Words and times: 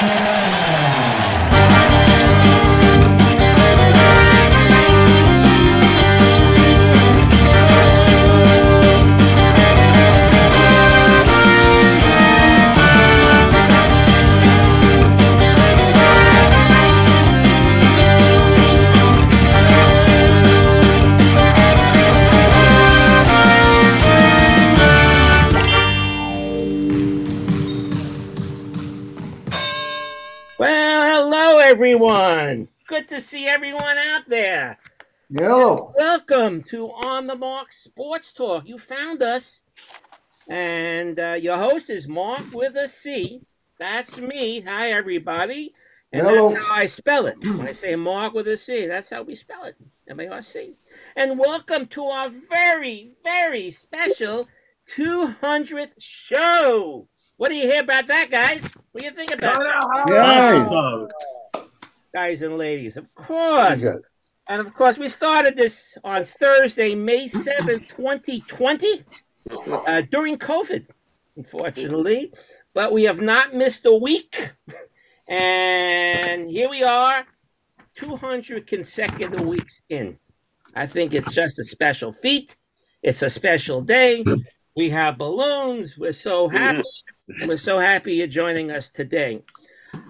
Well, 0.00 0.37
Good 33.08 33.14
to 33.14 33.20
see 33.22 33.46
everyone 33.46 33.96
out 33.96 34.28
there. 34.28 34.78
Hello. 35.32 35.92
Welcome 35.96 36.62
to 36.64 36.90
On 36.90 37.26
the 37.26 37.36
Marc 37.36 37.72
Sports 37.72 38.34
Talk. 38.34 38.68
You 38.68 38.76
found 38.76 39.22
us, 39.22 39.62
and 40.46 41.18
uh, 41.18 41.38
your 41.40 41.56
host 41.56 41.88
is 41.88 42.06
Mark 42.06 42.52
with 42.52 42.76
a 42.76 42.86
C. 42.86 43.40
That's 43.78 44.18
me. 44.18 44.60
Hi, 44.60 44.90
everybody. 44.90 45.72
And 46.12 46.26
Hello. 46.26 46.50
that's 46.50 46.68
how 46.68 46.74
I 46.74 46.86
spell 46.86 47.26
it. 47.26 47.38
When 47.40 47.66
I 47.66 47.72
say 47.72 47.96
Mark 47.96 48.34
with 48.34 48.46
a 48.48 48.58
C, 48.58 48.86
that's 48.86 49.08
how 49.08 49.22
we 49.22 49.34
spell 49.34 49.64
it. 49.64 49.76
M 50.06 50.20
A 50.20 50.28
R 50.28 50.42
C. 50.42 50.74
And 51.16 51.38
welcome 51.38 51.86
to 51.86 52.04
our 52.04 52.28
very, 52.28 53.12
very 53.22 53.70
special 53.70 54.46
200th 54.86 55.92
show. 55.96 57.08
What 57.38 57.48
do 57.48 57.56
you 57.56 57.70
hear 57.70 57.82
about 57.82 58.06
that, 58.08 58.30
guys? 58.30 58.70
What 58.92 59.00
do 59.00 59.06
you 59.06 59.12
think 59.12 59.30
about 59.30 59.60
that? 59.60 60.08
Yay. 60.10 61.37
Guys 62.18 62.42
and 62.42 62.58
ladies. 62.58 62.96
Of 62.96 63.06
course. 63.14 63.86
And 64.48 64.60
of 64.60 64.74
course, 64.74 64.98
we 64.98 65.08
started 65.08 65.54
this 65.56 65.96
on 66.02 66.24
Thursday, 66.24 66.96
May 66.96 67.26
7th, 67.46 67.86
2020, 67.88 69.04
uh, 69.86 70.02
during 70.10 70.36
COVID, 70.36 70.84
unfortunately. 71.36 72.32
But 72.74 72.92
we 72.92 73.04
have 73.04 73.20
not 73.20 73.54
missed 73.54 73.86
a 73.86 73.94
week. 73.94 74.50
And 75.28 76.48
here 76.50 76.68
we 76.68 76.82
are, 76.82 77.24
200 77.94 78.66
consecutive 78.66 79.42
weeks 79.42 79.82
in. 79.88 80.18
I 80.74 80.86
think 80.86 81.14
it's 81.14 81.32
just 81.32 81.60
a 81.60 81.64
special 81.64 82.12
feat. 82.12 82.56
It's 83.02 83.22
a 83.22 83.30
special 83.30 83.80
day. 83.80 84.24
We 84.76 84.90
have 84.90 85.18
balloons. 85.18 85.98
We're 85.98 86.12
so 86.12 86.48
happy. 86.48 86.84
We're 87.48 87.56
so 87.70 87.80
happy 87.80 88.14
you're 88.14 88.28
joining 88.28 88.70
us 88.70 88.90
today. 88.90 89.42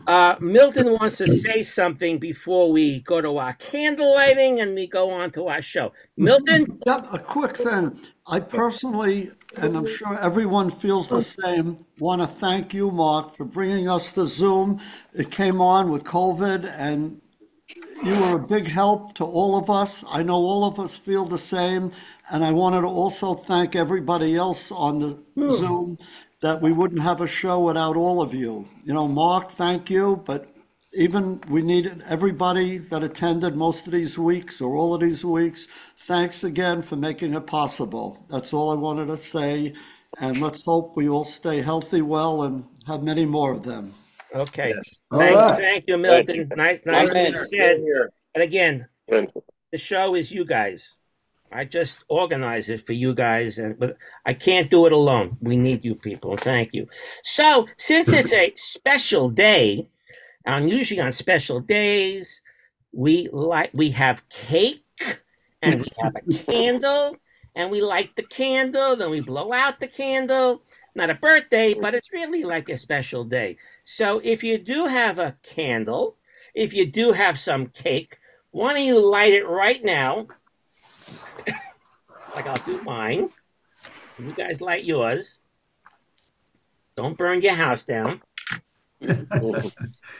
Uh, 0.07 0.37
Milton 0.41 0.91
wants 0.93 1.19
to 1.19 1.29
say 1.29 1.63
something 1.63 2.19
before 2.19 2.73
we 2.73 3.01
go 3.01 3.21
to 3.21 3.37
our 3.37 3.53
candle 3.55 4.15
lighting 4.15 4.61
and 4.61 4.75
we 4.75 4.87
go 4.87 5.11
on 5.11 5.31
to 5.33 5.49
our 5.49 5.61
show. 5.61 5.93
Milton, 6.17 6.81
Yep, 6.87 7.07
a 7.13 7.19
quick 7.19 7.57
thing. 7.57 7.99
I 8.27 8.41
personally, 8.41 9.31
and 9.61 9.77
I'm 9.77 9.87
sure 9.87 10.19
everyone 10.19 10.71
feels 10.71 11.09
the 11.09 11.23
same, 11.23 11.85
want 11.99 12.23
to 12.23 12.27
thank 12.27 12.73
you, 12.73 12.91
Mark, 12.91 13.35
for 13.37 13.45
bringing 13.45 13.89
us 13.89 14.13
to 14.13 14.27
Zoom. 14.27 14.81
It 15.13 15.31
came 15.31 15.61
on 15.61 15.91
with 15.91 16.05
COVID 16.05 16.65
and 16.79 17.21
you 18.03 18.19
were 18.21 18.37
a 18.37 18.47
big 18.47 18.67
help 18.67 19.15
to 19.17 19.25
all 19.25 19.57
of 19.59 19.69
us. 19.69 20.05
I 20.09 20.23
know 20.23 20.37
all 20.37 20.65
of 20.65 20.79
us 20.79 20.97
feel 20.97 21.25
the 21.25 21.39
same. 21.39 21.91
And 22.31 22.45
I 22.45 22.53
wanted 22.53 22.83
to 22.83 22.87
also 22.89 23.35
thank 23.35 23.75
everybody 23.77 24.37
else 24.37 24.71
on 24.71 24.99
the 25.01 25.23
Zoom 25.39 25.99
that 26.41 26.61
we 26.61 26.73
wouldn't 26.73 27.03
have 27.03 27.21
a 27.21 27.27
show 27.27 27.61
without 27.65 27.97
all 27.97 28.23
of 28.23 28.33
you. 28.33 28.69
You 28.85 28.95
know, 28.95 29.09
Mark, 29.09 29.51
thank 29.53 29.91
you, 29.91 30.23
but 30.25 30.49
even 30.95 31.41
we 31.49 31.63
needed 31.63 32.03
everybody 32.09 32.79
that 32.79 33.03
attended 33.03 33.57
most 33.57 33.87
of 33.87 33.93
these 33.93 34.17
weeks 34.19 34.61
or 34.61 34.77
all 34.77 34.95
of 34.95 35.01
these 35.01 35.25
weeks. 35.25 35.67
Thanks 35.99 36.45
again 36.45 36.81
for 36.83 36.97
making 36.97 37.35
it 37.35 37.47
possible. 37.47 38.25
That's 38.31 38.55
all 38.55 38.71
I 38.71 38.75
wanted 38.75 39.07
to 39.07 39.19
say. 39.19 39.75
And 40.21 40.41
let's 40.41 40.63
hope 40.63 40.97
we 40.97 41.09
all 41.09 41.25
stay 41.25 41.61
healthy, 41.61 42.01
well, 42.03 42.43
and 42.45 42.65
have 42.87 43.03
many 43.03 43.27
more 43.27 43.53
of 43.53 43.63
them. 43.63 43.93
okay. 44.35 44.73
All 45.11 45.19
Thank, 45.19 45.37
right. 45.37 45.59
thank 45.59 45.85
you, 45.87 45.99
Milton. 45.99 46.51
Nice, 46.57 46.81
nice 46.87 47.11
Amen. 47.11 47.33
to 47.33 47.39
said. 47.39 47.85
And 48.35 48.43
again, 48.43 48.87
the 49.09 49.79
show 49.79 50.15
is 50.15 50.33
you 50.33 50.45
guys. 50.45 50.97
I 51.53 51.65
just 51.65 52.05
organize 52.09 52.69
it 52.69 52.81
for 52.81 52.93
you 52.93 53.15
guys, 53.15 53.59
and 53.59 53.79
but 53.79 53.97
I 54.27 54.35
can't 54.35 54.71
do 54.71 54.87
it 54.87 54.93
alone. 54.93 55.37
We 55.41 55.57
need 55.57 55.85
you 55.85 55.95
people. 55.95 56.37
Thank 56.37 56.75
you. 56.75 56.87
So, 57.23 57.67
since 57.77 58.13
it's 58.13 58.33
a 58.33 58.53
special 58.57 59.31
day, 59.31 59.89
and 60.45 60.71
usually 60.71 61.01
on 61.01 61.13
special 61.13 61.61
days, 61.61 62.43
we 62.93 63.29
like 63.33 63.71
we 63.75 63.91
have 63.91 64.29
cake 64.29 64.85
and 65.63 65.81
we 65.81 65.89
have 66.01 66.17
a 66.17 66.35
candle, 66.45 67.17
and 67.55 67.71
we 67.71 67.81
light 67.81 68.15
the 68.17 68.23
candle, 68.23 68.97
then 68.97 69.11
we 69.11 69.21
blow 69.21 69.53
out 69.53 69.81
the 69.81 69.89
candle. 69.89 70.63
Not 70.95 71.11
a 71.11 71.15
birthday, 71.15 71.75
but 71.75 71.95
it's 71.95 72.13
really 72.13 72.43
like 72.43 72.69
a 72.69 72.79
special 72.79 73.25
day. 73.25 73.57
So, 73.85 74.21
if 74.25 74.43
you 74.43 74.59
do 74.59 74.87
have 74.87 75.19
a 75.19 75.37
candle, 75.43 76.17
if 76.55 76.75
you 76.75 76.87
do 76.87 77.13
have 77.13 77.39
some 77.39 77.67
cake, 77.67 78.19
why 78.51 78.75
don't 78.75 78.85
you 78.85 78.99
light 78.99 79.33
it 79.33 79.47
right 79.47 79.83
now? 79.85 80.27
Like 82.35 82.47
I'll 82.47 82.65
do 82.65 82.83
mine. 82.83 83.31
You 84.19 84.33
guys 84.33 84.61
light 84.61 84.85
yours. 84.85 85.41
Don't 86.97 87.17
burn 87.17 87.41
your 87.41 87.55
house 87.55 87.85
down. 87.85 88.23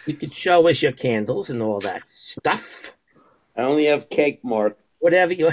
You 0.07 0.15
could 0.15 0.33
show 0.33 0.69
us 0.69 0.81
your 0.83 0.93
candles 0.93 1.51
and 1.51 1.61
all 1.61 1.81
that 1.81 2.09
stuff. 2.09 2.93
I 3.57 3.63
only 3.63 3.87
have 3.87 4.09
cake, 4.09 4.39
Mark. 4.45 4.79
Whatever 5.01 5.33
you 5.33 5.51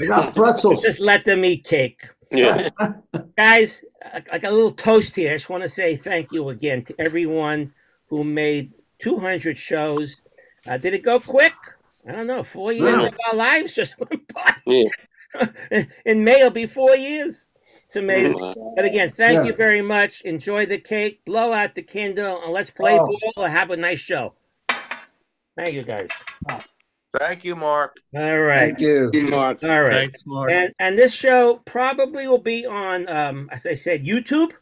We 0.00 0.08
got 0.08 0.34
pretzels. 0.34 0.82
just 0.82 0.98
let 0.98 1.24
them 1.24 1.44
eat 1.44 1.62
cake. 1.62 2.08
Yeah. 2.32 2.68
Guys, 3.36 3.84
I 4.32 4.38
got 4.38 4.50
a 4.50 4.54
little 4.54 4.72
toast 4.72 5.14
here. 5.14 5.30
I 5.30 5.34
just 5.36 5.48
want 5.48 5.62
to 5.62 5.68
say 5.68 5.96
thank 5.96 6.32
you 6.32 6.48
again 6.48 6.84
to 6.86 6.94
everyone 7.00 7.72
who 8.08 8.24
made 8.24 8.72
200 8.98 9.56
shows. 9.56 10.22
Uh, 10.68 10.76
did 10.76 10.92
it 10.92 11.04
go 11.04 11.20
quick? 11.20 11.54
I 12.08 12.12
don't 12.12 12.26
know. 12.26 12.42
Four 12.42 12.72
years 12.72 12.96
No. 12.96 13.06
of 13.06 13.14
our 13.28 13.34
lives 13.36 13.74
just 13.74 13.98
went 14.00 14.32
by. 14.32 14.54
Yeah. 14.64 14.88
In 16.06 16.24
May, 16.24 16.40
it'll 16.40 16.50
be 16.50 16.66
four 16.66 16.96
years. 16.96 17.48
It's 17.84 17.96
amazing. 17.96 18.40
Wow. 18.40 18.72
But 18.74 18.84
again, 18.84 19.10
thank 19.10 19.34
Yeah. 19.36 19.44
you 19.44 19.52
very 19.52 19.82
much. 19.82 20.20
Enjoy 20.22 20.66
the 20.66 20.78
cake, 20.78 21.24
blow 21.24 21.52
out 21.52 21.74
the 21.74 21.82
candle, 21.82 22.42
and 22.42 22.52
let's 22.52 22.70
play 22.70 22.98
Oh. 22.98 23.06
ball 23.06 23.32
or 23.44 23.48
have 23.48 23.70
a 23.70 23.76
nice 23.76 23.98
show. 24.00 24.34
Thank 25.56 25.72
you, 25.74 25.82
guys. 25.84 26.10
Thank 27.18 27.44
you, 27.44 27.56
Mark. 27.56 27.96
All 28.14 28.38
right. 28.40 28.76
Thank 28.76 28.80
you. 28.80 29.10
Mark. 29.30 29.62
All 29.64 29.82
right. 29.82 30.10
Thanks, 30.10 30.26
Mark. 30.26 30.50
And 30.50 30.72
and 30.78 30.98
this 30.98 31.14
show 31.14 31.62
probably 31.64 32.26
will 32.28 32.36
be 32.38 32.66
on, 32.66 33.08
um, 33.08 33.48
as 33.52 33.64
I 33.66 33.72
said, 33.74 34.04
YouTube. 34.04 34.52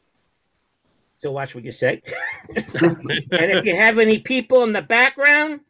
So 1.19 1.32
watch 1.32 1.55
what 1.55 1.65
you 1.65 1.72
say. 1.72 2.03
and 2.55 3.26
if 3.31 3.65
you 3.65 3.75
have 3.75 3.99
any 3.99 4.19
people 4.19 4.62
in 4.62 4.72
the 4.72 4.82
background, 4.82 5.61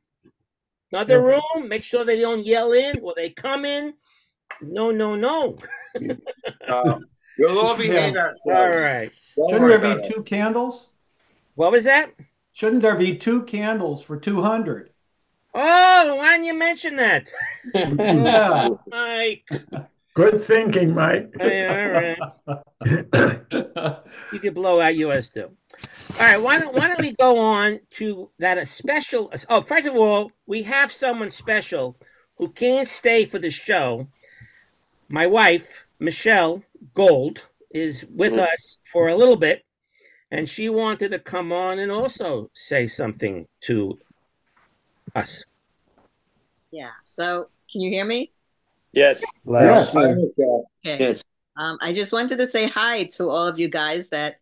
another 0.95 1.21
room, 1.21 1.69
make 1.69 1.83
sure 1.83 2.05
they 2.05 2.21
don't 2.21 2.45
yell 2.45 2.73
in 2.73 3.01
or 3.01 3.15
they 3.17 3.31
come 3.31 3.65
in. 3.65 3.95
No, 4.63 4.91
no, 4.91 5.15
no. 5.15 5.59
Uh, 6.69 6.99
we'll 7.39 7.59
all 7.59 7.77
behave 7.77 8.17
ourselves. 8.17 8.41
All 8.47 8.69
right. 8.69 9.11
Don't 9.37 9.49
Shouldn't 9.51 9.69
there 9.69 9.79
about 9.79 10.03
be 10.03 10.09
it. 10.09 10.15
two 10.15 10.23
candles? 10.25 10.89
What 11.55 11.71
was 11.73 11.85
that? 11.85 12.11
Shouldn't 12.53 12.83
there 12.83 12.97
be 12.97 13.17
two 13.17 13.45
candles 13.45 14.03
for 14.03 14.19
200? 14.19 14.91
Oh, 15.55 16.17
why 16.17 16.33
didn't 16.33 16.47
you 16.47 16.55
mention 16.55 16.97
that? 16.97 17.33
Yeah. 17.75 18.71
Mike. 18.89 19.49
Good 20.15 20.43
thinking, 20.43 20.95
Mike. 20.95 21.33
Yeah, 21.39 22.19
all 22.49 22.57
right. 23.71 23.99
You 24.33 24.39
could 24.41 24.55
blow 24.55 24.81
out 24.81 24.97
yours 24.97 25.29
too. 25.31 25.57
All 26.21 26.21
right, 26.21 26.41
why 26.41 26.59
don't 26.59 26.75
why 26.75 26.89
don't 26.89 27.01
we 27.01 27.13
go 27.13 27.39
on 27.39 27.81
to 27.93 28.31
that 28.39 28.59
a 28.59 28.67
special? 28.67 29.33
Oh, 29.49 29.61
first 29.61 29.87
of 29.87 29.97
all, 29.97 30.31
we 30.47 30.63
have 30.63 30.93
someone 30.93 31.31
special 31.31 31.97
who 32.37 32.49
can't 32.49 32.89
stay 32.89 33.25
for 33.25 33.39
the 33.39 33.51
show. 33.51 34.09
My 35.09 35.27
wife, 35.27 35.87
Michelle 35.99 36.63
Gold, 36.95 37.47
is 37.71 38.05
with 38.07 38.35
us 38.35 38.79
for 38.85 39.09
a 39.09 39.15
little 39.15 39.37
bit, 39.37 39.65
and 40.31 40.49
she 40.49 40.69
wanted 40.69 41.11
to 41.11 41.19
come 41.19 41.53
on 41.53 41.79
and 41.79 41.91
also 41.91 42.51
say 42.55 42.87
something 42.87 43.47
to 43.63 43.99
us. 45.15 45.45
Yeah. 46.71 46.91
So 47.05 47.49
can 47.71 47.81
you 47.81 47.91
hear 47.91 48.05
me? 48.05 48.33
Yes. 48.93 49.23
Yes. 49.47 49.95
Okay. 49.95 50.31
Yes. 50.85 51.25
Um, 51.57 51.79
I 51.81 51.93
just 51.93 52.13
wanted 52.13 52.39
to 52.39 52.47
say 52.47 52.67
hi 52.67 53.05
to 53.17 53.29
all 53.29 53.47
of 53.47 53.59
you 53.59 53.69
guys 53.69 54.09
that 54.09 54.41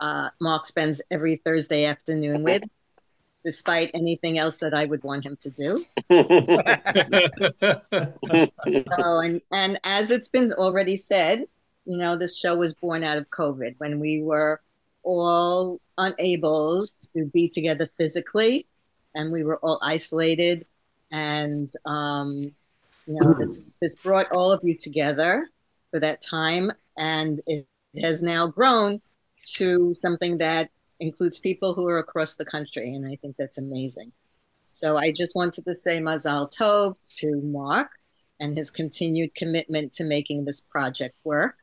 uh, 0.00 0.30
Mark 0.40 0.66
spends 0.66 1.02
every 1.10 1.36
Thursday 1.36 1.84
afternoon 1.84 2.42
with, 2.42 2.62
despite 3.44 3.90
anything 3.94 4.38
else 4.38 4.58
that 4.58 4.74
I 4.74 4.84
would 4.84 5.02
want 5.02 5.24
him 5.24 5.36
to 5.42 5.50
do. 5.50 5.84
So, 8.96 9.20
and, 9.20 9.40
and 9.52 9.78
as 9.84 10.10
it's 10.10 10.28
been 10.28 10.52
already 10.52 10.96
said, 10.96 11.46
you 11.84 11.96
know, 11.96 12.16
this 12.16 12.36
show 12.36 12.56
was 12.56 12.74
born 12.74 13.02
out 13.02 13.16
of 13.16 13.30
COVID 13.30 13.76
when 13.78 13.98
we 13.98 14.20
were 14.20 14.60
all 15.02 15.80
unable 15.96 16.86
to 17.14 17.24
be 17.24 17.48
together 17.48 17.88
physically, 17.96 18.66
and 19.14 19.32
we 19.32 19.42
were 19.42 19.56
all 19.58 19.78
isolated. 19.82 20.66
And 21.10 21.70
um, 21.86 22.30
you 23.06 23.20
know, 23.20 23.32
this, 23.32 23.62
this 23.80 23.98
brought 24.00 24.30
all 24.32 24.52
of 24.52 24.60
you 24.62 24.76
together 24.76 25.48
for 25.90 26.00
that 26.00 26.20
time, 26.20 26.72
and 26.98 27.40
it 27.46 27.66
has 28.02 28.22
now 28.22 28.46
grown 28.46 29.00
to 29.56 29.94
something 29.96 30.38
that 30.38 30.70
includes 31.00 31.38
people 31.38 31.74
who 31.74 31.86
are 31.86 31.98
across 31.98 32.36
the 32.36 32.44
country, 32.44 32.94
and 32.94 33.06
I 33.06 33.16
think 33.16 33.36
that's 33.36 33.58
amazing. 33.58 34.12
So 34.64 34.96
I 34.96 35.12
just 35.12 35.34
wanted 35.34 35.64
to 35.64 35.74
say 35.74 35.98
Mazal 35.98 36.50
Tov 36.54 36.96
to 37.18 37.40
Mark 37.42 37.90
and 38.40 38.56
his 38.56 38.70
continued 38.70 39.34
commitment 39.34 39.92
to 39.94 40.04
making 40.04 40.44
this 40.44 40.60
project 40.60 41.16
work. 41.24 41.56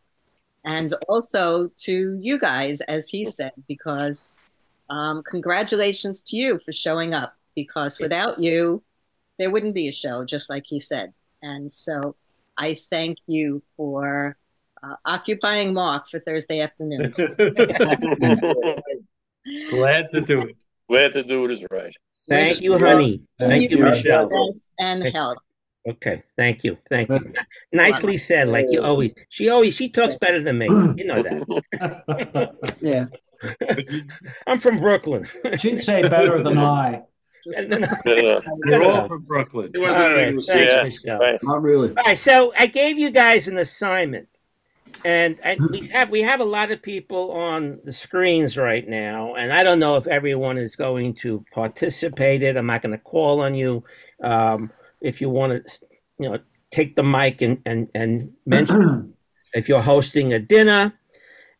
And 0.65 0.91
also 1.07 1.69
to 1.83 2.17
you 2.19 2.39
guys, 2.39 2.81
as 2.81 3.07
he 3.07 3.23
said, 3.23 3.51
because 3.67 4.39
um, 4.89 5.21
congratulations 5.23 6.23
to 6.23 6.35
you 6.35 6.59
for 6.59 6.73
showing 6.73 7.13
up, 7.13 7.35
because 7.55 7.99
without 7.99 8.41
you, 8.41 8.81
there 9.37 9.51
wouldn't 9.51 9.75
be 9.75 9.87
a 9.87 9.93
show, 9.93 10.25
just 10.25 10.49
like 10.49 10.65
he 10.65 10.79
said. 10.79 11.13
And 11.43 11.71
so 11.71 12.15
I 12.57 12.79
thank 12.89 13.19
you 13.27 13.61
for 13.77 14.35
uh, 14.85 14.95
occupying 15.05 15.73
Mark 15.73 16.09
for 16.09 16.19
Thursday 16.19 16.59
afternoons. 16.61 17.17
Glad 19.69 20.09
to 20.09 20.21
do 20.21 20.39
it. 20.41 20.55
Glad 20.89 21.13
to 21.13 21.23
do 21.23 21.45
it 21.45 21.51
is 21.51 21.63
right. 21.71 21.93
Thank 22.27 22.61
you, 22.61 22.77
honey. 22.77 23.21
Thank 23.39 23.71
you, 23.71 23.77
Michelle. 23.79 24.29
Yes, 24.31 24.71
and 24.79 25.03
help. 25.15 25.37
Okay, 25.87 26.23
thank 26.35 26.63
you, 26.63 26.77
thank 26.89 27.09
you. 27.11 27.31
Nicely 27.71 28.17
said, 28.17 28.47
like 28.47 28.65
you 28.69 28.81
always. 28.83 29.13
She 29.29 29.49
always 29.49 29.75
she 29.75 29.87
talks 29.89 30.15
better 30.15 30.41
than 30.41 30.57
me. 30.57 30.65
You 30.65 31.05
know 31.05 31.21
that. 31.21 32.55
Yeah. 32.81 33.05
I'm 34.47 34.57
from 34.59 34.77
Brooklyn. 34.79 35.27
She'd 35.59 35.83
say 35.83 36.01
better 36.07 36.41
than 36.41 36.57
I. 36.57 37.01
And 37.55 37.71
then- 37.71 37.81
Yeah. 38.05 38.39
We're 38.65 38.81
all 38.83 39.07
from 39.07 39.21
Brooklyn. 39.23 39.69
It 39.75 39.77
wasn't 39.79 40.05
an 40.07 40.13
right, 40.37 40.45
thanks, 40.47 40.73
Yeah, 40.73 40.83
Michelle. 40.83 41.19
right. 41.19 41.39
Not 41.43 41.61
really. 41.61 41.89
All 41.89 42.03
right, 42.03 42.17
so 42.17 42.51
I 42.57 42.65
gave 42.65 42.97
you 42.97 43.11
guys 43.11 43.47
an 43.47 43.57
assignment, 43.57 44.27
and 45.05 45.39
I, 45.45 45.55
we 45.69 45.87
have 45.89 46.09
we 46.09 46.21
have 46.23 46.41
a 46.41 46.45
lot 46.45 46.71
of 46.71 46.81
people 46.81 47.31
on 47.31 47.79
the 47.83 47.93
screens 47.93 48.57
right 48.57 48.87
now, 48.87 49.35
and 49.35 49.53
I 49.53 49.61
don't 49.61 49.77
know 49.77 49.97
if 49.97 50.07
everyone 50.07 50.57
is 50.57 50.75
going 50.75 51.13
to 51.17 51.45
participate. 51.53 52.41
It. 52.41 52.57
I'm 52.57 52.65
not 52.65 52.81
going 52.81 52.97
to 52.97 53.03
call 53.03 53.41
on 53.41 53.53
you. 53.53 53.83
Um, 54.23 54.71
if 55.01 55.21
you 55.21 55.29
want 55.29 55.63
to, 55.63 55.79
you 56.17 56.27
know, 56.27 56.39
take 56.71 56.95
the 56.95 57.03
mic 57.03 57.43
and 57.43 57.61
and 57.67 57.87
and 57.93 58.33
mention 58.47 59.13
if 59.53 59.69
you're 59.69 59.79
hosting 59.79 60.33
a 60.33 60.39
dinner, 60.39 60.91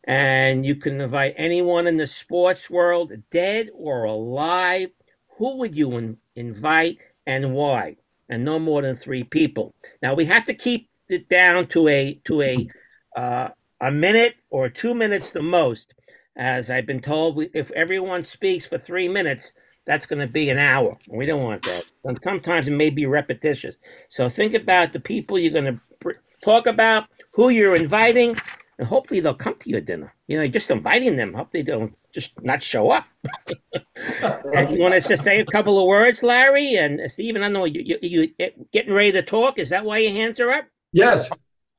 and 0.05 0.65
you 0.65 0.75
can 0.75 0.99
invite 0.99 1.35
anyone 1.37 1.85
in 1.85 1.97
the 1.97 2.07
sports 2.07 2.67
world, 2.67 3.13
dead 3.29 3.69
or 3.75 4.05
alive. 4.05 4.89
Who 5.37 5.59
would 5.59 5.75
you 5.75 5.97
in, 5.97 6.17
invite 6.35 6.97
and 7.27 7.53
why? 7.53 7.97
And 8.27 8.43
no 8.43 8.57
more 8.57 8.81
than 8.81 8.95
three 8.95 9.23
people. 9.23 9.75
Now 10.01 10.15
we 10.15 10.25
have 10.25 10.45
to 10.45 10.55
keep 10.55 10.89
it 11.09 11.29
down 11.29 11.67
to 11.67 11.87
a 11.89 12.19
to 12.23 12.41
a 12.41 12.67
uh, 13.15 13.49
a 13.81 13.91
minute 13.91 14.35
or 14.49 14.69
two 14.69 14.93
minutes 14.93 15.31
the 15.31 15.41
most. 15.41 15.95
As 16.37 16.69
I've 16.69 16.85
been 16.85 16.99
told, 16.99 17.37
we, 17.37 17.49
if 17.53 17.71
everyone 17.71 18.21
speaks 18.23 18.65
for 18.65 18.77
three 18.77 19.07
minutes, 19.07 19.53
that's 19.85 20.05
going 20.05 20.19
to 20.19 20.27
be 20.27 20.49
an 20.49 20.57
hour. 20.57 20.97
We 21.07 21.25
don't 21.25 21.43
want 21.43 21.63
that. 21.63 21.89
And 22.03 22.21
sometimes 22.21 22.67
it 22.67 22.71
may 22.71 22.89
be 22.89 23.05
repetitious. 23.05 23.77
So 24.09 24.27
think 24.27 24.53
about 24.53 24.91
the 24.91 24.99
people 24.99 25.39
you're 25.39 25.53
going 25.53 25.75
to 25.75 25.81
pr- 25.99 26.19
talk 26.43 26.67
about, 26.67 27.05
who 27.31 27.49
you're 27.49 27.75
inviting, 27.75 28.35
and 28.77 28.87
hopefully 28.87 29.19
they'll 29.19 29.33
come 29.33 29.55
to 29.59 29.69
your 29.69 29.81
dinner. 29.81 30.13
You 30.27 30.39
know, 30.39 30.47
just 30.47 30.71
inviting 30.71 31.15
them. 31.15 31.33
Hope 31.33 31.51
they 31.51 31.63
don't 31.63 31.95
just 32.11 32.33
not 32.41 32.61
show 32.61 32.89
up. 32.91 33.05
and 34.21 34.69
you 34.69 34.79
want 34.79 34.93
to 34.95 35.01
just 35.01 35.23
say 35.23 35.39
a 35.39 35.45
couple 35.45 35.79
of 35.79 35.85
words, 35.85 36.23
Larry 36.23 36.75
and 36.75 36.99
Stephen? 37.09 37.43
I 37.43 37.49
know 37.49 37.65
you, 37.65 37.81
you 37.81 37.97
you 38.01 38.33
getting 38.71 38.93
ready 38.93 39.11
to 39.13 39.21
talk. 39.21 39.59
Is 39.59 39.69
that 39.69 39.85
why 39.85 39.99
your 39.99 40.11
hands 40.11 40.39
are 40.39 40.51
up? 40.51 40.65
Yes, 40.91 41.29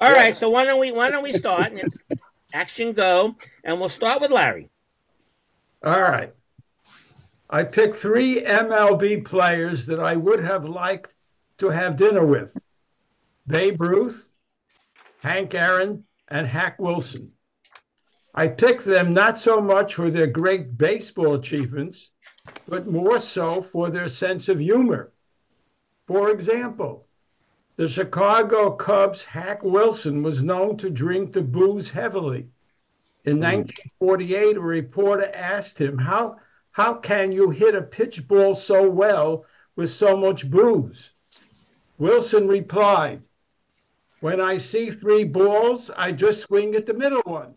All 0.00 0.12
right. 0.12 0.36
So 0.36 0.50
why 0.50 0.64
don't 0.64 0.80
we 0.80 0.92
why 0.92 1.10
don't 1.10 1.22
we 1.22 1.32
start? 1.32 1.72
Action 2.52 2.92
go, 2.92 3.36
and 3.64 3.80
we'll 3.80 3.88
start 3.90 4.20
with 4.20 4.30
Larry. 4.30 4.70
all 5.82 6.00
right. 6.00 6.32
I 7.48 7.64
picked 7.64 7.96
three 7.96 8.42
MLB 8.42 9.24
players 9.24 9.86
that 9.86 10.00
I 10.00 10.16
would 10.16 10.42
have 10.42 10.64
liked 10.64 11.14
to 11.58 11.68
have 11.68 11.96
dinner 11.96 12.24
with 12.26 12.56
Babe 13.46 13.80
Ruth, 13.80 14.32
Hank 15.22 15.54
Aaron, 15.54 16.04
and 16.28 16.46
Hack 16.46 16.78
Wilson. 16.78 17.32
I 18.34 18.48
picked 18.48 18.84
them 18.84 19.14
not 19.14 19.38
so 19.40 19.60
much 19.60 19.94
for 19.94 20.10
their 20.10 20.26
great 20.26 20.76
baseball 20.76 21.34
achievements, 21.34 22.10
but 22.68 22.86
more 22.86 23.18
so 23.18 23.62
for 23.62 23.90
their 23.90 24.08
sense 24.08 24.48
of 24.48 24.58
humor. 24.58 25.12
For 26.06 26.30
example, 26.30 27.05
the 27.76 27.88
Chicago 27.88 28.70
Cubs' 28.70 29.24
Hack 29.24 29.62
Wilson 29.62 30.22
was 30.22 30.42
known 30.42 30.78
to 30.78 30.90
drink 30.90 31.32
the 31.32 31.42
booze 31.42 31.90
heavily. 31.90 32.48
In 33.24 33.40
1948, 33.40 34.56
a 34.56 34.60
reporter 34.60 35.30
asked 35.34 35.78
him, 35.78 35.98
How, 35.98 36.36
how 36.70 36.94
can 36.94 37.32
you 37.32 37.50
hit 37.50 37.74
a 37.74 37.82
pitch 37.82 38.26
ball 38.26 38.54
so 38.54 38.88
well 38.88 39.44
with 39.74 39.92
so 39.92 40.16
much 40.16 40.50
booze? 40.50 41.10
Wilson 41.98 42.48
replied, 42.48 43.22
When 44.20 44.40
I 44.40 44.58
see 44.58 44.90
three 44.90 45.24
balls, 45.24 45.90
I 45.96 46.12
just 46.12 46.42
swing 46.42 46.74
at 46.76 46.86
the 46.86 46.94
middle 46.94 47.22
one. 47.24 47.54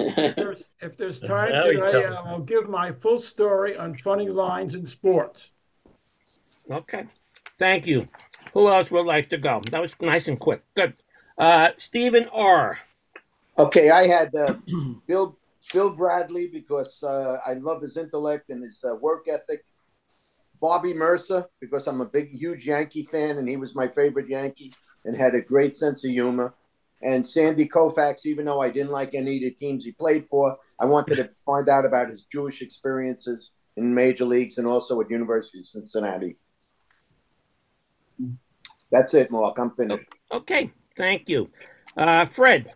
If 0.00 0.36
there's, 0.36 0.64
if 0.80 0.96
there's 0.96 1.20
time 1.20 1.50
Now 1.50 1.64
today, 1.64 2.06
I'll 2.06 2.40
give 2.40 2.68
my 2.68 2.92
full 2.92 3.20
story 3.20 3.76
on 3.76 3.96
funny 3.98 4.28
lines 4.28 4.74
in 4.74 4.86
sports. 4.86 5.50
Okay. 6.70 7.06
Thank 7.58 7.86
you. 7.86 8.08
Who 8.54 8.68
else 8.68 8.90
would 8.90 9.06
like 9.06 9.28
to 9.30 9.38
go? 9.38 9.62
That 9.70 9.80
was 9.80 9.94
nice 10.00 10.28
and 10.28 10.38
quick. 10.38 10.62
Good. 10.74 10.94
Uh, 11.36 11.70
Stephen 11.76 12.28
R. 12.32 12.78
Okay, 13.58 13.90
I 13.90 14.06
had 14.06 14.34
uh, 14.34 14.54
Bill 15.06 15.36
Bill 15.72 15.90
Bradley 15.90 16.46
because 16.46 17.02
uh, 17.02 17.36
I 17.46 17.54
love 17.54 17.82
his 17.82 17.96
intellect 17.96 18.50
and 18.50 18.62
his 18.62 18.84
uh, 18.88 18.94
work 18.96 19.26
ethic. 19.28 19.64
Bobby 20.60 20.92
Murcer 20.92 21.46
because 21.60 21.86
I'm 21.86 22.00
a 22.00 22.06
big, 22.06 22.32
huge 22.32 22.66
Yankee 22.66 23.04
fan, 23.04 23.38
and 23.38 23.48
he 23.48 23.56
was 23.56 23.74
my 23.74 23.88
favorite 23.88 24.28
Yankee 24.28 24.72
and 25.04 25.16
had 25.16 25.34
a 25.34 25.42
great 25.42 25.76
sense 25.76 26.04
of 26.04 26.10
humor. 26.10 26.54
And 27.00 27.26
Sandy 27.26 27.68
Koufax, 27.68 28.26
even 28.26 28.46
though 28.46 28.60
I 28.60 28.70
didn't 28.70 28.90
like 28.90 29.14
any 29.14 29.36
of 29.36 29.42
the 29.42 29.50
teams 29.52 29.84
he 29.84 29.92
played 29.92 30.26
for, 30.28 30.56
I 30.80 30.86
wanted 30.86 31.16
to 31.16 31.30
find 31.46 31.68
out 31.68 31.84
about 31.84 32.10
his 32.10 32.24
Jewish 32.24 32.60
experiences 32.60 33.52
in 33.76 33.94
major 33.94 34.24
leagues 34.24 34.58
and 34.58 34.66
also 34.66 35.00
at 35.00 35.10
University 35.10 35.60
of 35.60 35.66
Cincinnati. 35.66 36.36
That's 38.90 39.14
it, 39.14 39.30
Mark. 39.30 39.58
I'm 39.58 39.70
finished. 39.70 40.08
Okay. 40.32 40.70
Thank 40.96 41.28
you. 41.28 41.50
Uh, 41.96 42.24
Fred. 42.24 42.74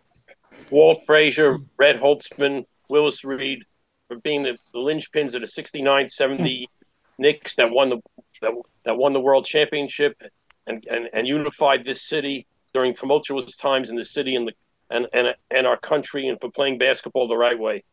Walt 0.69 0.99
Frazier, 1.05 1.59
Red 1.77 1.99
Holzman, 1.99 2.65
Willis 2.89 3.23
Reed 3.23 3.63
for 4.07 4.17
being 4.17 4.43
the, 4.43 4.57
the 4.71 4.79
linchpins 4.79 5.33
of 5.33 5.41
the 5.41 5.47
69 5.47 6.09
70 6.09 6.67
Knicks 7.17 7.55
that 7.55 7.71
won 7.71 7.89
the 7.89 7.99
that, 8.41 8.51
that 8.85 8.97
won 8.97 9.13
the 9.13 9.19
world 9.19 9.45
championship 9.45 10.19
and, 10.67 10.85
and, 10.89 11.09
and 11.13 11.27
unified 11.27 11.85
this 11.85 12.01
city 12.01 12.47
during 12.73 12.93
tumultuous 12.93 13.55
times 13.55 13.89
in 13.89 13.95
the 13.95 14.05
city 14.05 14.35
and 14.35 14.47
the 14.47 14.53
and, 14.89 15.07
and 15.13 15.35
and 15.51 15.67
our 15.67 15.77
country 15.77 16.27
and 16.27 16.39
for 16.41 16.49
playing 16.49 16.77
basketball 16.77 17.27
the 17.27 17.37
right 17.37 17.57
way. 17.57 17.83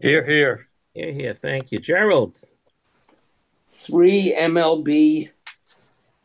Here, 0.00 0.24
here. 0.24 0.68
Here, 0.94 1.12
here. 1.12 1.34
Thank 1.34 1.72
you. 1.72 1.78
Gerald. 1.78 2.40
three 3.66 4.34
MLB 4.36 5.30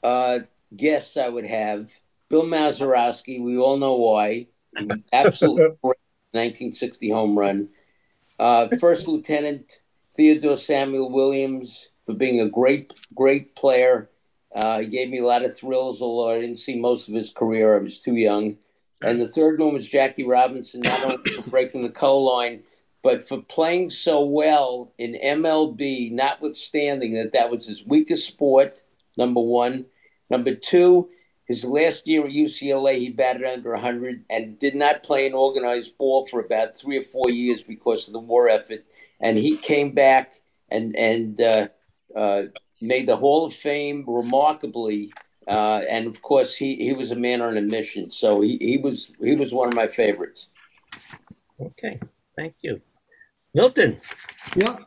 uh, 0.03 0.39
guests 0.77 1.17
I 1.17 1.29
would 1.29 1.45
have. 1.45 1.91
Bill 2.29 2.43
Mazeroski, 2.43 3.41
we 3.41 3.57
all 3.57 3.77
know 3.77 3.95
why. 3.95 4.47
Absolutely 5.13 5.63
great 5.83 5.97
1960 6.31 7.09
home 7.11 7.37
run. 7.37 7.69
Uh, 8.39 8.67
First 8.79 9.07
Lieutenant 9.07 9.79
Theodore 10.09 10.57
Samuel 10.57 11.11
Williams 11.11 11.89
for 12.05 12.13
being 12.13 12.39
a 12.39 12.49
great, 12.49 12.93
great 13.13 13.55
player. 13.55 14.09
Uh, 14.55 14.79
he 14.79 14.87
gave 14.87 15.09
me 15.09 15.19
a 15.19 15.25
lot 15.25 15.43
of 15.43 15.55
thrills, 15.55 16.01
although 16.01 16.31
I 16.31 16.39
didn't 16.39 16.59
see 16.59 16.79
most 16.79 17.09
of 17.09 17.15
his 17.15 17.31
career. 17.31 17.75
I 17.75 17.79
was 17.81 17.99
too 17.99 18.15
young. 18.15 18.57
And 19.01 19.19
the 19.19 19.27
third 19.27 19.59
one 19.59 19.73
was 19.73 19.87
Jackie 19.87 20.25
Robinson, 20.25 20.81
not 20.81 21.03
only 21.03 21.31
for 21.31 21.49
breaking 21.49 21.83
the 21.83 21.89
coal 21.89 22.25
line, 22.25 22.63
but 23.03 23.27
for 23.27 23.41
playing 23.41 23.89
so 23.89 24.23
well 24.23 24.91
in 24.97 25.19
MLB, 25.23 26.11
notwithstanding 26.11 27.13
that 27.13 27.33
that 27.33 27.51
was 27.51 27.67
his 27.67 27.85
weakest 27.85 28.25
sport, 28.25 28.81
number 29.17 29.41
one. 29.41 29.85
Number 30.29 30.55
two, 30.55 31.09
his 31.47 31.63
last 31.63 32.07
year 32.07 32.25
at 32.25 32.31
UCLA, 32.31 32.97
he 32.97 33.11
batted 33.11 33.45
under 33.45 33.71
100 33.71 34.25
and 34.29 34.57
did 34.57 34.75
not 34.75 35.03
play 35.03 35.27
an 35.27 35.33
organized 35.33 35.97
ball 35.97 36.25
for 36.25 36.39
about 36.39 36.75
three 36.75 36.97
or 36.97 37.03
four 37.03 37.29
years 37.29 37.61
because 37.61 38.07
of 38.07 38.13
the 38.13 38.19
war 38.19 38.49
effort. 38.49 38.83
And 39.19 39.37
he 39.37 39.55
came 39.55 39.91
back 39.91 40.33
and, 40.69 40.95
and 40.95 41.39
uh, 41.39 41.67
uh, 42.15 42.43
made 42.81 43.07
the 43.07 43.17
Hall 43.17 43.45
of 43.45 43.53
Fame 43.53 44.05
remarkably. 44.07 45.13
Uh, 45.47 45.81
and 45.89 46.07
of 46.07 46.21
course, 46.21 46.55
he, 46.55 46.75
he 46.77 46.93
was 46.93 47.11
a 47.11 47.15
man 47.15 47.41
on 47.41 47.57
a 47.57 47.61
mission. 47.61 48.09
So 48.09 48.41
he, 48.41 48.57
he 48.59 48.77
was 48.77 49.11
he 49.21 49.35
was 49.35 49.53
one 49.53 49.67
of 49.67 49.75
my 49.75 49.87
favorites. 49.87 50.49
Okay, 51.61 51.99
thank 52.35 52.55
you. 52.61 52.81
Milton. 53.53 54.01
Yeah. 54.55 54.77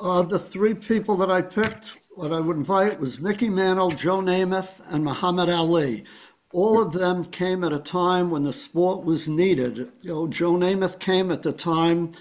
Uh, 0.00 0.22
the 0.22 0.38
three 0.38 0.74
people 0.74 1.16
that 1.16 1.30
I 1.30 1.40
picked, 1.40 1.92
what 2.14 2.32
I 2.32 2.40
would 2.40 2.56
invite 2.56 3.00
was 3.00 3.18
Mickey 3.18 3.48
Mantle, 3.48 3.90
Joe 3.90 4.20
Namath, 4.20 4.80
and 4.92 5.02
Muhammad 5.02 5.48
Ali. 5.48 6.04
All 6.52 6.80
of 6.80 6.92
them 6.92 7.24
came 7.24 7.64
at 7.64 7.72
a 7.72 7.78
time 7.78 8.30
when 8.30 8.42
the 8.42 8.52
sport 8.52 9.04
was 9.04 9.28
needed. 9.28 9.90
You 10.02 10.10
know, 10.10 10.26
Joe 10.28 10.52
Namath 10.52 10.98
came 10.98 11.30
at 11.30 11.42
the 11.42 11.54
time, 11.54 12.12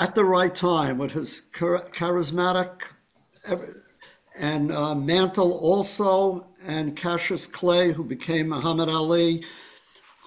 at 0.00 0.16
the 0.16 0.24
right 0.24 0.52
time, 0.52 0.98
with 0.98 1.12
his 1.12 1.42
charismatic, 1.52 2.82
and 4.36 4.72
uh, 4.72 4.96
Mantle 4.96 5.52
also, 5.52 6.48
and 6.66 6.96
Cassius 6.96 7.46
Clay, 7.46 7.92
who 7.92 8.02
became 8.02 8.48
Muhammad 8.48 8.88
Ali. 8.88 9.44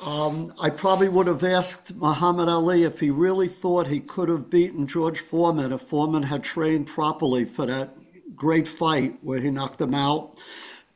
Um, 0.05 0.53
I 0.61 0.69
probably 0.69 1.09
would 1.09 1.27
have 1.27 1.43
asked 1.43 1.93
Muhammad 1.95 2.47
Ali 2.47 2.83
if 2.83 3.01
he 3.01 3.09
really 3.09 3.49
thought 3.49 3.87
he 3.87 3.99
could 3.99 4.29
have 4.29 4.49
beaten 4.49 4.87
George 4.87 5.19
Foreman 5.19 5.73
if 5.73 5.81
Foreman 5.81 6.23
had 6.23 6.43
trained 6.43 6.87
properly 6.87 7.45
for 7.45 7.65
that 7.65 7.95
great 8.35 8.67
fight 8.67 9.17
where 9.21 9.39
he 9.39 9.51
knocked 9.51 9.81
him 9.81 9.93
out. 9.93 10.41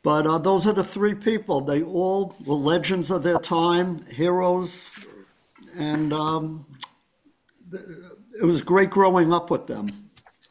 But 0.03 0.25
uh, 0.25 0.37
those 0.37 0.65
are 0.67 0.73
the 0.73 0.83
three 0.83 1.15
people. 1.15 1.61
They 1.61 1.83
all 1.83 2.35
were 2.45 2.55
legends 2.55 3.11
of 3.11 3.23
their 3.23 3.39
time, 3.39 4.05
heroes, 4.05 4.85
and 5.77 6.13
um, 6.13 6.65
it 7.71 8.43
was 8.43 8.61
great 8.61 8.89
growing 8.89 9.33
up 9.33 9.49
with 9.49 9.67
them. 9.67 9.87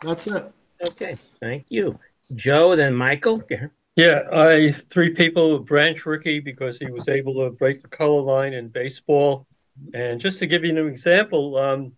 That's 0.02 0.26
it. 0.26 0.52
Okay, 0.88 1.16
thank 1.40 1.66
you. 1.68 1.98
Joe, 2.34 2.76
then 2.76 2.94
Michael. 2.94 3.42
Yeah. 3.48 3.68
Yeah, 3.96 4.24
I 4.30 4.72
three 4.72 5.14
people 5.14 5.58
Branch 5.60 6.04
Rickey 6.04 6.38
because 6.38 6.78
he 6.78 6.90
was 6.90 7.08
able 7.08 7.32
to 7.36 7.50
break 7.50 7.80
the 7.80 7.88
color 7.88 8.20
line 8.20 8.52
in 8.52 8.68
baseball. 8.68 9.46
And 9.94 10.20
just 10.20 10.38
to 10.40 10.46
give 10.46 10.64
you 10.64 10.76
an 10.76 10.86
example, 10.86 11.56
um, 11.56 11.92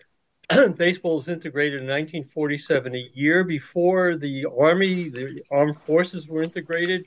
baseball 0.77 1.17
was 1.17 1.29
integrated 1.29 1.83
in 1.83 1.87
1947, 1.87 2.95
a 2.95 3.11
year 3.13 3.45
before 3.45 4.17
the 4.17 4.47
Army, 4.47 5.11
the 5.11 5.43
armed 5.51 5.77
forces 5.77 6.27
were 6.27 6.43
integrated, 6.43 7.07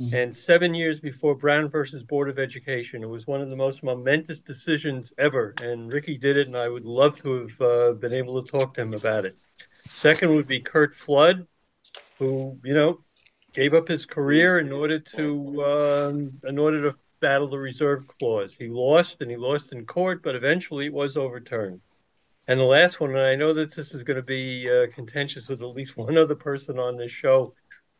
mm-hmm. 0.00 0.14
and 0.14 0.36
seven 0.36 0.74
years 0.74 1.00
before 1.00 1.34
Brown 1.34 1.68
versus 1.68 2.02
Board 2.02 2.28
of 2.28 2.38
Education. 2.38 3.02
It 3.02 3.08
was 3.08 3.26
one 3.26 3.40
of 3.40 3.48
the 3.48 3.56
most 3.56 3.82
momentous 3.82 4.40
decisions 4.40 5.12
ever, 5.16 5.54
and 5.62 5.90
Rickey 5.90 6.18
did 6.18 6.36
it, 6.36 6.48
and 6.48 6.56
I 6.56 6.68
would 6.68 6.84
love 6.84 7.18
to 7.22 7.46
have 7.46 7.60
uh, 7.60 7.92
been 7.92 8.12
able 8.12 8.42
to 8.42 8.50
talk 8.50 8.74
to 8.74 8.82
him 8.82 8.92
about 8.92 9.24
it. 9.24 9.36
Second 9.84 10.34
would 10.34 10.46
be 10.46 10.60
Curt 10.60 10.94
Flood, 10.94 11.46
who, 12.18 12.58
you 12.62 12.74
know, 12.74 13.00
gave 13.54 13.72
up 13.72 13.88
his 13.88 14.04
career 14.04 14.58
in 14.58 14.70
order 14.70 14.98
to 14.98 15.64
um, 15.64 16.32
in 16.44 16.58
order 16.58 16.90
to 16.90 16.98
battle 17.20 17.46
the 17.46 17.58
reserve 17.58 18.06
clause. 18.06 18.54
He 18.54 18.68
lost 18.68 19.22
and 19.22 19.30
he 19.30 19.36
lost 19.36 19.72
in 19.72 19.86
court, 19.86 20.22
but 20.22 20.34
eventually 20.34 20.86
it 20.86 20.92
was 20.92 21.16
overturned. 21.16 21.80
And 22.48 22.58
the 22.58 22.64
last 22.64 23.00
one, 23.00 23.10
and 23.10 23.20
I 23.20 23.36
know 23.36 23.52
that 23.52 23.74
this 23.74 23.94
is 23.94 24.02
going 24.02 24.16
to 24.16 24.22
be 24.22 24.68
uh, 24.68 24.86
contentious 24.94 25.48
with 25.48 25.62
at 25.62 25.68
least 25.68 25.96
one 25.96 26.18
other 26.18 26.34
person 26.34 26.78
on 26.78 26.96
this 26.96 27.12
show, 27.12 27.54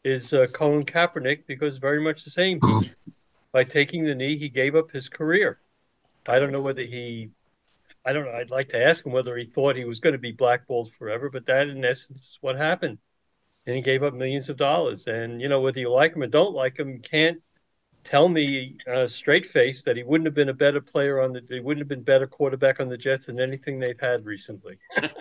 is 0.04 0.32
uh, 0.32 0.46
Colin 0.52 0.84
Kaepernick 0.84 1.46
because 1.46 1.78
very 1.78 2.00
much 2.00 2.24
the 2.24 2.30
same. 2.30 2.60
by 3.52 3.62
taking 3.62 4.04
the 4.04 4.14
knee, 4.14 4.36
he 4.36 4.48
gave 4.48 4.74
up 4.74 4.90
his 4.90 5.08
career. 5.08 5.60
I 6.26 6.38
don't 6.38 6.52
know 6.52 6.60
whether 6.60 6.82
he, 6.82 7.30
I 8.04 8.12
don't 8.12 8.24
know. 8.24 8.32
I'd 8.32 8.50
like 8.50 8.70
to 8.70 8.84
ask 8.84 9.06
him 9.06 9.12
whether 9.12 9.36
he 9.36 9.44
thought 9.44 9.76
he 9.76 9.84
was 9.84 10.00
going 10.00 10.14
to 10.14 10.18
be 10.18 10.32
blackballed 10.32 10.92
forever, 10.92 11.30
but 11.30 11.46
that, 11.46 11.68
in 11.68 11.84
essence, 11.84 12.18
is 12.20 12.38
what 12.40 12.56
happened 12.56 12.98
and 13.66 13.76
he 13.76 13.82
gave 13.82 14.02
up 14.02 14.14
millions 14.14 14.48
of 14.48 14.56
dollars. 14.56 15.06
And 15.06 15.40
you 15.40 15.48
know, 15.48 15.60
whether 15.60 15.80
you 15.80 15.90
like 15.90 16.14
him 16.14 16.22
or 16.22 16.26
don't 16.26 16.54
like 16.54 16.78
him, 16.78 16.90
you 16.90 16.98
can't 16.98 17.40
tell 18.04 18.28
me 18.28 18.76
uh, 18.92 19.06
straight 19.06 19.46
face 19.46 19.82
that 19.82 19.96
he 19.96 20.02
wouldn't 20.02 20.26
have 20.26 20.34
been 20.34 20.48
a 20.48 20.54
better 20.54 20.80
player 20.80 21.20
on 21.20 21.32
the 21.32 21.42
he 21.48 21.60
wouldn't 21.60 21.80
have 21.80 21.88
been 21.88 22.02
better 22.02 22.26
quarterback 22.26 22.80
on 22.80 22.88
the 22.88 22.96
Jets 22.96 23.26
than 23.26 23.40
anything 23.40 23.78
they've 23.78 24.00
had 24.00 24.24
recently. 24.24 24.78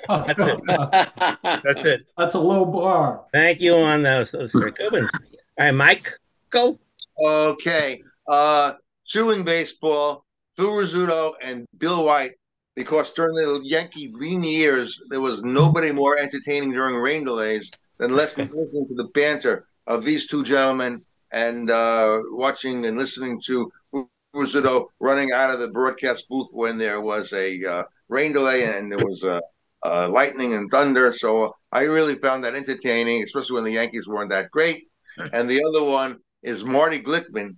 That's 0.07 0.43
it. 0.43 0.61
That's 1.63 1.85
it. 1.85 2.01
That's 2.17 2.35
a 2.35 2.39
low 2.39 2.65
bar. 2.65 3.25
Thank 3.33 3.61
you 3.61 3.75
on 3.75 4.03
those 4.03 4.31
those 4.31 4.55
are 4.55 4.71
good 4.71 4.91
ones. 4.91 5.11
All 5.59 5.65
right, 5.65 5.71
Mike, 5.71 6.11
go. 6.49 6.79
Okay. 7.23 8.01
Uh 8.27 8.73
chewing 9.05 9.43
baseball, 9.43 10.25
Phil 10.55 10.69
Rizzuto 10.69 11.33
and 11.41 11.67
Bill 11.77 12.05
White, 12.05 12.33
because 12.75 13.11
during 13.11 13.35
the 13.35 13.59
Yankee 13.63 14.11
lean 14.13 14.43
years, 14.43 15.01
there 15.09 15.21
was 15.21 15.41
nobody 15.41 15.91
more 15.91 16.17
entertaining 16.17 16.71
during 16.71 16.95
rain 16.95 17.25
delays 17.25 17.69
than 17.97 18.11
listening, 18.11 18.47
listening 18.47 18.87
to 18.87 18.95
the 18.95 19.09
banter 19.13 19.67
of 19.85 20.05
these 20.05 20.27
two 20.27 20.43
gentlemen 20.43 21.03
and 21.31 21.69
uh, 21.71 22.19
watching 22.31 22.85
and 22.85 22.97
listening 22.97 23.41
to 23.45 23.71
Rizzuto 24.35 24.87
running 24.99 25.31
out 25.33 25.51
of 25.51 25.59
the 25.59 25.67
broadcast 25.69 26.27
booth 26.29 26.49
when 26.51 26.77
there 26.77 27.01
was 27.01 27.33
a 27.33 27.63
uh, 27.65 27.83
rain 28.09 28.33
delay 28.33 28.63
and 28.63 28.91
there 28.91 29.05
was 29.05 29.23
a 29.23 29.41
lightning 30.09 30.53
and 30.53 30.69
thunder. 30.71 31.11
So 31.13 31.55
I 31.71 31.83
really 31.83 32.15
found 32.15 32.43
that 32.43 32.55
entertaining, 32.55 33.23
especially 33.23 33.55
when 33.55 33.63
the 33.63 33.71
Yankees 33.71 34.07
weren't 34.07 34.29
that 34.31 34.51
great. 34.51 34.87
And 35.33 35.49
the 35.49 35.63
other 35.63 35.83
one 35.83 36.19
is 36.43 36.63
Marty 36.63 37.01
Glickman, 37.01 37.55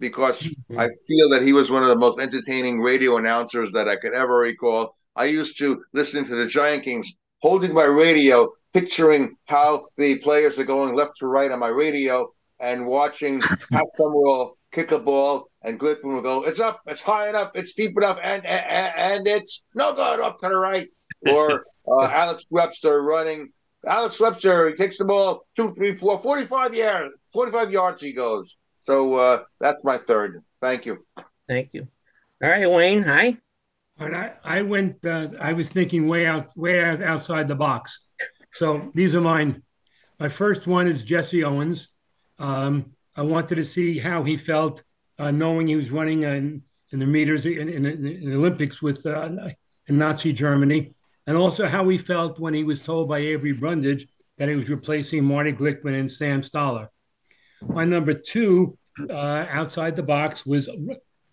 because. 0.00 0.48
I 0.76 0.88
feel 1.06 1.28
that 1.30 1.42
he 1.42 1.52
was 1.52 1.70
one 1.70 1.82
of 1.82 1.88
the 1.88 1.96
most 1.96 2.20
entertaining 2.20 2.80
radio 2.80 3.16
announcers 3.16 3.72
that 3.72 3.88
I 3.88 3.96
could 3.96 4.14
ever 4.14 4.36
recall. 4.36 4.94
I 5.14 5.26
used 5.26 5.58
to 5.58 5.82
listen 5.92 6.24
to 6.26 6.34
the 6.34 6.46
Giant 6.46 6.82
Kings 6.82 7.12
holding 7.40 7.72
my 7.72 7.84
radio 7.84 8.52
picturing 8.72 9.36
how 9.46 9.82
the 9.96 10.18
players 10.18 10.58
are 10.58 10.64
going 10.64 10.94
left 10.94 11.18
to 11.18 11.26
right 11.26 11.50
on 11.50 11.58
my 11.58 11.68
radio 11.68 12.30
and 12.60 12.86
watching 12.86 13.40
Pat 13.72 13.86
will 13.98 14.56
kick 14.72 14.92
a 14.92 14.98
ball 14.98 15.48
and 15.62 15.78
Glickman 15.80 16.14
will 16.14 16.22
go, 16.22 16.42
it's 16.44 16.60
up, 16.60 16.80
it's 16.86 17.00
high 17.00 17.28
enough, 17.28 17.50
it's 17.54 17.74
deep 17.74 17.96
enough, 17.96 18.18
and 18.22 18.44
and, 18.46 18.92
and 18.96 19.26
it's 19.26 19.64
no 19.74 19.94
good 19.94 20.20
up 20.20 20.38
to 20.40 20.48
the 20.48 20.56
right. 20.56 20.88
Or 21.28 21.64
uh, 21.88 22.08
Alex 22.08 22.44
Webster 22.50 23.02
running. 23.02 23.50
Alex 23.86 24.20
Webster, 24.20 24.68
he 24.68 24.76
takes 24.76 24.98
the 24.98 25.04
ball 25.04 25.46
two, 25.56 25.74
three, 25.74 25.96
four, 25.96 26.18
45 26.18 26.74
yards, 26.74 27.14
45 27.32 27.72
yards 27.72 28.02
he 28.02 28.12
goes. 28.12 28.56
So 28.82 29.14
uh, 29.14 29.42
that's 29.58 29.82
my 29.82 29.98
third. 29.98 30.44
Thank 30.60 30.86
you. 30.86 31.04
Thank 31.48 31.70
you. 31.72 31.88
All 32.42 32.50
right, 32.50 32.70
Wayne. 32.70 33.02
Hi. 33.02 33.38
But 33.96 34.14
I, 34.14 34.32
I 34.44 34.62
went. 34.62 35.04
Uh, 35.04 35.28
I 35.40 35.54
was 35.54 35.70
thinking 35.70 36.06
way 36.06 36.26
out, 36.26 36.52
way 36.54 36.84
out 36.84 37.00
outside 37.00 37.48
the 37.48 37.54
box. 37.54 37.98
So 38.52 38.90
these 38.94 39.14
are 39.14 39.20
mine. 39.20 39.62
My 40.20 40.28
first 40.28 40.66
one 40.66 40.86
is 40.86 41.02
Jesse 41.02 41.42
Owens. 41.44 41.88
Um, 42.38 42.92
I 43.14 43.22
wanted 43.22 43.56
to 43.56 43.64
see 43.64 43.98
how 43.98 44.22
he 44.22 44.36
felt 44.36 44.82
uh, 45.18 45.30
knowing 45.30 45.66
he 45.66 45.76
was 45.76 45.90
running 45.90 46.24
in, 46.24 46.62
in 46.92 46.98
the 46.98 47.06
meters 47.06 47.46
in, 47.46 47.68
in, 47.68 47.86
in 47.86 48.30
the 48.30 48.36
Olympics 48.36 48.82
with 48.82 49.04
uh, 49.06 49.30
in 49.86 49.98
Nazi 49.98 50.32
Germany, 50.32 50.94
and 51.26 51.36
also 51.36 51.66
how 51.66 51.88
he 51.88 51.98
felt 51.98 52.38
when 52.38 52.54
he 52.54 52.64
was 52.64 52.82
told 52.82 53.08
by 53.08 53.18
Avery 53.18 53.52
Brundage 53.52 54.06
that 54.36 54.48
he 54.48 54.56
was 54.56 54.68
replacing 54.68 55.24
Marty 55.24 55.52
Glickman 55.52 55.98
and 55.98 56.10
Sam 56.10 56.42
Stoller. 56.42 56.90
My 57.62 57.84
number 57.84 58.12
two, 58.12 58.76
uh, 59.08 59.46
outside 59.48 59.96
the 59.96 60.02
box, 60.02 60.44
was 60.44 60.68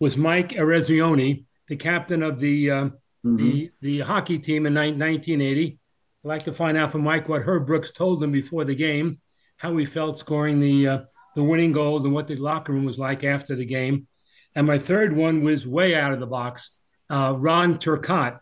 was 0.00 0.16
Mike 0.16 0.50
Eruzione, 0.50 1.44
the 1.68 1.76
captain 1.76 2.22
of 2.22 2.38
the 2.38 2.70
uh, 2.70 2.84
mm-hmm. 2.84 3.36
the 3.36 3.70
the 3.82 4.00
hockey 4.00 4.38
team 4.38 4.66
in 4.66 4.74
1980 4.74 5.78
I'd 6.24 6.28
like 6.28 6.44
to 6.44 6.52
find 6.52 6.78
out 6.78 6.90
from 6.90 7.02
Mike 7.02 7.28
what 7.28 7.42
Herb 7.42 7.66
Brooks 7.66 7.92
told 7.92 8.22
him 8.22 8.32
before 8.32 8.64
the 8.64 8.74
game, 8.74 9.20
how 9.64 9.74
he 9.78 9.86
felt 9.86 10.18
scoring 10.18 10.60
the 10.60 10.86
uh, 10.86 10.98
the 11.34 11.42
winning 11.42 11.72
goal, 11.72 12.04
and 12.04 12.12
what 12.12 12.28
the 12.28 12.36
locker 12.36 12.70
room 12.70 12.84
was 12.84 12.98
like 12.98 13.24
after 13.24 13.56
the 13.56 13.64
game. 13.64 14.06
And 14.54 14.66
my 14.66 14.78
third 14.78 15.16
one 15.16 15.42
was 15.42 15.66
way 15.66 15.94
out 15.94 16.12
of 16.12 16.20
the 16.20 16.26
box. 16.26 16.70
Uh, 17.08 17.34
Ron 17.38 17.78
Turcotte. 17.78 18.40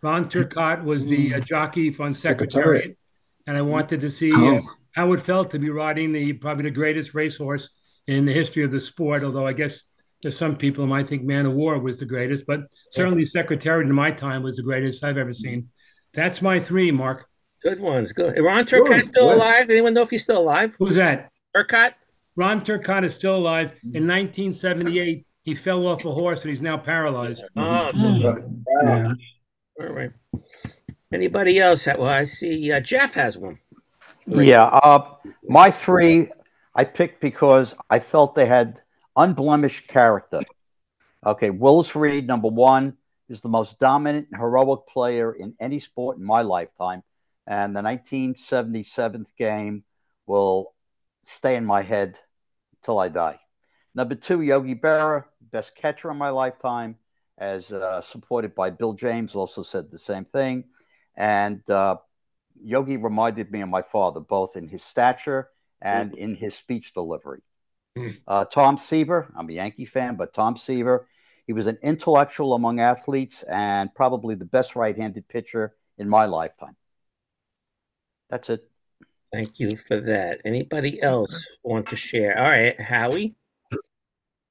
Ron 0.00 0.26
Turcotte 0.26 0.84
was 0.84 1.06
the 1.06 1.34
uh, 1.34 1.40
jockey 1.40 1.90
from 1.90 2.12
Secretariat, 2.12 2.96
and 3.48 3.56
I 3.56 3.62
wanted 3.62 3.98
to 4.00 4.10
see 4.10 4.32
uh, 4.32 4.38
oh. 4.38 4.60
how 4.94 5.12
it 5.12 5.20
felt 5.20 5.50
to 5.50 5.58
be 5.58 5.70
riding 5.70 6.12
the 6.12 6.34
probably 6.34 6.62
the 6.62 6.70
greatest 6.70 7.14
racehorse 7.14 7.70
in 8.06 8.24
the 8.24 8.32
history 8.32 8.62
of 8.62 8.70
the 8.70 8.80
sport. 8.80 9.24
Although 9.24 9.48
I 9.48 9.52
guess 9.52 9.82
there's 10.22 10.38
some 10.38 10.54
people 10.54 10.84
who 10.84 10.90
might 10.90 11.08
think 11.08 11.24
Man 11.24 11.46
o' 11.46 11.50
War 11.50 11.80
was 11.80 11.98
the 11.98 12.06
greatest, 12.06 12.46
but 12.46 12.60
certainly 12.92 13.24
Secretariat 13.24 13.88
in 13.88 13.94
my 13.94 14.12
time 14.12 14.44
was 14.44 14.56
the 14.56 14.62
greatest 14.62 15.02
I've 15.02 15.18
ever 15.18 15.32
seen. 15.32 15.68
That's 16.14 16.40
my 16.40 16.60
three, 16.60 16.92
Mark. 16.92 17.26
Good 17.62 17.80
ones. 17.80 18.12
Good. 18.12 18.38
Ron 18.38 18.64
Turcotte 18.64 19.04
still 19.04 19.28
good. 19.28 19.36
alive? 19.36 19.70
Anyone 19.70 19.94
know 19.94 20.02
if 20.02 20.10
he's 20.10 20.22
still 20.22 20.38
alive? 20.38 20.74
Who's 20.78 20.94
that? 20.94 21.30
Turcotte. 21.54 21.94
Ron 22.36 22.62
Turcotte 22.62 23.04
is 23.04 23.14
still 23.14 23.36
alive. 23.36 23.72
In 23.82 24.06
1978, 24.06 25.26
he 25.42 25.54
fell 25.54 25.86
off 25.86 26.04
a 26.04 26.12
horse 26.12 26.42
and 26.42 26.50
he's 26.50 26.62
now 26.62 26.78
paralyzed. 26.78 27.44
Oh, 27.56 27.90
mm. 27.94 28.62
yeah. 28.82 29.12
All 29.80 29.94
right. 29.94 30.10
Anybody 31.12 31.58
else? 31.58 31.86
Well, 31.86 32.04
I 32.04 32.24
see 32.24 32.72
uh, 32.72 32.80
Jeff 32.80 33.14
has 33.14 33.36
one. 33.36 33.58
Yeah. 34.26 34.64
Uh, 34.64 35.16
my 35.48 35.70
three 35.70 36.30
I 36.74 36.84
picked 36.84 37.20
because 37.20 37.74
I 37.90 37.98
felt 37.98 38.34
they 38.34 38.46
had 38.46 38.80
unblemished 39.16 39.88
character. 39.88 40.40
Okay. 41.26 41.50
Willis 41.50 41.94
Reed, 41.94 42.26
number 42.26 42.48
one 42.48 42.96
is 43.28 43.40
the 43.40 43.48
most 43.48 43.78
dominant 43.78 44.28
and 44.30 44.40
heroic 44.40 44.86
player 44.86 45.32
in 45.32 45.54
any 45.60 45.80
sport 45.80 46.16
in 46.16 46.24
my 46.24 46.42
lifetime. 46.42 47.02
And 47.50 47.74
the 47.74 47.82
1977 47.82 49.26
game 49.36 49.82
will 50.24 50.72
stay 51.26 51.56
in 51.56 51.64
my 51.66 51.82
head 51.82 52.16
till 52.84 52.96
I 53.00 53.08
die. 53.08 53.40
Number 53.92 54.14
two, 54.14 54.40
Yogi 54.40 54.76
Berra, 54.76 55.24
best 55.50 55.74
catcher 55.74 56.12
in 56.12 56.16
my 56.16 56.30
lifetime. 56.30 56.96
as 57.36 57.72
uh, 57.72 58.00
supported 58.02 58.54
by 58.54 58.70
Bill 58.70 58.92
James, 58.92 59.34
also 59.34 59.62
said 59.62 59.90
the 59.90 59.98
same 59.98 60.24
thing. 60.24 60.64
And 61.16 61.68
uh, 61.68 61.96
Yogi 62.62 62.98
reminded 62.98 63.50
me 63.50 63.62
of 63.62 63.68
my 63.68 63.82
father, 63.82 64.20
both 64.20 64.54
in 64.54 64.68
his 64.68 64.84
stature 64.84 65.48
and 65.82 66.14
in 66.14 66.36
his 66.36 66.54
speech 66.54 66.94
delivery. 66.94 67.40
Uh, 68.28 68.44
Tom 68.44 68.78
Seaver, 68.78 69.32
I'm 69.36 69.50
a 69.50 69.54
Yankee 69.54 69.86
fan, 69.86 70.14
but 70.14 70.32
Tom 70.34 70.56
Seaver, 70.56 71.08
he 71.48 71.52
was 71.52 71.66
an 71.66 71.78
intellectual 71.82 72.54
among 72.54 72.78
athletes 72.78 73.42
and 73.42 73.92
probably 73.92 74.36
the 74.36 74.44
best 74.44 74.76
right 74.76 74.96
handed 74.96 75.26
pitcher 75.26 75.74
in 75.98 76.08
my 76.08 76.26
lifetime. 76.26 76.76
That's 78.30 78.48
it. 78.48 78.68
Thank 79.32 79.60
you 79.60 79.76
for 79.76 80.00
that. 80.00 80.40
Anybody 80.44 81.00
else 81.02 81.46
want 81.62 81.86
to 81.88 81.96
share? 81.96 82.38
All 82.38 82.48
right, 82.48 82.80
Howie. 82.80 83.34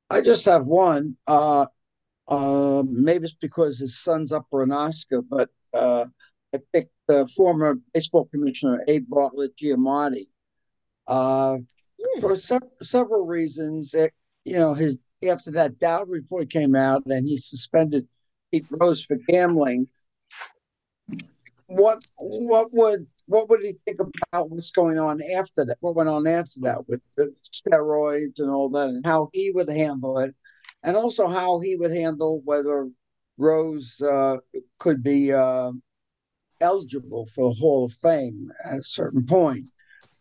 I 0.09 0.21
just 0.21 0.45
have 0.45 0.65
one. 0.65 1.15
Uh, 1.27 1.65
uh, 2.27 2.83
maybe 2.89 3.25
it's 3.25 3.33
because 3.33 3.79
his 3.79 3.99
son's 3.99 4.31
up 4.31 4.45
for 4.49 4.63
an 4.63 4.71
Oscar, 4.71 5.21
but 5.21 5.49
uh, 5.73 6.05
I 6.53 6.59
picked 6.73 6.91
the 7.07 7.27
former 7.27 7.75
baseball 7.93 8.25
commissioner 8.25 8.83
A. 8.87 8.99
Bartlett 8.99 9.55
Giamatti. 9.57 10.25
Uh, 11.07 11.57
for 12.21 12.35
se- 12.35 12.59
several 12.81 13.25
reasons, 13.25 13.93
it, 13.93 14.13
you 14.45 14.57
know, 14.57 14.73
his 14.73 14.99
after 15.27 15.51
that 15.51 15.79
Dowd 15.79 16.09
report 16.09 16.49
came 16.49 16.75
out 16.75 17.05
and 17.05 17.27
he 17.27 17.37
suspended 17.37 18.07
Pete 18.51 18.65
Rose 18.69 19.03
for 19.03 19.17
gambling. 19.27 19.87
What 21.67 22.03
what 22.17 22.73
would 22.73 23.07
what 23.29 23.47
would 23.47 23.61
he 23.61 23.73
think 23.85 23.99
about 23.99 24.49
what's 24.49 24.71
going 24.71 24.97
on 24.97 25.21
after 25.21 25.63
that? 25.63 25.77
What 25.81 25.95
went 25.95 26.09
on 26.09 26.25
after 26.25 26.61
that 26.61 26.87
with 26.87 27.01
the 27.15 27.31
steroids 27.45 28.39
and 28.39 28.49
all 28.49 28.69
that, 28.69 28.89
and 28.89 29.05
how 29.05 29.29
he 29.33 29.51
would 29.51 29.69
handle 29.69 30.17
it, 30.17 30.33
and 30.81 30.97
also 30.97 31.27
how 31.27 31.59
he 31.59 31.75
would 31.75 31.91
handle 31.91 32.41
whether 32.43 32.89
Rose 33.37 34.01
uh, 34.01 34.37
could 34.79 35.03
be 35.03 35.31
uh, 35.31 35.71
eligible 36.59 37.27
for 37.27 37.49
the 37.49 37.59
Hall 37.59 37.85
of 37.85 37.93
Fame 37.93 38.51
at 38.65 38.79
a 38.79 38.83
certain 38.83 39.25
point. 39.27 39.69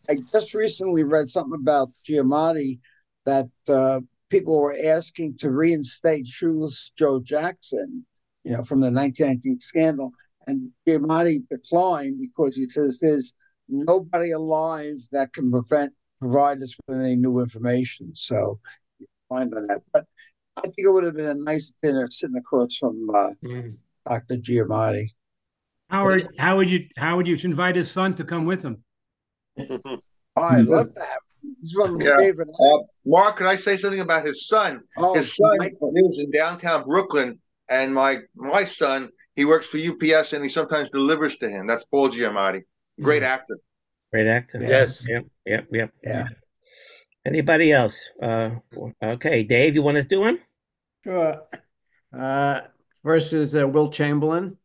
I 0.07 0.17
just 0.31 0.53
recently 0.53 1.03
read 1.03 1.27
something 1.27 1.59
about 1.59 1.89
Giamatti 2.07 2.79
that 3.25 3.49
uh, 3.67 4.01
people 4.29 4.61
were 4.61 4.77
asking 4.85 5.37
to 5.37 5.49
reinstate 5.49 6.27
Shoeless 6.27 6.91
Joe 6.95 7.19
Jackson, 7.19 8.05
you 8.43 8.51
know, 8.51 8.63
from 8.63 8.81
the 8.81 8.91
1919 8.91 9.59
scandal. 9.61 10.11
And 10.49 10.71
Giamatti 10.87 11.47
declined 11.49 12.19
because 12.19 12.55
he 12.55 12.65
says 12.65 12.99
there's 12.99 13.35
nobody 13.67 14.31
alive 14.31 14.97
that 15.11 15.31
can 15.31 15.51
prevent 15.51 15.93
provide 16.19 16.61
us 16.63 16.75
with 16.87 16.99
any 16.99 17.15
new 17.15 17.39
information. 17.39 18.11
So 18.15 18.59
find 19.29 19.53
on 19.53 19.67
that. 19.67 19.83
But 19.93 20.05
I 20.57 20.61
think 20.61 20.73
it 20.79 20.89
would 20.91 21.03
have 21.03 21.15
been 21.15 21.27
a 21.27 21.35
nice 21.35 21.75
dinner 21.83 22.07
sitting 22.09 22.35
across 22.35 22.75
from 22.75 23.09
uh, 23.13 23.29
Mm. 23.45 23.77
Dr. 24.07 24.37
Giamatti. 24.37 25.09
Howard, 25.89 26.27
how 26.39 26.57
would 26.57 26.69
you 26.69 26.87
how 26.97 27.15
would 27.15 27.27
you 27.27 27.37
invite 27.43 27.75
his 27.75 27.91
son 27.91 28.15
to 28.15 28.23
come 28.23 28.45
with 28.45 28.63
him? 28.63 28.83
Oh, 29.57 29.99
I 30.35 30.61
love 30.61 30.93
that. 30.95 31.19
He's 31.61 31.77
one 31.77 31.91
of 31.91 31.95
my 31.97 32.05
Yeah. 32.05 32.17
favorite. 32.17 32.49
Uh, 32.59 32.79
Mark, 33.05 33.37
could 33.37 33.47
I 33.47 33.55
say 33.55 33.77
something 33.77 33.99
about 33.99 34.25
his 34.25 34.47
son? 34.47 34.81
Oh, 34.97 35.13
his 35.13 35.35
son 35.35 35.57
Michael. 35.59 35.93
lives 35.93 36.17
in 36.19 36.31
downtown 36.31 36.85
Brooklyn, 36.85 37.39
and 37.69 37.93
my 37.93 38.17
my 38.35 38.65
son 38.65 39.09
he 39.39 39.45
works 39.45 39.67
for 39.67 39.77
UPS, 39.77 40.33
and 40.33 40.43
he 40.43 40.49
sometimes 40.49 40.89
delivers 40.89 41.37
to 41.37 41.49
him. 41.49 41.65
That's 41.65 41.85
Paul 41.85 42.09
Giamatti, 42.09 42.63
great 43.01 43.23
actor. 43.23 43.57
Great 44.11 44.27
actor. 44.27 44.59
Yes. 44.59 45.05
Yep. 45.07 45.27
Yep. 45.45 45.67
Yep. 45.71 45.91
Yeah. 46.03 46.27
Anybody 47.25 47.71
else? 47.71 48.09
Uh, 48.21 48.49
okay, 49.01 49.43
Dave, 49.43 49.75
you 49.75 49.81
want 49.81 49.95
to 49.95 50.03
do 50.03 50.19
one? 50.19 50.39
Sure. 51.05 51.41
Uh, 52.11 52.61
first 53.01 53.31
is 53.31 53.55
uh, 53.55 53.65
Wilt 53.65 53.93
Chamberlain. 53.93 54.57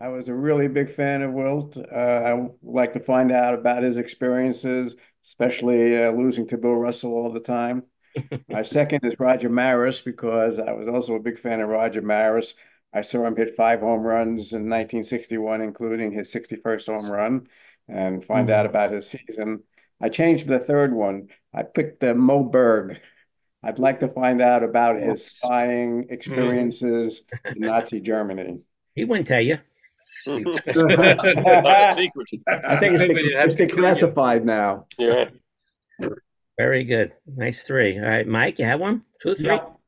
I 0.00 0.08
was 0.08 0.28
a 0.28 0.34
really 0.34 0.68
big 0.68 0.94
fan 0.94 1.20
of 1.20 1.34
Wilt. 1.34 1.76
Uh, 1.76 1.94
I 1.94 2.48
like 2.62 2.94
to 2.94 3.00
find 3.00 3.30
out 3.30 3.52
about 3.52 3.82
his 3.82 3.98
experiences, 3.98 4.96
especially 5.26 6.02
uh, 6.02 6.10
losing 6.12 6.46
to 6.48 6.56
Bill 6.56 6.76
Russell 6.76 7.12
all 7.12 7.32
the 7.32 7.40
time. 7.40 7.82
My 8.48 8.62
second 8.62 9.04
is 9.04 9.20
Roger 9.20 9.50
Maris 9.50 10.00
because 10.00 10.58
I 10.58 10.72
was 10.72 10.88
also 10.88 11.16
a 11.16 11.20
big 11.20 11.38
fan 11.38 11.60
of 11.60 11.68
Roger 11.68 12.00
Maris. 12.00 12.54
I 12.96 13.02
saw 13.02 13.26
him 13.26 13.36
hit 13.36 13.56
five 13.56 13.80
home 13.80 14.00
runs 14.00 14.54
in 14.54 14.70
1961, 14.70 15.60
including 15.60 16.12
his 16.12 16.32
61st 16.32 16.86
home 16.86 17.10
run, 17.12 17.46
and 17.88 18.24
find 18.24 18.48
out 18.48 18.64
about 18.64 18.90
his 18.90 19.06
season. 19.06 19.62
I 20.00 20.08
changed 20.08 20.48
the 20.48 20.58
third 20.58 20.94
one. 20.94 21.28
I 21.54 21.62
picked 21.62 22.02
uh, 22.02 22.14
Moe 22.14 22.42
Berg. 22.42 22.98
I'd 23.62 23.78
like 23.78 24.00
to 24.00 24.08
find 24.08 24.40
out 24.40 24.62
about 24.62 24.96
his 24.98 25.26
spying 25.26 26.06
experiences 26.08 27.22
in 27.44 27.60
Nazi 27.60 28.00
Germany. 28.00 28.60
He 28.94 29.04
wouldn't 29.04 29.26
tell 29.26 29.42
you. 29.42 29.58
Not 30.26 30.66
a 30.66 31.92
secret. 31.94 32.28
I 32.48 32.78
think 32.78 32.94
it's, 32.94 33.02
Maybe 33.02 33.22
de- 33.22 33.32
it 33.32 33.36
has 33.36 33.52
it's 33.52 33.56
to 33.56 33.66
kill 33.66 33.84
you. 33.84 33.94
declassified 33.94 34.44
now. 34.44 34.86
Yeah. 34.96 35.28
Very 36.56 36.84
good. 36.84 37.12
Nice 37.26 37.62
three. 37.62 37.98
All 37.98 38.06
right, 38.06 38.26
Mike, 38.26 38.58
you 38.58 38.64
have 38.64 38.80
one? 38.80 39.02
Two, 39.20 39.34
three? 39.34 39.48
Yep. 39.48 39.78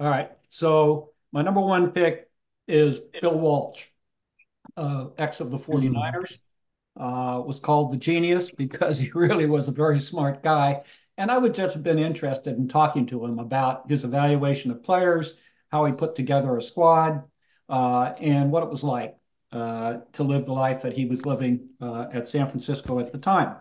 All 0.00 0.08
right. 0.08 0.30
So 0.48 1.10
my 1.30 1.42
number 1.42 1.60
one 1.60 1.90
pick 1.90 2.30
is 2.68 3.00
Bill 3.20 3.38
Walsh, 3.38 3.84
uh, 4.76 5.06
ex 5.18 5.40
of 5.40 5.50
the 5.50 5.58
49ers. 5.58 6.38
Uh, 6.96 7.42
was 7.44 7.58
called 7.58 7.92
the 7.92 7.96
genius 7.96 8.52
because 8.52 8.98
he 9.04 9.10
really 9.14 9.46
was 9.46 9.66
a 9.66 9.72
very 9.72 9.98
smart 9.98 10.44
guy. 10.44 10.82
And 11.16 11.30
I 11.30 11.38
would 11.38 11.54
just 11.54 11.74
have 11.74 11.82
been 11.82 11.98
interested 11.98 12.56
in 12.56 12.68
talking 12.68 13.06
to 13.06 13.24
him 13.24 13.38
about 13.38 13.88
his 13.88 14.04
evaluation 14.04 14.70
of 14.70 14.82
players, 14.82 15.34
how 15.70 15.84
he 15.84 15.92
put 15.92 16.14
together 16.14 16.56
a 16.56 16.62
squad, 16.62 17.24
uh, 17.68 18.14
and 18.20 18.50
what 18.52 18.62
it 18.62 18.70
was 18.70 18.84
like 18.84 19.16
uh, 19.52 19.98
to 20.12 20.22
live 20.22 20.46
the 20.46 20.52
life 20.52 20.82
that 20.82 20.92
he 20.92 21.06
was 21.06 21.26
living 21.26 21.68
uh, 21.80 22.06
at 22.12 22.28
San 22.28 22.48
Francisco 22.48 22.98
at 23.00 23.12
the 23.12 23.18
time. 23.18 23.56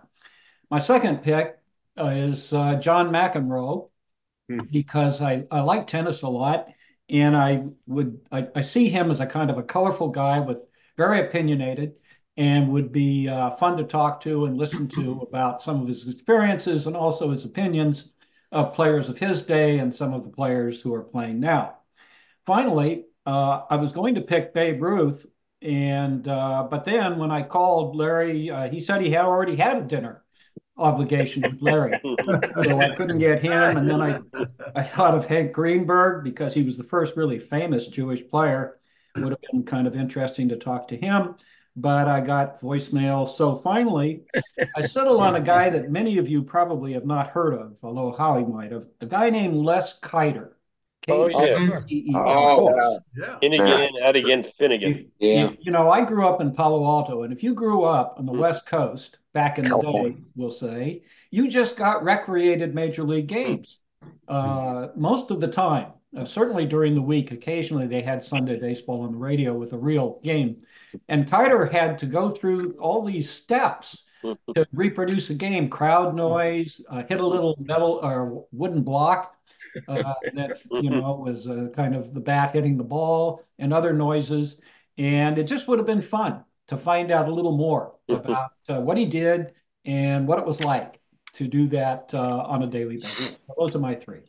My 0.70 0.80
second 0.80 1.22
pick 1.22 1.58
uh, 1.98 2.06
is 2.08 2.54
uh, 2.54 2.76
John 2.76 3.10
McEnroe 3.10 3.90
because 4.72 5.22
I, 5.22 5.46
I 5.52 5.62
like 5.62 5.88
tennis 5.88 6.22
a 6.22 6.28
lot 6.28 6.68
and 7.10 7.36
I 7.36 7.66
would 7.88 8.20
I, 8.32 8.48
I 8.56 8.62
see 8.62 8.90
him 8.90 9.12
as 9.12 9.20
a 9.20 9.26
kind 9.26 9.50
of 9.50 9.58
a 9.58 9.64
colorful 9.64 10.10
guy 10.10 10.40
with 10.40 10.60
very 10.98 11.20
opinionated 11.20 11.96
and 12.38 12.72
would 12.72 12.92
be 12.92 13.28
uh, 13.28 13.52
fun 13.58 13.78
to 13.78 13.84
talk 13.84 14.22
to 14.22 14.46
and 14.46 14.58
listen 14.58 14.88
to 14.90 15.22
about 15.30 15.62
some 15.62 15.82
of 15.82 15.88
his 15.88 16.08
experiences 16.08 16.88
and 16.88 16.96
also 16.96 17.32
his 17.32 17.46
opinions 17.46 18.12
of 18.52 18.74
players 18.74 19.10
of 19.10 19.18
his 19.18 19.44
day 19.44 19.80
and 19.80 19.94
some 19.94 20.14
of 20.14 20.24
the 20.24 20.30
players 20.30 20.80
who 20.80 20.94
are 20.94 21.04
playing 21.04 21.40
now. 21.40 21.78
Finally, 22.46 23.06
uh, 23.26 23.62
I 23.70 23.78
was 23.78 23.92
going 23.92 24.16
to 24.16 24.22
pick 24.22 24.54
Babe 24.54 24.82
Ruth, 24.82 25.26
and 25.62 26.28
uh, 26.28 26.68
but 26.70 26.86
then 26.86 27.18
when 27.18 27.32
I 27.32 27.42
called 27.44 27.96
Larry, 27.96 28.50
uh, 28.50 28.70
he 28.70 28.80
said 28.80 29.02
he 29.02 29.12
had 29.12 29.26
already 29.26 29.56
had 29.56 29.78
a 29.78 29.82
dinner 29.82 30.23
obligation 30.78 31.44
with 31.44 31.62
Larry, 31.62 32.00
so 32.54 32.80
I 32.80 32.94
couldn't 32.96 33.20
get 33.20 33.42
him. 33.42 33.78
And 33.78 33.90
then 33.90 34.02
I 34.02 34.20
I 34.76 34.84
thought 34.84 35.16
of 35.16 35.26
Hank 35.26 35.52
Greenberg 35.52 36.24
because 36.24 36.54
he 36.54 36.64
was 36.64 36.78
the 36.78 36.84
first 36.84 37.16
really 37.16 37.40
famous 37.40 37.88
Jewish 37.88 38.28
player. 38.28 38.80
Would 39.16 39.30
have 39.30 39.42
been 39.52 39.64
kind 39.64 39.86
of 39.86 39.96
interesting 39.96 40.50
to 40.50 40.56
talk 40.56 40.88
to 40.88 40.98
him, 40.98 41.36
but 41.76 42.08
I 42.08 42.20
got 42.22 42.60
voicemail. 42.62 43.30
So 43.30 43.58
finally, 43.58 44.24
I 44.76 44.82
settled 44.82 45.22
on 45.22 45.36
a 45.36 45.42
guy 45.42 45.70
that 45.70 45.92
many 45.92 46.18
of 46.18 46.28
you 46.28 46.42
probably 46.42 46.94
have 46.94 47.06
not 47.06 47.30
heard 47.30 47.54
of, 47.54 47.76
although 47.84 48.16
Howie 48.18 48.44
might 48.44 48.72
have. 48.72 48.86
A 49.02 49.06
guy 49.06 49.30
named 49.30 49.56
Les 49.56 50.00
Kiter. 50.00 50.58
Oh, 51.10 51.28
yeah. 51.28 51.58
K-I-T-E-R. 51.58 52.28
Oh, 52.28 53.00
wow. 53.16 53.38
In 53.42 53.54
again, 53.54 53.92
out 54.04 54.16
again, 54.16 54.44
Finnegan. 54.44 55.12
You, 55.20 55.58
you 55.60 55.72
know, 55.72 55.92
I 55.92 56.06
grew 56.06 56.26
up 56.28 56.42
in 56.42 56.54
Palo 56.54 56.86
Alto, 56.86 57.24
and 57.24 57.34
if 57.34 57.44
you 57.44 57.54
grew 57.54 57.84
up 57.84 58.16
on 58.18 58.26
the 58.26 58.32
hmm. 58.32 58.40
West 58.40 58.66
Coast 58.66 59.18
back 59.34 59.58
in 59.58 59.66
the 59.66 59.76
day, 59.82 60.16
we'll 60.36 60.52
say, 60.52 61.04
you 61.32 61.48
just 61.48 61.76
got 61.76 62.04
recreated 62.04 62.74
major 62.74 63.04
league 63.04 63.28
games 63.28 63.80
uh, 64.28 64.90
most 64.96 65.32
of 65.32 65.40
the 65.42 65.48
time. 65.48 65.92
Uh, 66.16 66.24
certainly 66.24 66.66
during 66.66 66.94
the 66.94 67.02
week, 67.02 67.32
occasionally 67.32 67.88
they 67.88 68.02
had 68.02 68.24
Sunday 68.24 68.60
baseball 68.60 69.02
on 69.02 69.12
the 69.14 69.18
radio 69.18 69.54
with 69.54 69.74
a 69.74 69.78
real 69.78 70.20
game. 70.24 70.58
And 71.10 71.28
Kiter 71.28 71.66
had 71.72 71.98
to 72.00 72.06
go 72.06 72.30
through 72.30 72.74
all 72.80 73.04
these 73.04 73.30
steps 73.30 74.04
to 74.54 74.68
reproduce 74.72 75.32
a 75.32 75.34
game 75.34 75.70
crowd 75.70 76.16
noise, 76.16 76.80
uh, 76.90 77.04
hit 77.10 77.20
a 77.20 77.28
little 77.28 77.56
metal 77.60 78.00
or 78.04 78.46
wooden 78.52 78.84
block 78.84 79.36
uh, 79.88 80.14
that 80.34 80.60
you 80.70 80.92
know 80.92 81.16
was 81.16 81.48
uh, 81.48 81.68
kind 81.76 81.96
of 81.96 82.14
the 82.14 82.20
bat 82.20 82.52
hitting 82.52 82.78
the 82.78 82.84
ball 82.84 83.44
and 83.58 83.74
other 83.74 83.92
noises. 83.92 84.62
And 85.00 85.40
it 85.40 85.46
just 85.46 85.68
would 85.68 85.80
have 85.80 85.88
been 85.88 86.04
fun 86.04 86.44
to 86.68 86.78
find 86.78 87.12
out 87.12 87.28
a 87.28 87.34
little 87.34 87.56
more 87.58 87.96
about 88.10 88.52
uh, 88.70 88.80
what 88.80 88.98
he 88.98 89.06
did 89.06 89.52
and 89.86 90.28
what 90.28 90.40
it 90.40 90.46
was 90.46 90.64
like 90.64 91.00
to 91.34 91.48
do 91.48 91.68
that 91.70 92.12
uh, 92.14 92.20
on 92.20 92.64
a 92.64 92.68
daily 92.68 92.98
basis. 92.98 93.40
Those 93.58 93.76
are 93.76 93.80
my 93.80 93.96
three. 93.96 94.22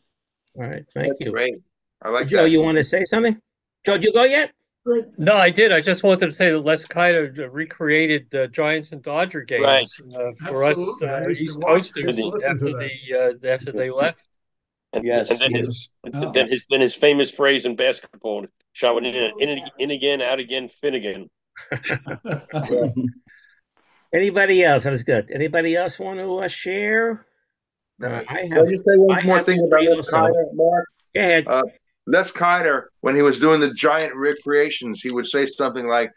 All 0.56 0.64
right, 0.64 0.84
thank 0.94 1.14
you. 1.20 1.30
Great. 1.30 1.54
I 2.02 2.10
like 2.10 2.28
Joe, 2.28 2.42
that. 2.44 2.50
you 2.50 2.60
want 2.60 2.78
to 2.78 2.84
say 2.84 3.04
something? 3.04 3.38
Joe, 3.84 3.94
did 3.94 4.04
you 4.04 4.12
go 4.12 4.24
yet? 4.24 4.52
No, 5.16 5.36
I 5.36 5.48
did. 5.48 5.72
I 5.72 5.80
just 5.80 6.02
wanted 6.02 6.26
to 6.26 6.32
say 6.32 6.50
that 6.50 6.58
Les 6.58 6.84
Kiter 6.84 7.34
uh, 7.38 7.48
recreated 7.48 8.26
the 8.30 8.48
Giants 8.48 8.92
and 8.92 9.02
Dodger 9.02 9.40
games 9.40 9.62
Right. 9.64 9.86
uh, 10.14 10.32
for 10.46 10.62
us 10.64 10.76
Absolutely. 10.76 11.08
I 11.08 11.18
uh, 11.20 11.22
East 11.30 11.58
Coasters 11.60 12.18
after 12.46 12.64
the 12.66 12.90
uh, 13.42 13.46
after 13.46 13.72
they 13.72 13.90
left. 13.90 14.18
And, 14.92 15.04
Yes, 15.04 15.30
and 15.30 15.40
then, 15.40 15.52
his, 15.54 15.88
yes. 16.04 16.14
and 16.14 16.34
then 16.34 16.48
his 16.48 16.66
then 16.70 16.80
his 16.80 16.94
famous 16.94 17.30
phrase 17.30 17.64
in 17.64 17.76
basketball: 17.76 18.46
Shot 18.72 18.94
one 18.94 19.06
in, 19.06 19.32
in, 19.40 19.58
in 19.78 19.90
again, 19.90 20.20
out 20.20 20.38
again, 20.38 20.68
Finnegan. 20.68 21.30
Anybody 24.12 24.62
else? 24.62 24.84
That 24.84 24.90
was 24.90 25.02
good. 25.04 25.30
Anybody 25.30 25.74
else 25.76 25.98
want 25.98 26.18
to 26.20 26.38
uh, 26.38 26.48
share? 26.48 27.26
Uh, 28.02 28.22
I 28.28 28.46
have. 28.46 28.66
I 28.66 28.70
just 28.70 28.84
say 28.84 28.92
one 28.96 29.18
I 29.18 29.22
more 29.24 29.42
thing 29.42 29.60
about 29.66 29.82
Les. 29.82 30.10
Kiner, 30.10 30.54
Mark? 30.54 30.86
Go 31.14 31.20
ahead. 31.20 31.44
Uh, 31.48 31.62
Les 32.06 32.30
Kiner, 32.32 32.84
when 33.00 33.14
he 33.16 33.22
was 33.22 33.40
doing 33.40 33.60
the 33.60 33.72
giant 33.72 34.14
recreations, 34.14 35.00
he 35.00 35.10
would 35.10 35.26
say 35.26 35.46
something 35.46 35.86
like, 35.86 36.10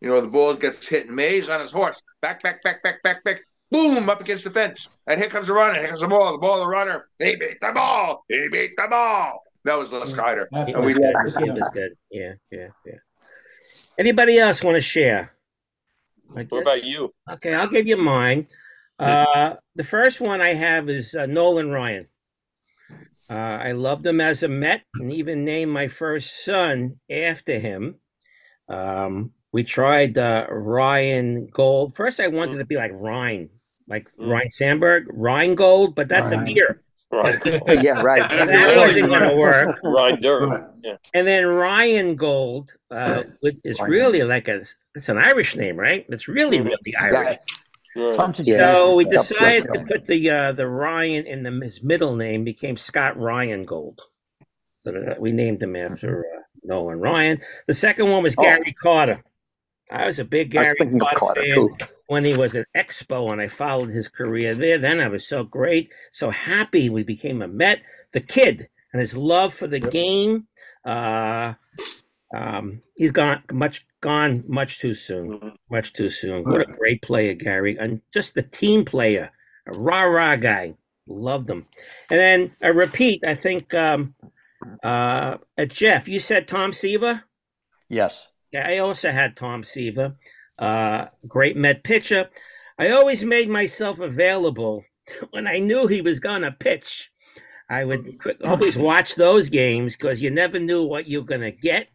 you 0.00 0.08
know, 0.08 0.20
the 0.20 0.28
ball 0.28 0.54
gets 0.54 0.86
hit, 0.86 1.10
Mays 1.10 1.48
on 1.48 1.60
his 1.60 1.70
horse, 1.72 2.00
back, 2.20 2.42
back, 2.42 2.62
back, 2.62 2.82
back, 2.82 3.02
back, 3.02 3.22
back, 3.24 3.40
boom, 3.70 4.08
up 4.08 4.20
against 4.20 4.44
the 4.44 4.50
fence. 4.50 4.88
And 5.06 5.18
here 5.20 5.28
comes 5.28 5.48
the 5.48 5.52
runner, 5.54 5.78
here 5.78 5.88
comes 5.88 6.00
the 6.00 6.08
ball, 6.08 6.32
the 6.32 6.38
ball, 6.38 6.58
the 6.60 6.66
runner. 6.66 7.08
He 7.18 7.34
beat 7.36 7.60
the 7.60 7.72
ball, 7.72 8.24
he 8.28 8.48
beat 8.50 8.72
the 8.76 8.86
ball. 8.88 9.42
That 9.64 9.78
was 9.78 9.92
Les 9.92 10.12
Kiner. 10.12 10.46
He 10.66 10.72
And 10.72 10.84
we 10.84 10.92
good. 10.92 11.02
loved 11.14 11.38
He 11.38 11.44
it. 11.46 11.54
was 11.54 11.70
good. 11.72 11.92
Yeah, 12.10 12.32
yeah, 12.50 12.68
yeah. 12.86 12.94
Anybody 13.98 14.38
else 14.38 14.62
want 14.62 14.76
to 14.76 14.80
share? 14.80 15.32
What 16.26 16.62
about 16.62 16.84
you? 16.84 17.12
Okay, 17.30 17.52
I'll 17.52 17.68
give 17.68 17.86
you 17.86 17.96
mine. 17.96 18.46
Uh, 18.98 19.54
the 19.74 19.84
first 19.84 20.20
one 20.20 20.40
I 20.40 20.54
have 20.54 20.88
is 20.88 21.14
uh, 21.14 21.26
Nolan 21.26 21.70
Ryan. 21.70 22.06
Uh, 23.28 23.58
I 23.62 23.72
loved 23.72 24.06
him 24.06 24.20
as 24.20 24.42
a 24.42 24.48
Met 24.48 24.82
and 24.94 25.12
even 25.12 25.44
named 25.44 25.72
my 25.72 25.88
first 25.88 26.44
son 26.44 26.98
after 27.10 27.58
him. 27.58 27.96
Um, 28.68 29.32
we 29.52 29.64
tried 29.64 30.16
uh, 30.18 30.46
Ryan 30.50 31.46
Gold. 31.46 31.94
First, 31.94 32.20
I 32.20 32.28
wanted 32.28 32.58
to 32.58 32.64
be 32.64 32.76
like 32.76 32.92
Ryan, 32.94 33.50
like 33.88 34.08
Ryne 34.18 34.50
Sandberg, 34.50 35.06
Ryan 35.10 35.54
Gold, 35.54 35.94
but 35.94 36.08
that's 36.08 36.32
Ryan. 36.32 36.48
a 36.48 36.54
beer. 36.54 36.81
Right. 37.12 37.38
Yeah, 37.84 38.00
right. 38.02 38.30
And 38.32 38.48
that 38.48 38.76
wasn't 38.76 39.08
going 39.08 39.28
to 39.28 39.36
work. 39.36 39.78
Ryan 39.84 40.20
Durham. 40.20 40.64
Yeah. 40.82 40.96
And 41.14 41.26
then 41.26 41.46
Ryan 41.46 42.16
Gold 42.16 42.74
uh, 42.90 43.24
with- 43.42 43.60
is 43.64 43.78
Ryan. 43.78 43.90
really 43.92 44.22
like 44.22 44.48
a, 44.48 44.62
it's 44.94 45.08
an 45.08 45.18
Irish 45.18 45.54
name, 45.54 45.76
right? 45.76 46.06
It's 46.08 46.26
really, 46.28 46.60
really 46.60 46.96
Irish. 46.98 47.38
Right. 47.94 48.34
So 48.36 48.94
we 48.94 49.04
decided 49.04 49.68
to 49.74 49.80
put 49.86 50.06
the 50.06 50.30
uh, 50.30 50.52
the 50.52 50.66
Ryan 50.66 51.26
in 51.26 51.42
the 51.42 51.50
his 51.62 51.82
middle 51.82 52.16
name 52.16 52.42
became 52.42 52.74
Scott 52.78 53.18
Ryan 53.18 53.64
Gold. 53.66 54.00
So 54.78 54.92
that 54.92 55.20
we 55.20 55.30
named 55.30 55.62
him 55.62 55.76
after 55.76 56.20
uh, 56.20 56.40
Nolan 56.64 57.00
Ryan. 57.00 57.38
The 57.66 57.74
second 57.74 58.10
one 58.10 58.22
was 58.22 58.34
Oh. 58.38 58.42
Gary 58.42 58.72
Carter. 58.82 59.22
I 59.90 60.06
was 60.06 60.18
a 60.18 60.24
big 60.24 60.56
I 60.56 60.60
was 60.60 60.66
Gary 60.68 60.76
thinking 60.78 61.02
of 61.02 61.08
Carter, 61.14 61.18
Carter, 61.20 61.42
fan 61.42 61.54
too. 61.54 61.76
When 62.12 62.26
he 62.26 62.34
was 62.34 62.54
at 62.54 62.66
Expo 62.76 63.32
and 63.32 63.40
I 63.40 63.48
followed 63.48 63.88
his 63.88 64.06
career 64.06 64.54
there. 64.54 64.76
Then 64.76 65.00
I 65.00 65.08
was 65.08 65.26
so 65.26 65.44
great, 65.44 65.94
so 66.10 66.28
happy 66.28 66.90
we 66.90 67.02
became 67.02 67.40
a 67.40 67.48
Met. 67.48 67.80
The 68.12 68.20
kid 68.20 68.68
and 68.92 69.00
his 69.00 69.16
love 69.16 69.54
for 69.54 69.66
the 69.66 69.80
game. 69.80 70.46
Uh, 70.84 71.54
um, 72.36 72.82
he's 72.96 73.12
gone 73.12 73.42
much 73.50 73.86
gone 74.02 74.44
much 74.46 74.78
too 74.78 74.92
soon. 74.92 75.38
Mhm. 75.38 75.56
Much 75.70 75.94
too 75.94 76.10
soon. 76.10 76.44
What 76.44 76.60
a 76.60 76.70
great 76.70 77.00
player, 77.00 77.32
Gary, 77.32 77.78
and 77.78 78.02
just 78.12 78.34
the 78.34 78.42
team 78.42 78.84
player, 78.84 79.30
a 79.66 79.72
rah 79.72 80.02
rah 80.02 80.36
guy. 80.36 80.74
Loved 81.06 81.48
him. 81.48 81.66
And 82.10 82.20
then 82.20 82.56
a 82.60 82.74
repeat. 82.74 83.24
I 83.24 83.34
think 83.34 83.72
um, 83.72 84.14
uh, 84.82 85.38
uh, 85.56 85.64
Jeff, 85.64 86.08
you 86.08 86.20
said 86.20 86.46
Tom 86.46 86.72
Seaver. 86.72 87.24
Yes. 87.88 88.28
Yeah, 88.52 88.68
I 88.68 88.78
also 88.78 89.10
had 89.12 89.34
Tom 89.34 89.64
Seaver, 89.64 90.16
uh, 90.58 91.06
great 91.26 91.56
Met 91.56 91.84
pitcher. 91.84 92.28
I 92.78 92.90
always 92.90 93.24
made 93.24 93.48
myself 93.48 94.00
available 94.00 94.84
when 95.30 95.46
I 95.46 95.58
knew 95.58 95.86
he 95.86 96.02
was 96.02 96.18
going 96.18 96.42
to 96.42 96.52
pitch. 96.52 97.10
I 97.68 97.84
would 97.84 98.18
always 98.44 98.76
watch 98.76 99.14
those 99.14 99.48
games 99.48 99.96
because 99.96 100.20
you 100.20 100.30
never 100.30 100.58
knew 100.58 100.84
what 100.84 101.08
you 101.08 101.20
were 101.20 101.26
going 101.26 101.40
to 101.42 101.52
get. 101.52 101.88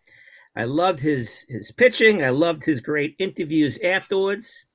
I 0.56 0.64
loved 0.64 1.00
his 1.00 1.46
his 1.50 1.72
pitching. 1.72 2.24
I 2.24 2.30
loved 2.30 2.64
his 2.64 2.82
great 2.82 3.16
interviews 3.20 3.78
afterwards, 3.84 4.66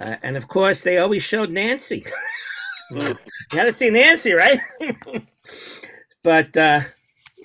uh, 0.00 0.16
and 0.22 0.38
of 0.38 0.48
course, 0.48 0.82
they 0.82 0.98
always 0.98 1.22
showed 1.22 1.50
Nancy. 1.50 2.06
you 2.90 3.14
haven't 3.50 3.74
seen 3.74 3.92
Nancy, 3.92 4.32
right? 4.32 4.58
but 6.22 6.56
uh, 6.56 6.80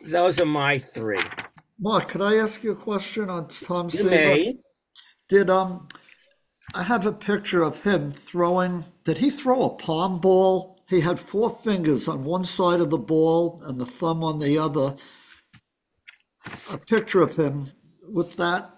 those 0.05 0.39
are 0.39 0.45
my 0.45 0.79
three. 0.79 1.19
Mark, 1.79 2.07
could 2.07 2.21
I 2.21 2.35
ask 2.37 2.63
you 2.63 2.71
a 2.71 2.75
question 2.75 3.29
on 3.29 3.49
Tom 3.49 3.89
You 3.91 3.99
Seaver? 3.99 4.09
may. 4.09 4.57
Did 5.29 5.49
um, 5.49 5.87
I 6.73 6.83
have 6.83 7.05
a 7.05 7.11
picture 7.11 7.63
of 7.63 7.83
him 7.83 8.11
throwing? 8.11 8.85
Did 9.03 9.17
he 9.17 9.29
throw 9.29 9.63
a 9.63 9.69
palm 9.69 10.19
ball? 10.19 10.79
He 10.87 11.01
had 11.01 11.19
four 11.19 11.49
fingers 11.63 12.07
on 12.07 12.23
one 12.23 12.45
side 12.45 12.79
of 12.79 12.89
the 12.89 12.97
ball 12.97 13.61
and 13.65 13.79
the 13.79 13.85
thumb 13.85 14.23
on 14.23 14.39
the 14.39 14.57
other. 14.57 14.95
A 16.71 16.77
picture 16.77 17.21
of 17.21 17.35
him 17.35 17.67
with 18.07 18.37
that. 18.37 18.69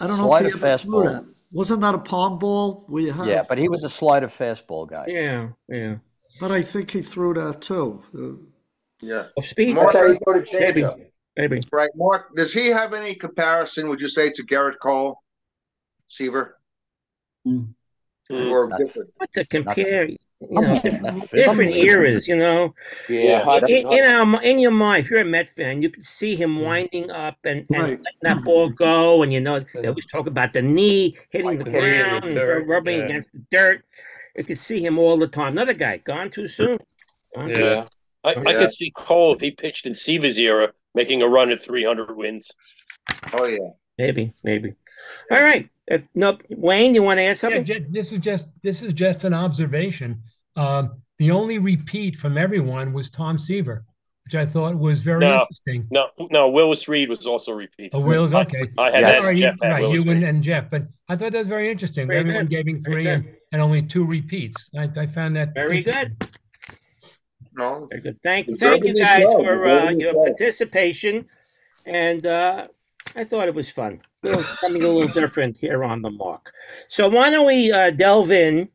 I 0.00 0.06
don't 0.06 0.18
know 0.18 0.34
if 0.34 0.46
he 0.46 0.52
ever 0.52 0.78
threw 0.78 1.04
that. 1.04 1.24
Wasn't 1.52 1.80
that 1.80 1.94
a 1.94 1.98
palm 1.98 2.38
ball? 2.38 2.84
Where 2.88 3.02
you 3.04 3.12
have, 3.12 3.26
Yeah, 3.26 3.44
but 3.48 3.58
he 3.58 3.68
was 3.68 3.84
a 3.84 3.88
slider 3.88 4.28
fastball 4.28 4.88
guy. 4.88 5.06
Yeah, 5.08 5.48
yeah. 5.68 5.96
but 6.40 6.50
I 6.50 6.62
think 6.62 6.90
he 6.90 7.02
threw 7.02 7.34
that 7.34 7.62
too. 7.62 8.02
Uh, 8.14 8.44
Yeah. 9.00 9.26
Of 9.36 9.46
speed. 9.46 9.76
Mark, 9.76 9.92
That's 9.92 10.04
how 10.04 10.12
you 10.12 10.18
go 10.26 10.40
to 10.40 10.58
Maybe. 10.58 10.84
Maybe. 11.36 11.60
right, 11.72 11.90
Mark, 11.94 12.34
does 12.34 12.52
he 12.52 12.66
have 12.66 12.92
any 12.92 13.14
comparison, 13.14 13.88
would 13.88 14.00
you 14.00 14.08
say, 14.08 14.28
to 14.30 14.42
Gerrit 14.42 14.80
Cole, 14.82 15.22
Seaver? 16.08 16.58
Mm. 17.46 17.74
Or 18.30 18.68
Not- 18.68 18.78
different? 18.78 19.10
What 19.16 19.32
to 19.32 19.44
compare? 19.46 20.08
You 20.40 20.60
know, 20.60 20.78
different, 20.80 21.30
different 21.30 21.74
eras. 21.74 22.28
You 22.28 22.36
know, 22.36 22.74
Yeah, 23.08 23.42
hot- 23.42 23.68
in, 23.68 23.90
in, 23.92 24.04
our, 24.04 24.42
in 24.42 24.58
your 24.58 24.70
mind, 24.70 25.04
if 25.04 25.10
you're 25.10 25.20
a 25.20 25.24
Met 25.24 25.50
fan, 25.50 25.82
you 25.82 25.90
could 25.90 26.04
see 26.04 26.36
him 26.36 26.56
hmm. 26.56 26.62
winding 26.62 27.10
up 27.10 27.38
and, 27.44 27.66
and 27.70 27.70
Right. 27.70 27.90
letting 27.90 28.04
that 28.22 28.44
ball 28.44 28.68
hmm. 28.68 28.74
go, 28.74 29.22
and 29.22 29.32
you 29.32 29.40
know 29.40 29.60
they 29.74 29.88
always 29.88 30.06
talk 30.06 30.26
about 30.26 30.52
the 30.52 30.62
knee 30.62 31.16
hitting 31.30 31.58
the 31.58 31.64
Hitting 31.64 31.72
the 31.72 31.80
ground, 31.80 32.24
and 32.24 32.34
dirt, 32.34 32.66
rubbing 32.66 32.98
yeah. 32.98 33.04
against 33.06 33.32
the 33.32 33.44
dirt. 33.50 33.84
You 34.36 34.44
could 34.44 34.58
see 34.58 34.84
him 34.84 34.98
all 34.98 35.16
the 35.16 35.26
time. 35.26 35.52
Another 35.52 35.74
guy 35.74 35.96
gone 35.98 36.30
too 36.30 36.46
soon. 36.46 36.78
Gone 37.34 37.52
too- 37.52 37.60
Yeah. 37.60 37.88
I, 38.24 38.30
I 38.34 38.52
could 38.54 38.72
see 38.72 38.90
Cole 38.90 39.34
if 39.34 39.40
he 39.40 39.52
pitched 39.52 39.86
in 39.86 39.94
Seaver's 39.94 40.38
era 40.38 40.72
making 40.94 41.22
a 41.22 41.28
run 41.28 41.50
at 41.50 41.60
300 41.60 42.16
wins. 42.16 42.50
Oh, 43.32 43.46
yeah. 43.46 43.70
Maybe, 43.96 44.30
maybe. 44.44 44.74
All 45.30 45.40
right. 45.42 45.68
If, 45.86 46.04
no, 46.14 46.38
Wayne, 46.50 46.94
you 46.94 47.02
want 47.02 47.18
to 47.18 47.22
add 47.24 47.38
something? 47.38 47.64
ju- 47.64 47.86
this 47.88 48.12
is 48.12 48.18
just 48.20 48.48
this 48.62 48.82
is 48.82 48.92
just 48.92 49.24
an 49.24 49.32
observation. 49.34 50.22
Um, 50.56 51.00
the 51.18 51.30
only 51.30 51.58
repeat 51.58 52.16
from 52.16 52.36
everyone 52.36 52.92
was 52.92 53.08
Tom 53.10 53.38
Seaver, 53.38 53.84
which 54.24 54.34
I 54.34 54.44
thought 54.44 54.76
was 54.78 55.00
very 55.02 55.20
No. 55.20 55.40
interesting. 55.42 55.86
No, 55.90 56.08
no, 56.30 56.50
Willis 56.50 56.88
Reed 56.88 57.08
was 57.08 57.26
also 57.26 57.52
repeat. 57.52 57.90
Oh, 57.94 58.00
Will's 58.00 58.34
I- 58.34 58.42
okay. 58.42 58.64
I, 58.78 58.90
had 58.90 59.00
Yes. 59.00 59.00
that. 59.00 59.18
All 59.18 59.24
right, 59.24 59.36
you, 59.36 59.40
Jeff 59.40 59.56
had 59.62 59.70
right, 59.70 59.80
Willis 59.82 60.04
you 60.04 60.10
and, 60.10 60.24
and 60.24 60.42
Jeff, 60.42 60.70
but 60.70 60.82
I 61.08 61.16
thought 61.16 61.32
that 61.32 61.38
was 61.38 61.48
very 61.48 61.70
interesting. 61.70 62.06
Very 62.06 62.20
Everyone 62.20 62.42
good. 62.46 62.50
giving 62.50 62.82
Very 62.82 63.04
three 63.04 63.08
and, 63.10 63.24
and 63.52 63.62
only 63.62 63.80
two 63.82 64.04
repeats. 64.04 64.70
I, 64.76 64.90
I 64.94 65.06
found 65.06 65.36
that 65.36 65.54
Very 65.54 65.82
good. 65.82 66.16
No. 67.54 67.86
Very 67.90 68.02
good. 68.02 68.18
Thank, 68.20 68.46
Deservedly 68.48 68.92
thank 68.92 68.96
you 68.98 69.04
guys 69.04 69.22
so, 69.24 69.42
for 69.42 69.66
uh, 69.66 69.90
your 69.90 70.12
so. 70.12 70.22
participation, 70.22 71.26
and 71.86 72.26
uh, 72.26 72.68
I 73.16 73.24
thought 73.24 73.48
it 73.48 73.54
was 73.54 73.70
fun. 73.70 74.00
Little- 74.22 74.42
Something 74.58 74.82
a 74.82 74.88
little 74.88 75.12
different 75.12 75.56
here 75.56 75.84
on 75.84 76.02
the 76.02 76.10
mark. 76.10 76.52
So 76.88 77.08
why 77.08 77.30
don't 77.30 77.46
we 77.46 77.70
uh, 77.72 77.90
delve 77.90 78.30
in? 78.30 78.68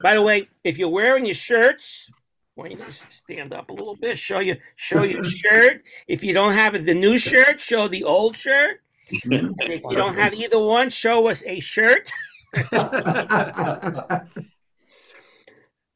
By 0.00 0.14
the 0.14 0.22
way, 0.22 0.48
if 0.64 0.76
you're 0.78 0.90
wearing 0.90 1.24
your 1.24 1.34
shirts, 1.34 2.10
why 2.54 2.68
don't 2.68 2.78
you 2.78 2.84
just 2.84 3.10
stand 3.10 3.54
up 3.54 3.70
a 3.70 3.72
little 3.72 3.96
bit? 3.96 4.18
Show 4.18 4.40
you 4.40 4.56
show 4.76 5.02
your 5.02 5.24
shirt. 5.40 5.84
If 6.06 6.22
you 6.22 6.34
don't 6.34 6.52
have 6.52 6.84
the 6.84 6.94
new 6.94 7.18
shirt, 7.18 7.60
show 7.60 7.88
the 7.88 8.04
old 8.04 8.36
shirt. 8.36 8.80
And 9.24 9.54
if 9.60 9.82
you 9.84 9.96
don't 9.96 10.14
have 10.16 10.34
either 10.34 10.58
one, 10.58 10.90
show 10.90 11.28
us 11.28 11.42
a 11.46 11.60
shirt. 11.60 12.10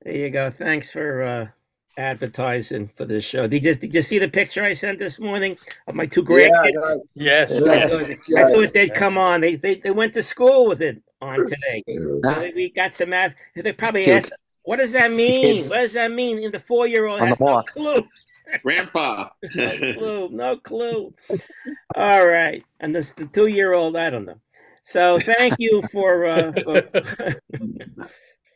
There 0.05 0.17
you 0.17 0.31
go. 0.31 0.49
Thanks 0.51 0.91
for 0.91 1.23
uh, 1.23 1.47
advertising 1.99 2.89
for 2.95 3.05
this 3.05 3.25
show. 3.25 3.47
Did 3.47 3.65
you, 3.65 3.75
did 3.75 3.93
you 3.93 4.03
see 4.03 4.19
the 4.19 4.29
picture 4.29 4.63
I 4.63 4.73
sent 4.73 4.99
this 4.99 5.19
morning 5.19 5.59
of 5.87 5.95
my 5.95 6.07
two 6.07 6.25
Yeah, 6.29 6.49
grandkids? 6.49 6.97
Yes. 7.15 7.53
I 7.53 7.77
Yeah. 7.77 7.89
thought, 7.89 8.11
I 8.11 8.15
Yeah. 8.29 8.49
thought 8.49 8.73
they'd 8.73 8.95
come 8.95 9.19
on. 9.19 9.41
They, 9.41 9.57
they 9.57 9.75
they 9.75 9.91
went 9.91 10.15
to 10.15 10.23
school 10.23 10.69
with 10.69 10.81
it 10.81 11.03
on 11.21 11.45
today. 11.47 11.85
So 12.25 12.51
we 12.55 12.71
got 12.71 12.95
some 12.95 13.11
math. 13.11 13.35
They 13.55 13.73
probably 13.73 14.05
Cute. 14.05 14.17
asked, 14.17 14.33
"What 14.63 14.79
does 14.79 14.93
that 14.93 15.11
mean? 15.11 15.69
What 15.69 15.81
does 15.81 15.93
that 15.95 16.13
mean?" 16.13 16.39
In 16.39 16.53
the 16.53 16.61
four 16.61 16.87
year 16.87 17.07
old 17.07 17.21
has 17.21 17.41
no 17.41 17.63
clue. 17.63 18.09
Grandpa. 18.63 19.29
No 19.55 19.77
clue. 19.93 20.29
No 20.31 20.57
clue. 20.57 21.15
All 21.97 22.27
right, 22.27 22.65
and 22.81 22.95
this 22.95 23.13
the 23.13 23.27
two 23.27 23.47
year 23.47 23.73
old. 23.73 23.97
I 23.97 24.11
don't 24.11 24.25
know. 24.25 24.41
So 24.83 25.21
thank 25.21 25.59
you 25.59 25.83
for 25.83 26.25
uh, 26.25 26.53
for, 26.53 26.89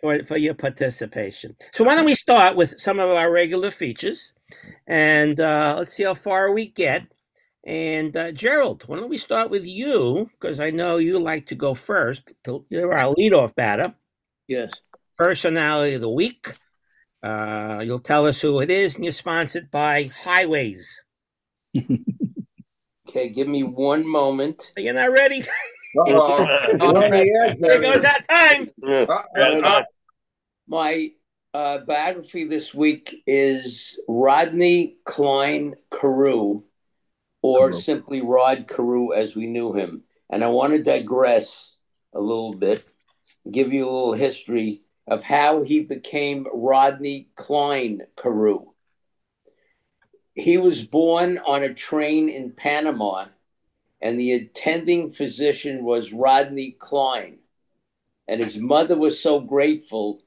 for 0.03 0.23
for 0.25 0.37
your 0.37 0.55
participation. 0.55 1.57
So 1.73 1.85
why 1.85 1.95
don't 1.95 2.05
we 2.05 2.15
start 2.15 2.57
with 2.57 2.79
some 2.79 2.99
of 2.99 3.09
our 3.09 3.31
regular 3.31 3.71
features, 3.71 4.35
and 4.87 5.39
uh, 5.41 5.77
let's 5.79 5.95
see 5.95 6.03
how 6.03 6.15
far 6.15 6.53
we 6.53 6.69
get. 6.69 7.05
And 7.65 8.17
uh, 8.17 8.33
Gerald, 8.33 8.83
why 8.89 8.97
don't 8.97 9.09
we 9.09 9.19
start 9.19 9.49
with 9.49 9.65
you? 9.65 10.29
Because 10.33 10.59
I 10.59 10.71
know 10.71 10.97
you 10.97 11.19
like 11.21 11.47
to 11.47 11.55
go 11.55 11.75
first. 11.75 12.33
To, 12.45 12.67
you're 12.69 12.93
our 12.93 13.15
leadoff 13.15 13.55
batter. 13.55 13.95
Yes. 14.49 14.73
Personality 15.17 15.95
of 15.95 16.01
the 16.01 16.11
week. 16.11 16.49
Uh, 17.23 17.81
you'll 17.85 18.01
tell 18.01 18.27
us 18.27 18.41
who 18.41 18.59
it 18.61 18.71
is, 18.71 18.97
and 18.97 19.05
you're 19.05 19.13
sponsored 19.13 19.71
by 19.71 20.11
Highways. 20.25 21.05
Okay, 23.09 23.29
give 23.29 23.47
me 23.47 23.63
one 23.63 24.09
moment. 24.09 24.73
You're 24.75 24.95
not 24.95 25.13
ready. 25.13 25.45
All 25.99 26.45
right. 26.45 27.57
There 27.61 27.81
goes 27.83 28.01
that 28.01 28.27
time. 28.27 28.71
Uh, 28.83 29.83
My 30.69 31.11
uh, 31.53 31.79
biography 31.79 32.45
this 32.45 32.73
week 32.73 33.23
is 33.27 33.99
Rodney 34.07 34.97
Cline 35.05 35.75
Carew, 35.93 36.61
or 37.43 37.73
simply 37.73 38.23
Rod 38.23 38.69
Carew 38.69 39.13
as 39.13 39.35
we 39.35 39.47
knew 39.47 39.73
him. 39.73 40.05
And 40.31 40.45
I 40.45 40.49
want 40.49 40.73
to 40.75 40.83
digress 40.83 41.79
a 42.15 42.21
little 42.21 42.55
bit, 42.55 42.87
give 43.51 43.73
you 43.73 43.85
a 43.85 43.91
little 43.91 44.13
history 44.15 44.83
of 45.09 45.25
how 45.25 45.65
he 45.65 45.83
became 45.83 46.47
Rodney 46.55 47.29
Cline 47.35 48.03
Carew. 48.17 48.67
He 50.35 50.59
was 50.59 50.87
born 50.87 51.39
on 51.39 51.65
a 51.65 51.75
train 51.75 52.29
in 52.29 52.53
Panama, 52.53 53.27
and 54.01 54.19
the 54.19 54.33
attending 54.33 55.11
physician 55.11 55.85
was 55.85 56.13
Rodney 56.13 56.77
Cline. 56.79 57.39
And 58.29 58.41
his 58.41 58.59
mother 58.59 58.97
was 58.97 59.21
so 59.21 59.41
grateful 59.41 60.22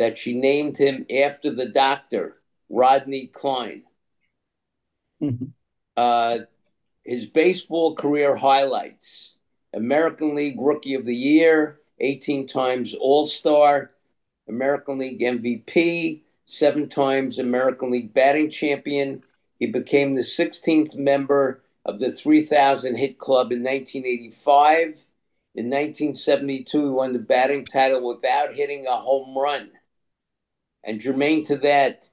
that 0.00 0.16
she 0.16 0.32
named 0.32 0.78
him 0.78 1.04
after 1.22 1.50
the 1.50 1.66
doctor, 1.66 2.38
Rodney 2.70 3.26
Cline. 3.26 3.82
Uh, 5.94 6.38
his 7.04 7.26
baseball 7.26 7.94
career 7.94 8.34
highlights 8.34 9.36
American 9.74 10.34
League 10.34 10.58
Rookie 10.58 10.94
of 10.94 11.04
the 11.04 11.14
Year, 11.14 11.80
18 11.98 12.46
times 12.46 12.94
All 12.94 13.26
Star, 13.26 13.90
American 14.48 14.96
League 14.96 15.20
MVP, 15.20 16.22
seven 16.46 16.88
times 16.88 17.38
American 17.38 17.90
League 17.90 18.14
batting 18.14 18.48
champion. 18.50 19.22
He 19.58 19.66
became 19.66 20.14
the 20.14 20.22
16th 20.22 20.96
member 20.96 21.60
of 21.84 21.98
the 21.98 22.10
3,000 22.10 22.96
hit 22.96 23.18
club 23.18 23.52
in 23.52 23.58
1985. 23.58 25.04
In 25.56 25.66
1972, 25.66 26.84
he 26.84 26.88
won 26.88 27.12
the 27.12 27.18
batting 27.18 27.66
title 27.66 28.08
without 28.08 28.54
hitting 28.54 28.86
a 28.86 28.96
home 28.96 29.36
run. 29.36 29.72
And 30.84 31.00
germane 31.00 31.44
to 31.44 31.56
that, 31.58 32.08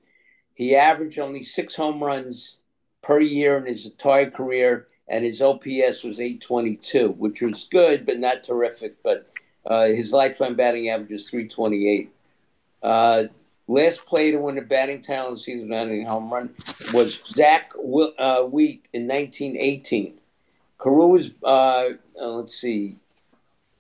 he 0.54 0.76
averaged 0.76 1.20
only 1.20 1.44
six 1.44 1.76
home 1.76 2.04
runs 2.04 2.60
per 3.02 3.20
year 3.20 3.58
in 3.58 3.66
his 3.66 3.86
entire 3.86 4.30
career, 4.30 4.88
and 5.08 5.24
his 5.24 5.42
OPS 5.42 6.04
was 6.04 6.20
822, 6.20 7.10
which 7.12 7.42
was 7.42 7.66
good, 7.66 8.06
but 8.06 8.20
not 8.20 8.44
terrific. 8.44 9.02
But 9.04 9.30
uh, 9.66 9.86
his 9.86 10.12
lifetime 10.12 10.56
batting 10.56 10.90
average 10.90 11.12
is 11.12 11.30
328. 11.30 12.12
Uh, 12.84 13.24
last 13.68 14.06
player 14.06 14.34
to 14.34 14.40
win 14.40 14.58
a 14.58 14.62
batting 14.62 15.02
title 15.02 15.32
in 15.32 15.38
season 15.38 15.70
batting 15.70 16.06
home 16.06 16.32
run 16.34 16.54
was 16.94 17.22
Zack 17.28 17.72
Wi- 17.76 18.14
uh, 18.18 18.44
Wheat 18.44 18.88
in 18.94 19.08
1918. 19.08 20.16
Carew 20.82 21.08
was, 21.08 21.32
uh, 21.44 21.90
uh, 22.20 22.28
let's 22.28 22.56
see, 22.56 22.98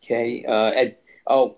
okay, 0.03 0.43
uh, 0.45 0.71
at, 0.71 0.99
oh, 1.27 1.57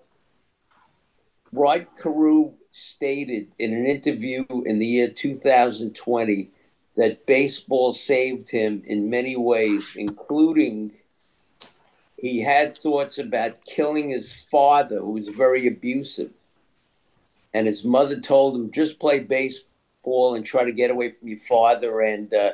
Rod 1.52 1.88
Carew 2.02 2.54
stated 2.80 3.54
in 3.60 3.74
an 3.74 3.86
interview 3.86 4.46
in 4.66 4.80
the 4.80 4.86
year 4.86 5.10
2020 5.10 6.50
that 6.96 7.26
baseball 7.26 7.94
saved 7.94 8.50
him 8.50 8.82
in 8.86 9.10
many 9.10 9.36
ways, 9.36 9.96
including 9.96 10.92
he 12.18 12.42
had 12.42 12.76
thoughts 12.76 13.18
about 13.18 13.64
killing 13.66 14.10
his 14.10 14.34
father, 14.34 15.00
who 15.00 15.12
was 15.12 15.30
very 15.30 15.68
abusive. 15.68 16.32
And 17.54 17.68
his 17.68 17.86
mother 17.86 18.20
told 18.20 18.56
him, 18.56 18.72
just 18.72 19.00
play 19.00 19.20
baseball 19.20 20.36
and 20.36 20.46
try 20.46 20.64
to 20.66 20.72
get 20.72 20.92
away 20.92 21.12
from 21.12 21.30
your 21.30 21.40
father, 21.40 22.02
and, 22.02 22.34
uh, 22.34 22.54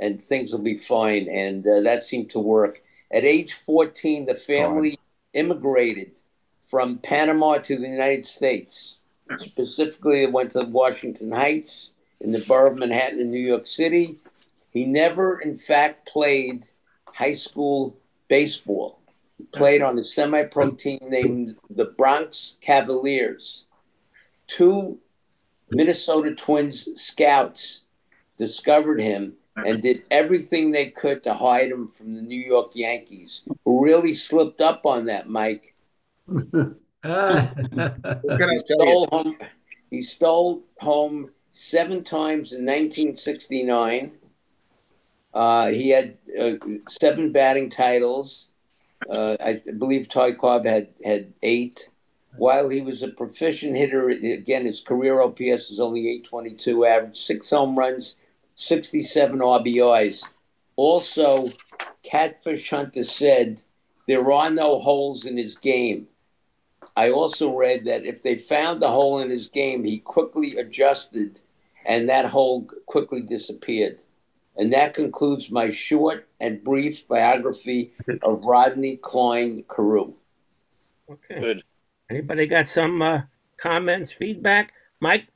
and 0.00 0.20
things 0.20 0.52
will 0.52 0.60
be 0.60 0.76
fine. 0.76 1.28
And 1.28 1.66
uh, 1.66 1.80
that 1.80 2.04
seemed 2.04 2.30
to 2.30 2.38
work. 2.38 2.82
At 3.12 3.24
age 3.24 3.52
14, 3.52 4.26
the 4.26 4.34
family 4.34 4.98
immigrated 5.34 6.18
from 6.70 6.98
Panama 6.98 7.58
to 7.58 7.76
the 7.76 7.88
United 7.88 8.26
States. 8.26 9.00
Specifically, 9.38 10.26
went 10.26 10.52
to 10.52 10.64
Washington 10.64 11.32
Heights 11.32 11.92
in 12.20 12.32
the 12.32 12.44
borough 12.46 12.72
of 12.72 12.78
Manhattan 12.78 13.20
in 13.20 13.30
New 13.30 13.40
York 13.40 13.66
City. 13.66 14.18
He 14.70 14.86
never, 14.86 15.38
in 15.38 15.56
fact, 15.56 16.08
played 16.08 16.66
high 17.06 17.34
school 17.34 17.96
baseball. 18.28 19.00
He 19.38 19.44
played 19.44 19.82
on 19.82 19.98
a 19.98 20.04
semi 20.04 20.42
pro 20.44 20.70
team 20.70 20.98
named 21.02 21.56
the 21.70 21.86
Bronx 21.86 22.56
Cavaliers. 22.60 23.66
Two 24.46 24.98
Minnesota 25.70 26.34
Twins 26.34 26.88
scouts 27.00 27.84
discovered 28.36 29.00
him 29.00 29.34
and 29.56 29.82
did 29.82 30.04
everything 30.10 30.70
they 30.70 30.86
could 30.86 31.22
to 31.22 31.34
hide 31.34 31.70
him 31.70 31.88
from 31.88 32.14
the 32.14 32.22
New 32.22 32.40
York 32.40 32.72
Yankees, 32.74 33.42
who 33.64 33.84
really 33.84 34.14
slipped 34.14 34.60
up 34.60 34.86
on 34.86 35.06
that, 35.06 35.28
Mike. 35.28 35.74
he 37.02 38.58
stole 38.58 39.06
home. 39.10 39.36
He 39.90 40.02
stole 40.02 40.62
home 40.78 41.30
seven 41.50 42.02
times 42.02 42.52
in 42.52 42.64
1969. 42.64 44.12
Uh, 45.34 45.68
he 45.68 45.90
had 45.90 46.16
uh, 46.38 46.54
seven 46.88 47.32
batting 47.32 47.70
titles. 47.70 48.48
Uh, 49.10 49.36
I 49.40 49.62
believe 49.78 50.08
Ty 50.08 50.32
Cobb 50.32 50.64
had 50.64 50.88
had 51.04 51.32
eight. 51.42 51.88
While 52.36 52.70
he 52.70 52.80
was 52.80 53.02
a 53.02 53.08
proficient 53.08 53.76
hitter, 53.76 54.08
again 54.08 54.64
his 54.64 54.80
career 54.80 55.20
OPS 55.20 55.70
is 55.70 55.80
only 55.80 56.08
822, 56.08 56.86
average 56.86 57.16
six 57.18 57.50
home 57.50 57.78
runs, 57.78 58.16
67 58.54 59.38
RBIs. 59.38 60.24
Also, 60.76 61.50
Catfish 62.02 62.70
Hunter 62.70 63.02
said 63.02 63.60
there 64.08 64.32
are 64.32 64.50
no 64.50 64.78
holes 64.78 65.26
in 65.26 65.36
his 65.36 65.56
game. 65.56 66.08
I 66.96 67.10
also 67.10 67.56
read 67.56 67.84
that 67.86 68.04
if 68.04 68.22
they 68.22 68.36
found 68.36 68.82
a 68.82 68.88
hole 68.88 69.20
in 69.20 69.30
his 69.30 69.48
game, 69.48 69.84
he 69.84 69.98
quickly 69.98 70.56
adjusted 70.56 71.40
and 71.84 72.08
that 72.08 72.26
hole 72.26 72.66
quickly 72.86 73.22
disappeared. 73.22 73.98
And 74.56 74.72
that 74.72 74.94
concludes 74.94 75.50
my 75.50 75.70
short 75.70 76.28
and 76.38 76.62
brief 76.62 77.08
biography 77.08 77.92
of 78.22 78.44
Rodney 78.44 78.96
Cline 78.96 79.64
Carew. 79.74 80.14
Okay. 81.10 81.40
Good. 81.40 81.64
Anybody 82.10 82.46
got 82.46 82.66
some 82.66 83.00
uh, 83.00 83.22
comments, 83.56 84.12
feedback? 84.12 84.72
Mike, 85.00 85.26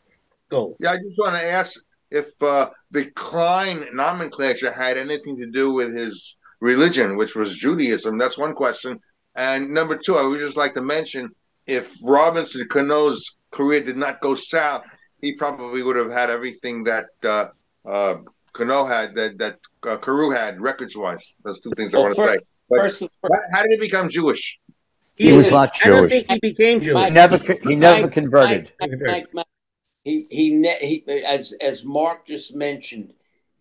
go. 0.51 0.77
Yeah, 0.79 0.93
I 0.93 0.97
just 0.97 1.17
want 1.17 1.35
to 1.35 1.45
ask 1.45 1.81
if 2.11 2.41
uh, 2.43 2.71
the 2.91 3.07
Klein 3.13 3.87
nomenclature 3.95 4.71
had 4.71 4.99
anything 4.99 5.39
to 5.39 5.47
do 5.47 5.73
with 5.73 5.95
his 5.97 6.37
religion, 6.61 7.17
which 7.17 7.35
was 7.35 7.57
Judaism. 7.57 8.19
That's 8.19 8.37
one 8.37 8.55
question. 8.55 9.01
And 9.35 9.71
number 9.71 9.97
two, 9.97 10.17
I 10.17 10.23
would 10.23 10.41
just 10.41 10.57
like 10.57 10.75
to 10.75 10.83
mention 10.83 11.35
if 11.67 11.97
Robinson 12.03 12.67
Cano's 12.69 13.37
career 13.51 13.81
did 13.83 13.97
not 13.97 14.21
go 14.21 14.35
south, 14.35 14.85
he 15.21 15.35
probably 15.35 15.83
would 15.83 15.97
have 15.97 16.13
had 16.13 16.31
everything 16.31 16.85
that 16.85 17.07
uh, 17.25 17.47
uh, 17.85 18.17
Cano 18.53 18.87
had, 18.87 19.15
that 19.17 19.39
that 19.39 19.59
uh, 19.83 19.97
Carew 19.99 20.31
had, 20.31 20.61
records 20.61 20.97
wise. 20.97 21.35
Those 21.45 21.61
two 21.61 21.73
things 21.77 21.95
I 21.95 21.99
want 21.99 22.15
to 22.15 22.23
say. 22.23 22.39
But 22.69 22.79
first, 22.81 23.05
how 23.53 23.63
did 23.63 23.73
he 23.73 23.79
become 23.79 24.09
Jewish? 24.09 24.59
He 25.17 25.33
was 25.33 25.51
not 25.51 25.73
I 25.85 25.89
don't 25.89 25.99
Jewish. 26.09 26.11
think 26.11 26.31
he 26.31 26.39
became 26.41 26.81
Jewish. 26.81 27.05
He 27.05 27.11
never, 27.11 27.39
he 27.39 27.75
never 27.77 28.09
converted. 28.09 28.73
Mike, 28.81 28.91
Mike, 29.07 29.27
Mike, 29.33 29.47
he, 30.05 30.27
he, 30.31 30.55
ne- 30.55 30.79
he, 30.81 31.05
as, 31.27 31.55
as 31.61 31.85
Mark 31.85 32.27
just 32.27 32.55
mentioned, 32.55 33.15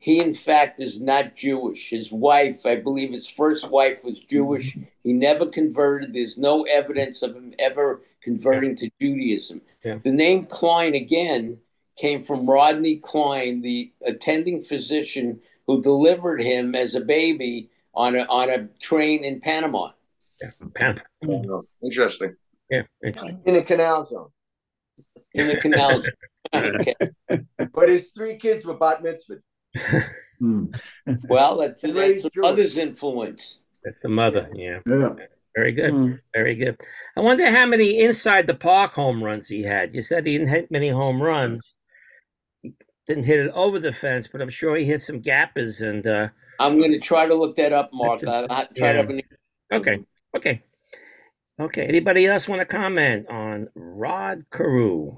he 0.05 0.21
in 0.21 0.35
fact 0.35 0.79
is 0.79 1.01
not 1.01 1.35
Jewish. 1.35 1.89
His 1.89 2.11
wife, 2.11 2.63
I 2.63 2.75
believe 2.75 3.11
his 3.11 3.27
first 3.27 3.71
wife 3.71 4.03
was 4.03 4.19
Jewish. 4.19 4.75
Mm-hmm. 4.75 4.83
He 5.01 5.13
never 5.13 5.47
converted. 5.47 6.13
There's 6.13 6.37
no 6.37 6.61
evidence 6.71 7.23
of 7.23 7.35
him 7.35 7.55
ever 7.57 8.03
converting 8.21 8.75
to 8.75 8.91
Judaism. 9.01 9.63
Yeah. 9.83 9.97
The 9.97 10.11
name 10.11 10.45
Cline, 10.45 10.93
again, 10.93 11.57
came 11.97 12.21
from 12.21 12.47
Rodney 12.47 12.97
Cline, 12.97 13.61
the 13.61 13.91
attending 14.05 14.61
physician 14.61 15.39
who 15.65 15.81
delivered 15.81 16.39
him 16.39 16.75
as 16.75 16.93
a 16.93 17.01
baby 17.01 17.71
on 17.95 18.15
a, 18.15 18.25
on 18.25 18.51
a 18.51 18.67
train 18.79 19.23
in 19.23 19.39
Panama. 19.39 19.89
Yeah, 20.39 20.51
Panama. 20.75 21.01
Oh, 21.27 21.63
interesting. 21.81 22.35
Yeah. 22.69 22.83
in 23.01 23.55
a 23.55 23.63
canal 23.63 24.05
zone. 24.05 24.29
In 25.33 25.47
the 25.47 25.57
canal. 25.57 25.99
zone. 26.03 26.11
Okay. 26.53 26.93
But 27.73 27.89
his 27.89 28.11
three 28.11 28.35
kids 28.35 28.65
were 28.65 28.75
bat 28.77 29.01
mitzvah. 29.01 29.39
Well, 31.29 31.57
that's, 31.57 31.83
And 31.83 31.95
that's 31.95 32.23
the 32.23 32.31
mother's 32.37 32.77
influence. 32.77 33.61
That's 33.83 34.01
the 34.01 34.09
mother. 34.09 34.49
Yeah. 34.53 34.79
Yeah. 34.87 35.13
Very 35.55 35.71
good. 35.71 35.93
Mm. 35.93 36.19
Very 36.33 36.55
good. 36.55 36.77
I 37.15 37.21
wonder 37.21 37.49
how 37.49 37.65
many 37.65 38.01
inside 38.01 38.45
the 38.45 38.55
park 38.55 38.93
home 38.93 39.23
runs 39.23 39.47
he 39.47 39.63
had. 39.63 39.95
You 39.95 40.01
said 40.01 40.25
he 40.25 40.37
didn't 40.37 40.49
hit 40.49 40.69
many 40.69 40.89
home 40.89 41.21
runs. 41.21 41.75
He 42.61 42.73
didn't 43.07 43.23
hit 43.23 43.39
it 43.39 43.51
over 43.53 43.79
the 43.79 43.93
fence, 43.93 44.27
but 44.27 44.41
I'm 44.41 44.49
sure 44.49 44.75
he 44.75 44.83
hit 44.83 45.01
some 45.01 45.21
gappers 45.21 45.81
and 45.81 46.05
uh 46.05 46.27
I'm 46.59 46.77
going 46.79 46.91
to 46.91 46.99
try 46.99 47.25
to 47.25 47.35
look 47.35 47.55
that 47.55 47.73
up, 47.73 47.91
Mark. 47.93 48.25
I'll 48.27 48.47
try 48.75 48.93
Yeah. 48.93 49.01
to 49.03 49.21
okay. 49.73 49.99
Okay. 50.35 50.63
Okay. 51.59 51.85
Anybody 51.85 52.25
else 52.27 52.47
want 52.47 52.61
to 52.61 52.65
comment 52.65 53.27
on 53.29 53.69
Rod 53.75 54.45
Carew? 54.51 55.17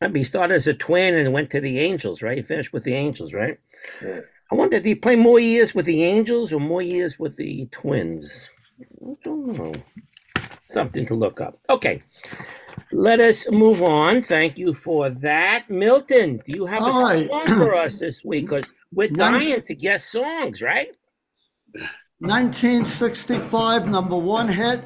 I 0.00 0.08
mean, 0.08 0.16
he 0.16 0.24
started 0.24 0.54
as 0.54 0.66
a 0.66 0.74
twin 0.74 1.14
and 1.14 1.32
went 1.32 1.50
to 1.50 1.60
the 1.60 1.78
Angels, 1.80 2.22
right? 2.22 2.36
He 2.36 2.42
finished 2.42 2.72
with 2.72 2.84
the 2.84 2.94
Angels, 2.94 3.32
right? 3.32 3.58
Yeah. 4.02 4.20
I 4.52 4.54
wonder, 4.54 4.76
did 4.78 4.84
he 4.86 4.94
play 4.94 5.16
more 5.16 5.40
years 5.40 5.74
with 5.74 5.86
the 5.86 6.04
Angels 6.04 6.52
or 6.52 6.60
more 6.60 6.82
years 6.82 7.18
with 7.18 7.36
the 7.36 7.66
Twins? 7.72 8.50
I 8.80 9.14
don't 9.24 9.46
know. 9.58 9.72
Something 10.66 11.06
to 11.06 11.14
look 11.14 11.40
up. 11.40 11.58
Okay. 11.70 12.02
Let 12.92 13.20
us 13.20 13.50
move 13.50 13.82
on. 13.82 14.20
Thank 14.22 14.58
you 14.58 14.74
for 14.74 15.08
that. 15.10 15.68
Milton, 15.70 16.40
do 16.44 16.52
you 16.52 16.66
have 16.66 16.82
a 16.82 16.86
All 16.86 17.02
right. 17.04 17.28
song 17.28 17.46
for 17.46 17.74
us 17.74 17.98
this 18.00 18.22
week? 18.24 18.46
Because 18.46 18.72
we're 18.92 19.08
Nine- 19.10 19.40
dying 19.40 19.62
to 19.62 19.74
guess 19.74 20.04
songs, 20.04 20.60
right? 20.62 20.88
1965 22.20 23.88
number 23.90 24.16
one 24.16 24.48
hit 24.48 24.80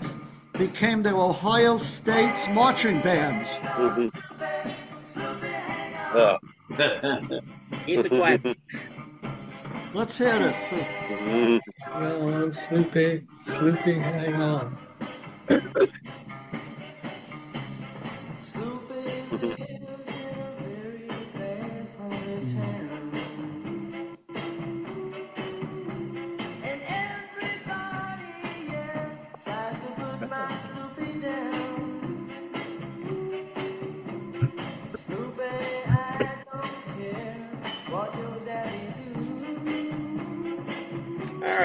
became 0.59 1.03
the 1.03 1.15
Ohio 1.15 1.79
State's 1.79 2.49
marching 2.49 3.01
bands. 3.03 3.49
Mm-hmm. 3.49 4.80
Uh, 6.13 6.39
Keep 7.87 8.07
it 8.07 8.09
quiet. 8.09 8.43
Let's 9.95 10.19
hear 10.19 10.29
it. 10.29 10.55
Hang 10.55 11.61
on, 11.95 12.51
Sloopy, 12.53 13.27
Sloopy, 13.47 14.01
hang 14.01 14.35
on. 14.37 14.77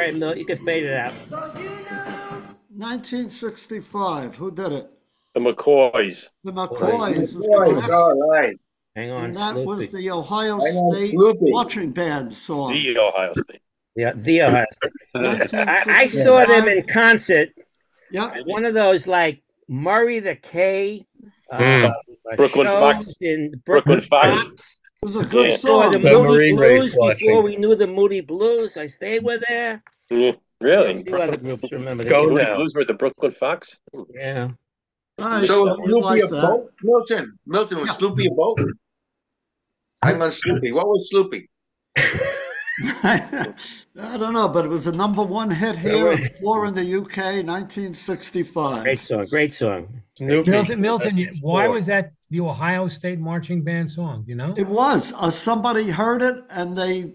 Right, 0.05 0.15
Milt, 0.15 0.37
you 0.37 0.45
can 0.45 0.57
fade 0.57 0.83
it 0.83 0.93
out. 0.93 1.13
1965. 2.95 4.35
Who 4.35 4.51
did 4.51 4.71
it? 4.71 4.89
the 5.33 5.41
McCoys. 5.41 6.27
The 6.45 6.53
McCoys. 6.53 7.21
is 7.21 7.33
Boys, 7.35 7.45
correct. 7.73 7.89
all 7.89 8.29
right. 8.29 8.57
Hang 8.95 9.11
on, 9.11 9.25
And 9.25 9.33
that 9.35 9.55
was 9.55 9.87
Sloopy. 9.87 9.91
the 9.91 10.11
Ohio 10.11 10.59
Hang 10.61 10.75
on, 10.77 10.91
State 10.93 11.13
Sloopy. 11.13 11.51
marching 11.51 11.91
band 11.91 12.33
song. 12.33 12.71
The 12.73 12.97
Ohio 12.97 13.33
State. 13.33 13.61
Yeah, 13.97 14.13
the 14.15 14.41
Ohio 14.43 14.65
State. 14.71 14.91
I, 15.53 15.83
I 15.87 16.05
saw 16.05 16.45
them 16.45 16.67
in 16.69 16.83
concert. 16.87 17.49
Yeah. 18.11 18.33
One 18.45 18.63
of 18.65 18.73
those 18.73 19.07
like 19.07 19.41
Murray 19.67 20.19
the 20.19 20.35
K. 20.35 21.05
Uh, 21.51 21.57
Mm. 21.57 21.89
uh, 21.89 22.35
Brooklyn 22.37 22.67
shows 22.67 22.79
Fox. 22.79 23.17
In 23.21 23.61
Brooklyn 23.65 24.01
Fox. 24.01 24.41
Fox. 24.41 24.81
It 25.03 25.05
was 25.05 25.15
a 25.17 25.25
good 25.25 25.51
Yeah. 25.51 25.57
Saw 25.57 25.89
the 25.89 25.93
song. 25.93 26.01
The 26.01 26.09
Moody 26.13 26.53
Marine 26.53 26.57
race 26.57 26.79
Blues 26.79 26.91
before 27.19 27.41
watching. 27.41 27.43
we 27.43 27.55
knew 27.57 27.75
the 27.75 27.87
Moody 27.87 28.21
Blues. 28.21 28.77
I 28.77 28.87
stayed 28.87 29.23
with 29.23 29.43
there. 29.49 29.83
Mm, 30.11 30.37
really? 30.61 31.03
Few 31.03 31.17
other 31.17 31.37
groups 31.37 31.71
remember 31.71 32.03
Go 32.03 32.35
that. 32.37 32.43
Now. 32.43 32.55
Blues 32.55 32.75
were 32.75 32.85
the 32.85 32.93
Brooklyn 32.93 33.31
Fox. 33.31 33.77
Yeah. 34.13 34.49
All 35.17 35.25
right, 35.29 35.45
So 35.45 35.65
so 35.65 35.79
was 35.79 35.91
you 35.91 35.97
Sloopy 35.97 36.01
like 36.01 36.23
a 36.23 36.27
that. 36.27 36.41
boat? 36.41 36.73
Milton, 36.83 37.39
Milton, 37.45 37.79
was 37.79 37.89
Sloopy 37.91 38.27
a 38.27 38.33
boat? 38.33 38.59
Hang 40.03 40.21
on, 40.21 40.29
Sloopy. 40.29 40.73
What 40.73 40.87
was 40.87 41.09
Sloopy? 41.13 41.47
I 43.97 44.17
don't 44.17 44.33
know, 44.33 44.49
but 44.49 44.65
it 44.65 44.67
was 44.67 44.87
a 44.87 44.91
number 44.91 45.23
one 45.23 45.49
hit 45.49 45.77
here 45.77 46.11
and 46.11 46.29
four 46.41 46.65
in 46.65 46.73
the 46.73 46.81
UK, 46.81 47.45
1965. 47.45 48.83
Great 48.83 49.01
song. 49.01 49.25
Great 49.27 49.53
song. 49.53 50.01
Snoopy. 50.17 50.51
Milton, 50.51 50.81
Milton, 50.81 51.29
why 51.39 51.67
was 51.67 51.85
that 51.85 52.11
the 52.29 52.41
Ohio 52.41 52.87
State 52.87 53.19
marching 53.19 53.63
band 53.63 53.89
song? 53.89 54.25
You 54.27 54.35
know? 54.35 54.53
It 54.57 54.67
was. 54.67 55.13
Uh, 55.13 55.31
somebody 55.31 55.89
heard 55.89 56.21
it 56.21 56.43
and 56.49 56.77
they 56.77 57.13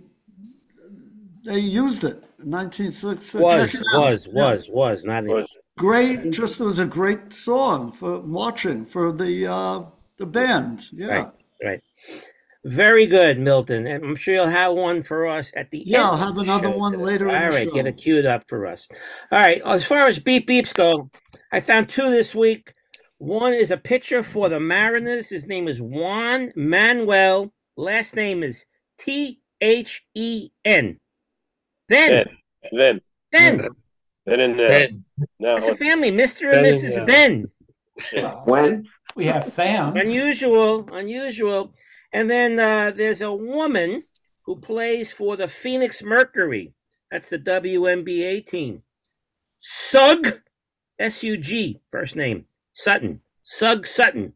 they 1.44 1.59
used 1.59 2.05
it 2.05 2.14
in 2.14 2.22
1966. 2.44 3.35
Was, 3.42 3.70
Check 3.70 3.81
was, 3.94 4.26
Yeah. 4.26 4.33
was, 4.53 4.68
was, 4.70 5.05
not 5.05 5.24
in. 5.24 5.31
Was 5.31 5.59
Great. 5.79 6.31
Just 6.31 6.61
it 6.61 6.64
was 6.64 6.79
a 6.79 6.87
great 6.87 7.33
song 7.33 7.92
for 7.92 8.22
marching 8.22 8.85
for 8.85 9.12
the 9.12 9.46
uh, 9.46 9.83
the 10.18 10.26
band. 10.26 10.87
Yeah. 10.92 11.07
Right, 11.07 11.29
right. 11.64 11.81
Very 12.64 13.07
good, 13.07 13.38
Milton. 13.38 13.87
And 13.87 14.05
I'm 14.05 14.16
sure 14.16 14.35
you'll 14.35 14.46
have 14.46 14.74
one 14.74 15.00
for 15.00 15.26
us 15.26 15.50
at 15.57 15.70
the 15.70 15.83
Yeah, 15.87 16.00
end. 16.00 16.07
I'll 16.09 16.16
have 16.18 16.37
another 16.37 16.70
one 16.70 16.92
today. 16.92 17.05
later 17.05 17.29
in 17.31 17.35
All 17.35 17.40
the 17.50 17.57
right, 17.57 17.72
get 17.72 17.87
it 17.87 17.96
queued 17.96 18.26
up 18.26 18.46
for 18.48 18.66
us. 18.66 18.87
All 19.33 19.38
right. 19.38 19.62
As 19.64 19.85
far 19.85 20.07
as 20.07 20.18
beep 20.18 20.46
beeps 20.46 20.74
go, 20.74 21.09
I 21.53 21.61
found 21.61 21.88
two 21.88 22.11
this 22.11 22.35
week. 22.35 22.74
One 23.16 23.55
is 23.55 23.70
a 23.70 23.76
pitcher 23.79 24.22
for 24.22 24.50
the 24.50 24.61
Mariners. 24.61 25.31
His 25.31 25.46
name 25.46 25.68
is 25.68 25.81
Juan 25.81 26.53
Manuel. 26.55 27.50
Last 27.76 28.14
name 28.14 28.42
is 28.42 28.66
T 28.98 29.40
H 29.62 30.05
E 30.14 30.50
N. 30.66 30.98
Then, 31.90 32.24
then, 32.70 33.00
then, 33.33 33.59
then, 33.59 33.68
then 34.24 34.40
and 34.40 34.57
now. 34.57 34.68
Ben. 34.68 35.05
Now, 35.40 35.57
it's 35.57 35.66
a 35.66 35.74
family, 35.74 36.12
Mr. 36.12 36.55
and 36.55 36.64
Then 36.64 36.74
and 36.74 36.83
Mrs. 36.83 36.96
now. 36.98 37.05
Then. 37.05 37.50
When? 38.44 38.87
We 39.16 39.26
have 39.26 39.53
fans. 39.53 39.96
unusual, 39.96 40.88
unusual. 40.92 41.74
And 42.12 42.31
then 42.31 42.59
uh, 42.61 42.92
there's 42.92 43.22
a 43.22 43.33
woman 43.33 44.05
who 44.42 44.57
plays 44.57 45.11
for 45.11 45.37
the 45.37 45.48
Phoenix 45.48 46.00
Mercury. 46.03 46.72
That's 47.11 47.29
the 47.29 47.40
WNBA 47.40 48.46
team. 48.46 48.83
Sug, 49.59 50.40
S 51.00 51.24
U 51.24 51.37
G, 51.37 51.81
first 51.88 52.14
name, 52.14 52.46
Sutton. 52.72 53.20
Sug 53.42 53.85
Sutton. 53.85 54.33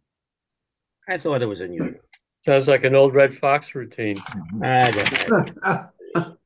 I 1.08 1.18
thought 1.18 1.40
it 1.40 1.46
was 1.46 1.60
unusual. 1.60 2.00
Sounds 2.44 2.66
like 2.66 2.82
an 2.82 2.96
old 2.96 3.14
Redd 3.14 3.32
Foxx 3.32 3.74
routine. 3.76 4.20
I 4.60 4.90
don't 4.90 5.30
know. 5.64 6.36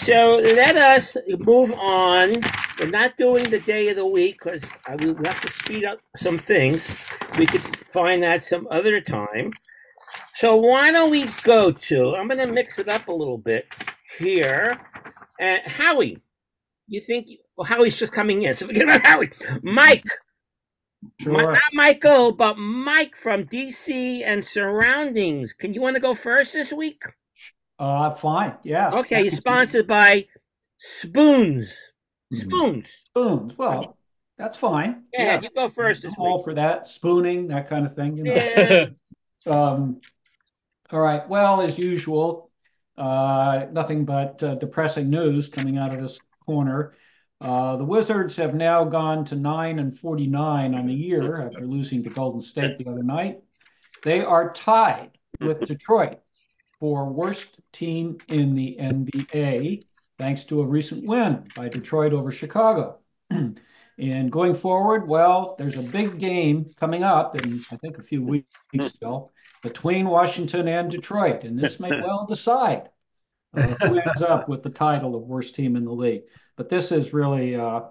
So 0.00 0.38
let 0.42 0.76
us 0.76 1.16
move 1.40 1.72
on. 1.74 2.34
We're 2.80 2.90
not 2.90 3.16
doing 3.18 3.50
the 3.50 3.60
day 3.60 3.88
of 3.90 3.96
the 3.96 4.06
week 4.06 4.38
because 4.42 4.64
we 5.00 5.08
have 5.08 5.40
to 5.42 5.52
speed 5.52 5.84
up 5.84 6.00
some 6.16 6.38
things. 6.38 6.96
We 7.38 7.46
could 7.46 7.62
find 7.92 8.22
that 8.22 8.42
some 8.42 8.66
other 8.70 9.00
time. 9.02 9.52
So 10.36 10.56
why 10.56 10.90
don't 10.92 11.10
we 11.10 11.26
go 11.44 11.72
to? 11.72 12.16
I'm 12.16 12.28
going 12.28 12.46
to 12.46 12.52
mix 12.52 12.78
it 12.78 12.88
up 12.88 13.08
a 13.08 13.12
little 13.12 13.38
bit 13.38 13.66
here. 14.18 14.74
Uh, 15.40 15.58
Howie, 15.66 16.18
you 16.88 17.00
think? 17.02 17.28
Well, 17.56 17.66
Howie's 17.66 17.98
just 17.98 18.12
coming 18.12 18.42
in, 18.44 18.54
so 18.54 18.66
forget 18.66 18.84
about 18.84 19.06
Howie. 19.06 19.30
Mike, 19.62 20.04
Mi- 21.24 21.38
Sure. 21.38 21.52
not 21.52 21.60
Michael, 21.74 22.32
but 22.32 22.58
Mike 22.58 23.16
from 23.16 23.44
DC 23.44 24.22
and 24.24 24.44
surroundings. 24.44 25.52
Can 25.52 25.74
you 25.74 25.80
want 25.82 25.96
to 25.96 26.02
go 26.02 26.14
first 26.14 26.54
this 26.54 26.72
week? 26.72 27.02
Uh, 27.80 28.14
fine. 28.14 28.54
Yeah. 28.62 28.90
Okay, 28.90 29.22
you're 29.22 29.30
sponsored 29.30 29.86
by 29.86 30.26
Spoons. 30.76 31.92
Spoons. 32.30 33.04
Spoons. 33.06 33.54
Well, 33.56 33.96
that's 34.36 34.58
fine. 34.58 35.04
Yeah, 35.14 35.40
you 35.40 35.48
go 35.56 35.70
first 35.70 36.02
this 36.02 36.14
I'm 36.16 36.22
all 36.22 36.36
week. 36.38 36.44
for 36.44 36.54
that. 36.54 36.86
Spooning, 36.86 37.48
that 37.48 37.68
kind 37.70 37.86
of 37.86 37.94
thing. 37.96 38.18
You 38.18 38.24
know. 38.24 38.34
Yeah. 38.34 38.86
Um, 39.46 40.02
all 40.92 41.00
right. 41.00 41.26
Well, 41.26 41.62
as 41.62 41.78
usual, 41.78 42.50
uh, 42.98 43.64
nothing 43.72 44.04
but 44.04 44.42
uh, 44.42 44.56
depressing 44.56 45.08
news 45.08 45.48
coming 45.48 45.78
out 45.78 45.94
of 45.94 46.02
this 46.02 46.20
corner. 46.44 46.92
Uh, 47.40 47.76
the 47.76 47.84
Wizards 47.84 48.36
have 48.36 48.54
now 48.54 48.84
gone 48.84 49.24
to 49.24 49.36
9 49.36 49.78
and 49.78 49.98
49 49.98 50.74
on 50.74 50.84
the 50.84 50.92
year 50.92 51.40
after 51.40 51.66
losing 51.66 52.04
to 52.04 52.10
Golden 52.10 52.42
State 52.42 52.76
the 52.76 52.86
other 52.90 53.02
night. 53.02 53.38
They 54.04 54.22
are 54.22 54.52
tied 54.52 55.12
with 55.40 55.66
Detroit 55.66 56.18
for 56.78 57.06
worst 57.06 57.59
team 57.72 58.18
in 58.28 58.54
the 58.54 58.76
NBA, 58.80 59.84
thanks 60.18 60.44
to 60.44 60.60
a 60.60 60.66
recent 60.66 61.04
win 61.04 61.48
by 61.56 61.68
Detroit 61.68 62.12
over 62.12 62.30
Chicago. 62.30 62.98
and 63.30 64.32
going 64.32 64.54
forward, 64.54 65.08
well, 65.08 65.54
there's 65.58 65.76
a 65.76 65.82
big 65.82 66.18
game 66.18 66.70
coming 66.76 67.02
up 67.02 67.40
in, 67.40 67.60
I 67.70 67.76
think, 67.76 67.98
a 67.98 68.02
few 68.02 68.22
weeks 68.22 68.48
still 68.88 69.32
between 69.62 70.08
Washington 70.08 70.68
and 70.68 70.90
Detroit. 70.90 71.44
And 71.44 71.58
this 71.58 71.80
may 71.80 71.90
well 72.02 72.26
decide 72.26 72.90
uh, 73.54 73.62
who 73.80 73.98
ends 73.98 74.22
up 74.22 74.48
with 74.48 74.62
the 74.62 74.70
title 74.70 75.14
of 75.14 75.22
worst 75.22 75.54
team 75.54 75.76
in 75.76 75.84
the 75.84 75.92
league. 75.92 76.22
But 76.56 76.68
this 76.68 76.92
is 76.92 77.12
really 77.12 77.56
uh, 77.56 77.82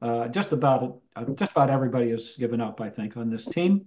uh, 0.00 0.28
just 0.28 0.52
about 0.52 1.00
uh, 1.16 1.24
just 1.34 1.52
about 1.52 1.70
everybody 1.70 2.10
has 2.10 2.34
given 2.36 2.60
up, 2.60 2.80
I 2.80 2.90
think, 2.90 3.16
on 3.16 3.30
this 3.30 3.44
team. 3.44 3.86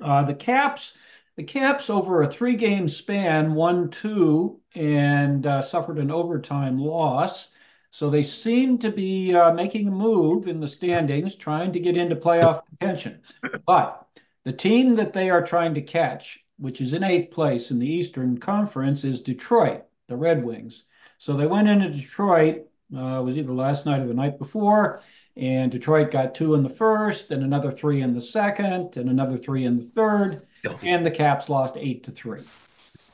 Uh, 0.00 0.24
the 0.24 0.34
Caps, 0.34 0.94
the 1.36 1.42
Caps 1.42 1.88
over 1.90 2.22
a 2.22 2.30
three-game 2.30 2.88
span 2.88 3.54
won 3.54 3.90
two 3.90 4.60
and 4.74 5.46
uh, 5.46 5.62
suffered 5.62 5.98
an 5.98 6.10
overtime 6.10 6.78
loss. 6.78 7.48
So 7.90 8.08
they 8.08 8.22
seem 8.22 8.78
to 8.78 8.90
be 8.90 9.34
uh, 9.34 9.52
making 9.52 9.88
a 9.88 9.90
move 9.90 10.48
in 10.48 10.60
the 10.60 10.68
standings, 10.68 11.34
trying 11.34 11.72
to 11.72 11.80
get 11.80 11.96
into 11.96 12.16
playoff 12.16 12.62
contention. 12.66 13.20
But 13.66 14.06
the 14.44 14.52
team 14.52 14.94
that 14.96 15.12
they 15.12 15.30
are 15.30 15.44
trying 15.44 15.74
to 15.74 15.82
catch, 15.82 16.44
which 16.58 16.80
is 16.80 16.94
in 16.94 17.04
eighth 17.04 17.30
place 17.30 17.70
in 17.70 17.78
the 17.78 17.90
Eastern 17.90 18.38
Conference, 18.38 19.04
is 19.04 19.20
Detroit, 19.20 19.82
the 20.08 20.16
Red 20.16 20.42
Wings. 20.42 20.84
So 21.18 21.36
they 21.36 21.46
went 21.46 21.68
into 21.68 21.90
Detroit. 21.90 22.66
Uh, 22.94 23.20
it 23.20 23.24
was 23.24 23.36
either 23.36 23.52
last 23.52 23.86
night 23.86 24.00
or 24.00 24.06
the 24.06 24.14
night 24.14 24.38
before, 24.38 25.02
and 25.36 25.70
Detroit 25.70 26.10
got 26.10 26.34
two 26.34 26.54
in 26.54 26.62
the 26.62 26.68
first, 26.68 27.30
and 27.30 27.42
another 27.42 27.70
three 27.70 28.02
in 28.02 28.14
the 28.14 28.20
second, 28.20 28.96
and 28.96 29.08
another 29.08 29.38
three 29.38 29.64
in 29.64 29.78
the 29.78 29.86
third, 29.86 30.42
and 30.82 31.04
the 31.04 31.10
Caps 31.10 31.48
lost 31.48 31.76
eight 31.76 32.04
to 32.04 32.10
three 32.10 32.42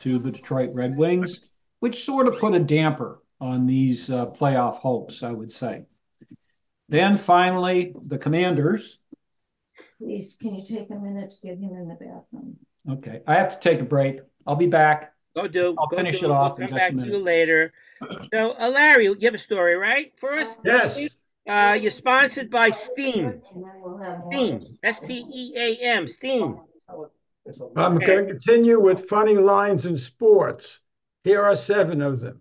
to 0.00 0.18
the 0.18 0.30
Detroit 0.30 0.70
Red 0.74 0.96
Wings. 0.96 1.40
which 1.80 2.04
sort 2.04 2.26
of 2.26 2.38
put 2.38 2.54
a 2.54 2.58
damper 2.58 3.22
on 3.40 3.66
these 3.66 4.10
uh, 4.10 4.26
playoff 4.26 4.76
hopes, 4.76 5.22
I 5.22 5.30
would 5.30 5.52
say. 5.52 5.84
Then 6.88 7.16
finally, 7.16 7.94
the 8.06 8.18
Commanders. 8.18 8.98
Please, 9.98 10.36
can 10.40 10.54
you 10.54 10.64
take 10.64 10.90
a 10.90 10.94
minute 10.94 11.30
to 11.30 11.46
get 11.46 11.58
him 11.58 11.70
in 11.76 11.88
the 11.88 11.94
bathroom? 11.94 12.56
Okay, 12.88 13.20
I 13.26 13.34
have 13.34 13.60
to 13.60 13.68
take 13.68 13.80
a 13.80 13.84
break. 13.84 14.20
I'll 14.46 14.56
be 14.56 14.66
back. 14.66 15.12
Go 15.36 15.46
do. 15.46 15.76
I'll 15.78 15.86
go 15.86 15.96
finish 15.96 16.20
do. 16.20 16.26
it 16.26 16.30
off. 16.30 16.58
We'll 16.58 16.68
in 16.68 16.70
come 16.70 16.78
back 16.78 16.94
to 16.94 17.06
you 17.06 17.18
later. 17.18 17.72
So, 18.32 18.56
uh, 18.58 18.70
Larry, 18.70 19.04
you 19.04 19.18
have 19.22 19.34
a 19.34 19.38
story, 19.38 19.74
right? 19.76 20.12
For 20.18 20.32
us? 20.32 20.58
Yes. 20.64 21.16
Uh, 21.46 21.78
you're 21.80 21.90
sponsored 21.90 22.50
by 22.50 22.70
Steam. 22.70 23.42
Steam. 24.30 24.78
S 24.82 25.00
T 25.00 25.24
E 25.32 25.52
A 25.56 25.76
M. 25.76 26.06
Steam. 26.06 26.60
I'm 27.76 27.98
going 27.98 28.26
to 28.26 28.32
continue 28.32 28.80
with 28.80 29.08
funny 29.08 29.36
lines 29.36 29.86
in 29.86 29.96
sports. 29.96 30.80
Here 31.24 31.42
are 31.42 31.56
seven 31.56 32.02
of 32.02 32.20
them. 32.20 32.40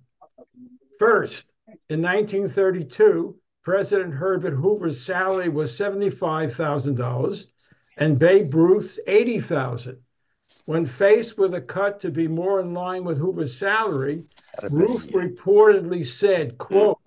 First, 0.99 1.45
in 1.89 2.01
1932, 2.01 3.35
President 3.63 4.13
Herbert 4.13 4.53
Hoover's 4.53 5.03
salary 5.03 5.49
was 5.49 5.77
$75,000 5.77 7.45
and 7.97 8.19
Babe 8.19 8.53
Ruth's 8.53 8.99
$80,000. 9.07 9.97
When 10.65 10.87
faced 10.87 11.37
with 11.37 11.53
a 11.53 11.61
cut 11.61 11.99
to 12.01 12.11
be 12.11 12.27
more 12.27 12.59
in 12.61 12.73
line 12.73 13.03
with 13.03 13.17
Hoover's 13.17 13.57
salary, 13.57 14.23
Ruth 14.69 15.11
reportedly 15.11 16.05
said, 16.05 16.51
hmm. 16.51 16.57
quote, 16.57 16.99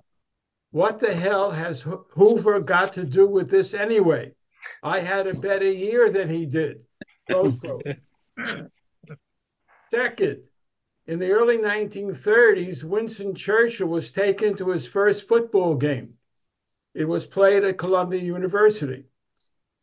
what 0.72 1.00
the 1.00 1.14
hell 1.14 1.50
has 1.50 1.84
Hoover 2.10 2.60
got 2.60 2.92
to 2.94 3.04
do 3.04 3.26
with 3.26 3.50
this 3.50 3.74
anyway? 3.74 4.32
I 4.82 5.00
had 5.00 5.26
a 5.26 5.34
better 5.34 5.70
year 5.70 6.10
than 6.10 6.28
he 6.28 6.46
did. 6.46 6.84
Close 7.30 7.58
quote. 7.60 7.86
Second, 9.90 10.42
in 11.06 11.18
the 11.18 11.32
early 11.32 11.58
1930s, 11.58 12.84
Winston 12.84 13.34
Churchill 13.34 13.88
was 13.88 14.12
taken 14.12 14.56
to 14.56 14.68
his 14.68 14.86
first 14.86 15.26
football 15.26 15.74
game. 15.74 16.14
It 16.94 17.04
was 17.04 17.26
played 17.26 17.64
at 17.64 17.78
Columbia 17.78 18.20
University. 18.20 19.06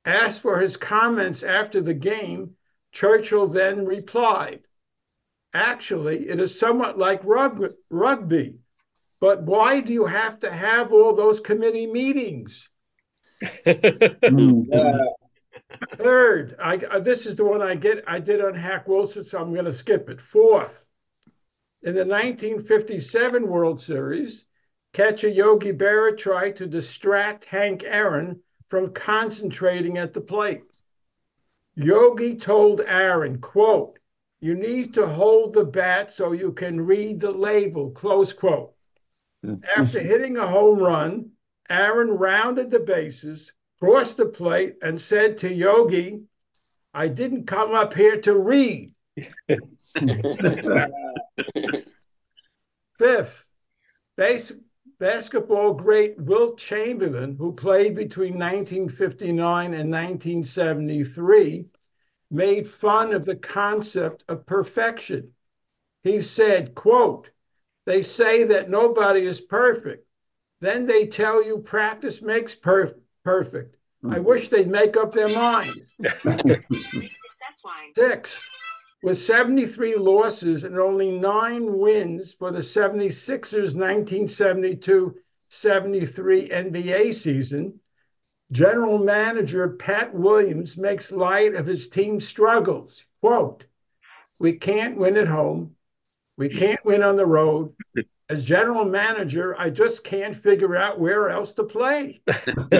Asked 0.05 0.41
for 0.41 0.59
his 0.59 0.77
comments 0.77 1.43
after 1.43 1.81
the 1.81 1.93
game, 1.93 2.55
Churchill 2.93 3.47
then 3.47 3.85
replied, 3.85 4.61
Actually, 5.53 6.29
it 6.29 6.39
is 6.39 6.57
somewhat 6.57 6.97
like 6.97 7.21
rug- 7.23 7.71
rugby, 7.89 8.59
but 9.19 9.43
why 9.43 9.81
do 9.81 9.91
you 9.91 10.05
have 10.05 10.39
to 10.41 10.51
have 10.51 10.93
all 10.93 11.13
those 11.13 11.39
committee 11.39 11.87
meetings? 11.87 12.69
Mm-hmm. 13.41 15.26
Third, 15.93 16.55
I, 16.59 16.77
uh, 16.77 16.99
this 16.99 17.25
is 17.25 17.35
the 17.35 17.43
one 17.43 17.61
I 17.61 17.75
get. 17.75 18.03
I 18.07 18.19
did 18.19 18.41
on 18.41 18.55
Hack 18.55 18.87
Wilson, 18.87 19.23
so 19.23 19.39
I'm 19.39 19.53
going 19.53 19.65
to 19.65 19.73
skip 19.73 20.09
it. 20.09 20.21
Fourth, 20.21 20.87
in 21.81 21.93
the 21.93 22.05
1957 22.05 23.47
World 23.47 23.81
Series, 23.81 24.45
catcher 24.93 25.27
Yogi 25.27 25.73
Berra 25.73 26.17
tried 26.17 26.55
to 26.57 26.67
distract 26.67 27.45
Hank 27.45 27.83
Aaron 27.83 28.41
from 28.69 28.93
concentrating 28.93 29.97
at 29.97 30.13
the 30.13 30.21
plate. 30.21 30.63
Yogi 31.75 32.37
told 32.37 32.81
Aaron, 32.81 33.39
"quote 33.39 33.99
You 34.39 34.55
need 34.55 34.93
to 34.93 35.07
hold 35.07 35.53
the 35.53 35.65
bat 35.65 36.13
so 36.13 36.31
you 36.31 36.53
can 36.53 36.81
read 36.81 37.19
the 37.19 37.31
label." 37.31 37.91
Close 37.91 38.33
quote. 38.33 38.73
After 39.75 39.99
hitting 39.99 40.37
a 40.37 40.47
home 40.47 40.79
run, 40.79 41.31
Aaron 41.69 42.09
rounded 42.09 42.71
the 42.71 42.79
bases, 42.79 43.51
crossed 43.79 44.17
the 44.17 44.25
plate, 44.25 44.75
and 44.81 45.01
said 45.01 45.37
to 45.39 45.53
Yogi, 45.53 46.21
I 46.93 47.07
didn't 47.07 47.45
come 47.45 47.73
up 47.73 47.93
here 47.93 48.19
to 48.21 48.37
read. 48.37 48.93
Fifth, 52.97 53.49
base, 54.15 54.51
basketball 54.99 55.73
great 55.73 56.19
Wilt 56.19 56.57
Chamberlain, 56.57 57.35
who 57.37 57.53
played 57.53 57.95
between 57.95 58.33
1959 58.33 59.73
and 59.73 59.91
1973, 59.91 61.65
made 62.31 62.69
fun 62.69 63.13
of 63.13 63.25
the 63.25 63.35
concept 63.35 64.23
of 64.27 64.45
perfection. 64.45 65.31
He 66.03 66.21
said, 66.21 66.73
quote, 66.73 67.29
they 67.85 68.03
say 68.03 68.43
that 68.45 68.69
nobody 68.69 69.21
is 69.25 69.39
perfect. 69.39 70.05
Then 70.59 70.87
they 70.87 71.07
tell 71.07 71.43
you 71.43 71.59
practice 71.59 72.21
makes 72.21 72.55
per- 72.55 72.95
perfect. 73.27 73.75
I 74.05 74.07
mm-hmm. 74.07 74.23
wish 74.23 74.47
they'd 74.47 74.69
make 74.69 74.95
up 74.95 75.11
their 75.11 75.27
mind. 75.27 75.85
Six, 77.93 78.49
with 79.03 79.21
73 79.21 79.95
losses 79.95 80.63
and 80.63 80.79
only 80.79 81.11
nine 81.11 81.77
wins 81.77 82.31
for 82.31 82.51
the 82.51 82.59
76ers 82.59 83.75
1972 83.75 85.15
73 85.49 86.49
NBA 86.49 87.15
season, 87.15 87.79
general 88.53 88.97
manager 88.97 89.71
Pat 89.71 90.13
Williams 90.13 90.77
makes 90.77 91.11
light 91.11 91.53
of 91.53 91.65
his 91.65 91.89
team's 91.89 92.25
struggles. 92.25 93.03
Quote, 93.19 93.65
We 94.39 94.53
can't 94.53 94.95
win 94.95 95.17
at 95.17 95.27
home. 95.27 95.75
We 96.37 96.47
can't 96.47 96.83
win 96.85 97.03
on 97.03 97.17
the 97.17 97.25
road. 97.25 97.73
As 98.29 98.43
general 98.43 98.83
manager, 98.85 99.55
I 99.57 99.69
just 99.69 100.03
can't 100.03 100.35
figure 100.35 100.75
out 100.75 100.99
where 100.99 101.29
else 101.29 101.53
to 101.55 101.63
play. 101.63 102.21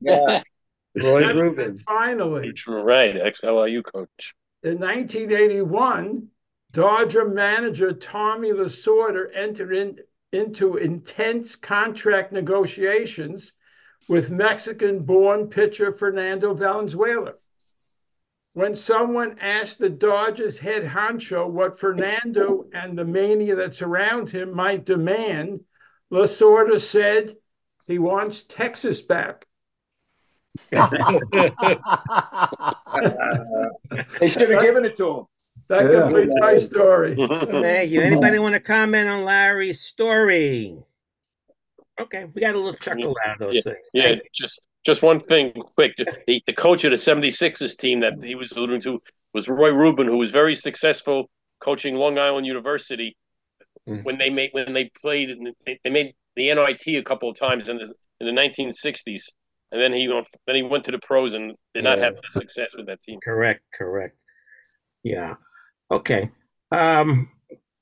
yeah. 0.00 0.42
Roy 0.96 1.28
And 1.28 1.38
Rubin. 1.38 1.78
Finally, 1.78 2.52
Right, 2.66 3.16
ex 3.16 3.44
LIU 3.44 3.82
coach. 3.82 4.34
in 4.62 4.78
1981, 4.80 6.28
Dodger 6.72 7.28
manager 7.28 7.92
Tommy 7.92 8.50
Lasorda 8.52 9.28
entered 9.34 9.72
in, 9.74 9.98
into 10.32 10.76
intense 10.76 11.54
contract 11.56 12.32
negotiations 12.32 13.52
with 14.08 14.30
Mexican 14.30 15.00
born 15.00 15.48
pitcher 15.48 15.92
Fernando 15.92 16.54
Valenzuela. 16.54 17.34
When 18.58 18.74
someone 18.74 19.38
asked 19.40 19.78
the 19.78 19.88
Dodgers 19.88 20.58
head 20.58 20.84
honcho 20.84 21.48
what 21.48 21.78
Fernando 21.78 22.64
and 22.72 22.98
the 22.98 23.04
mania 23.04 23.54
that 23.54 23.76
surround 23.76 24.30
him 24.30 24.52
might 24.52 24.84
demand, 24.84 25.60
Lasorda 26.12 26.80
said 26.80 27.36
he 27.86 28.00
wants 28.00 28.42
Texas 28.42 29.00
back. 29.00 29.46
They 30.72 30.78
should 34.28 34.50
have 34.50 34.60
given 34.60 34.84
it 34.84 34.96
to 34.96 35.18
him. 35.18 35.26
That 35.68 35.92
Yeah. 35.92 36.02
completes 36.02 36.34
my 36.38 36.58
story. 36.58 37.14
Thank 37.14 37.92
you. 37.92 38.00
Anybody 38.00 38.40
want 38.40 38.56
to 38.56 38.60
comment 38.60 39.08
on 39.08 39.24
Larry's 39.24 39.82
story? 39.82 40.76
Okay, 42.00 42.24
we 42.24 42.40
got 42.40 42.56
a 42.56 42.58
little 42.58 42.74
chuckle 42.74 43.16
out 43.24 43.34
of 43.34 43.38
those 43.38 43.54
yeah, 43.54 43.62
things. 43.62 43.90
Yeah, 43.94 44.08
you. 44.08 44.20
just 44.34 44.60
just 44.84 45.02
one 45.02 45.20
thing 45.20 45.52
quick. 45.76 45.96
The, 45.96 46.42
the 46.46 46.52
coach 46.52 46.84
of 46.84 46.90
the 46.90 46.96
76ers 46.96 47.76
team 47.76 48.00
that 48.00 48.22
he 48.22 48.34
was 48.34 48.52
alluding 48.52 48.80
to 48.82 49.00
was 49.34 49.48
Roy 49.48 49.70
Rubin, 49.70 50.06
who 50.06 50.16
was 50.18 50.30
very 50.30 50.54
successful 50.54 51.28
coaching 51.60 51.96
Long 51.96 52.18
Island 52.18 52.46
University 52.46 53.16
when 53.84 54.18
they 54.18 54.28
made 54.28 54.50
when 54.52 54.72
they 54.74 54.90
played 55.00 55.34
they, 55.66 55.78
they 55.82 55.90
made 55.90 56.14
the 56.36 56.52
NIT 56.54 56.86
a 56.86 57.02
couple 57.02 57.30
of 57.30 57.38
times 57.38 57.68
in 57.68 57.78
the 57.78 57.92
in 58.20 58.34
the 58.34 58.40
1960s. 58.40 59.22
And 59.72 59.80
then 59.80 59.92
he 59.92 60.06
then 60.46 60.56
he 60.56 60.62
went 60.62 60.84
to 60.84 60.92
the 60.92 60.98
pros 60.98 61.34
and 61.34 61.54
did 61.74 61.84
not 61.84 61.98
Yeah. 61.98 62.04
have 62.04 62.14
the 62.14 62.40
success 62.40 62.74
with 62.76 62.86
that 62.86 63.02
team. 63.02 63.18
Correct, 63.22 63.62
correct. 63.74 64.22
Yeah. 65.02 65.34
Okay. 65.90 66.30
Um, 66.70 67.30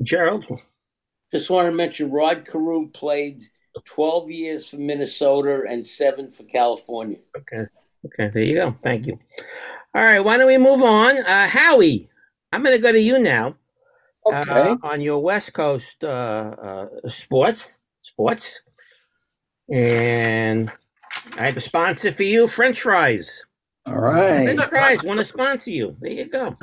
Gerald. 0.03 0.47
Just 1.32 1.51
want 1.51 1.66
to 1.66 1.72
mention 1.72 2.11
Rod 2.11 2.47
Carew 2.47 2.88
played 2.90 3.40
12 3.85 4.31
years 4.31 4.68
for 4.68 4.77
Minnesota 4.77 5.64
and 5.68 5.87
seven 5.87 6.33
for 6.33 6.45
California. 6.45 7.18
Okay. 7.37 7.64
Okay. 8.07 8.31
There 8.33 8.43
you 8.43 8.55
go. 8.55 8.77
Thank 8.83 9.07
you. 9.07 9.18
All 9.95 10.03
right. 10.03 10.20
Why 10.20 10.37
don't 10.37 10.47
we 10.47 10.59
move 10.59 10.83
on? 10.83 11.18
Uh, 11.18 11.49
Howie, 11.49 12.09
I'm 12.53 12.62
going 12.62 12.77
to 12.77 12.83
go 12.83 12.93
to 12.93 13.01
you 13.01 13.18
now. 13.18 13.57
Okay. 14.27 14.51
Uh, 14.51 14.77
on 14.83 15.01
your 15.01 15.22
West 15.22 15.53
Coast 15.53 16.03
uh, 16.03 16.07
uh, 16.07 17.09
sports, 17.09 17.79
sports, 18.01 18.61
and 19.70 20.70
I 21.39 21.47
have 21.47 21.57
a 21.57 21.61
sponsor 21.61 22.11
for 22.11 22.24
you, 22.24 22.49
French 22.49 22.81
fries. 22.81 23.45
All 23.87 24.01
right. 24.01 24.45
French 24.45 24.64
fries 24.64 25.05
want 25.05 25.18
to 25.18 25.24
sponsor 25.24 25.70
you. 25.70 25.97
There 26.01 26.11
you 26.11 26.29
go. 26.29 26.57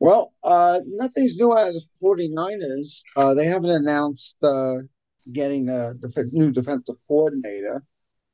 Well, 0.00 0.32
uh, 0.42 0.80
nothing's 0.86 1.36
new 1.36 1.52
out 1.52 1.68
of 1.68 1.74
the 1.74 1.82
49ers. 2.02 3.02
Uh, 3.16 3.34
they 3.34 3.46
haven't 3.46 3.70
announced 3.70 4.38
uh, 4.42 4.78
getting 5.32 5.68
a 5.68 5.94
def- 5.94 6.32
new 6.32 6.50
defensive 6.50 6.96
coordinator. 7.08 7.82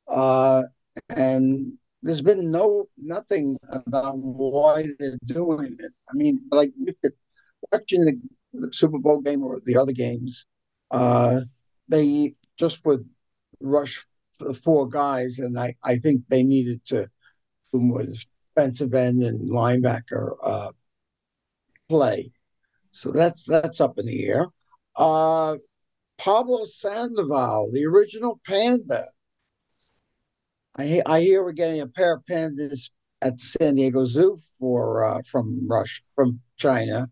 Uh, 0.09 0.63
and 1.11 1.73
there's 2.03 2.23
been 2.23 2.51
no 2.51 2.89
nothing 2.97 3.59
about 3.69 4.19
why 4.19 4.87
they're 4.99 5.19
doing 5.25 5.77
it. 5.79 5.93
I 6.09 6.13
mean, 6.15 6.41
like 6.51 6.73
watching 7.73 8.05
the, 8.05 8.21
the 8.53 8.73
Super 8.73 8.99
Bowl 8.99 9.21
game 9.21 9.43
or 9.43 9.61
the 9.65 9.77
other 9.77 9.93
games, 9.93 10.47
uh, 10.91 11.41
they 11.89 12.35
just 12.59 12.85
would 12.85 13.09
rush 13.61 14.05
four 14.63 14.89
guys, 14.89 15.39
and 15.39 15.59
I, 15.59 15.75
I 15.83 15.97
think 15.97 16.23
they 16.29 16.43
needed 16.43 16.85
to 16.87 17.09
do 17.73 17.81
more 17.81 18.05
defensive 18.55 18.95
end 18.95 19.23
and 19.23 19.49
linebacker 19.51 20.37
uh, 20.43 20.73
play. 21.89 22.33
So 22.91 23.11
that's 23.11 23.45
that's 23.45 23.81
up 23.81 23.99
in 23.99 24.07
the 24.07 24.27
air. 24.27 24.47
Uh, 24.95 25.57
Pablo 26.19 26.65
Sandoval, 26.65 27.71
the 27.73 27.85
original 27.85 28.41
panda. 28.47 29.05
I 30.77 31.03
I 31.07 31.21
hear 31.21 31.43
we're 31.43 31.53
getting 31.53 31.81
a 31.81 31.89
pair 31.89 32.15
of 32.15 32.23
pandas 32.31 32.91
at 33.23 33.41
San 33.41 33.77
Diego 33.77 34.05
Zoo 34.05 34.37
for 34.59 35.05
uh, 35.05 35.23
from 35.31 35.67
Russia 35.69 36.03
from 36.15 36.41
China, 36.57 37.09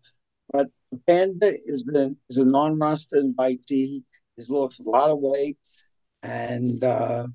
but 0.51 0.67
the 0.91 0.99
panda 1.07 1.53
is 1.65 1.83
been 1.83 2.17
is 2.29 2.37
a 2.37 2.45
non-master 2.45 3.17
invitee. 3.17 4.03
He's 4.35 4.49
lost 4.49 4.81
a 4.81 4.89
lot 4.89 5.09
of 5.09 5.19
weight, 5.19 5.57
and 6.23 6.83
uh, 6.83 7.27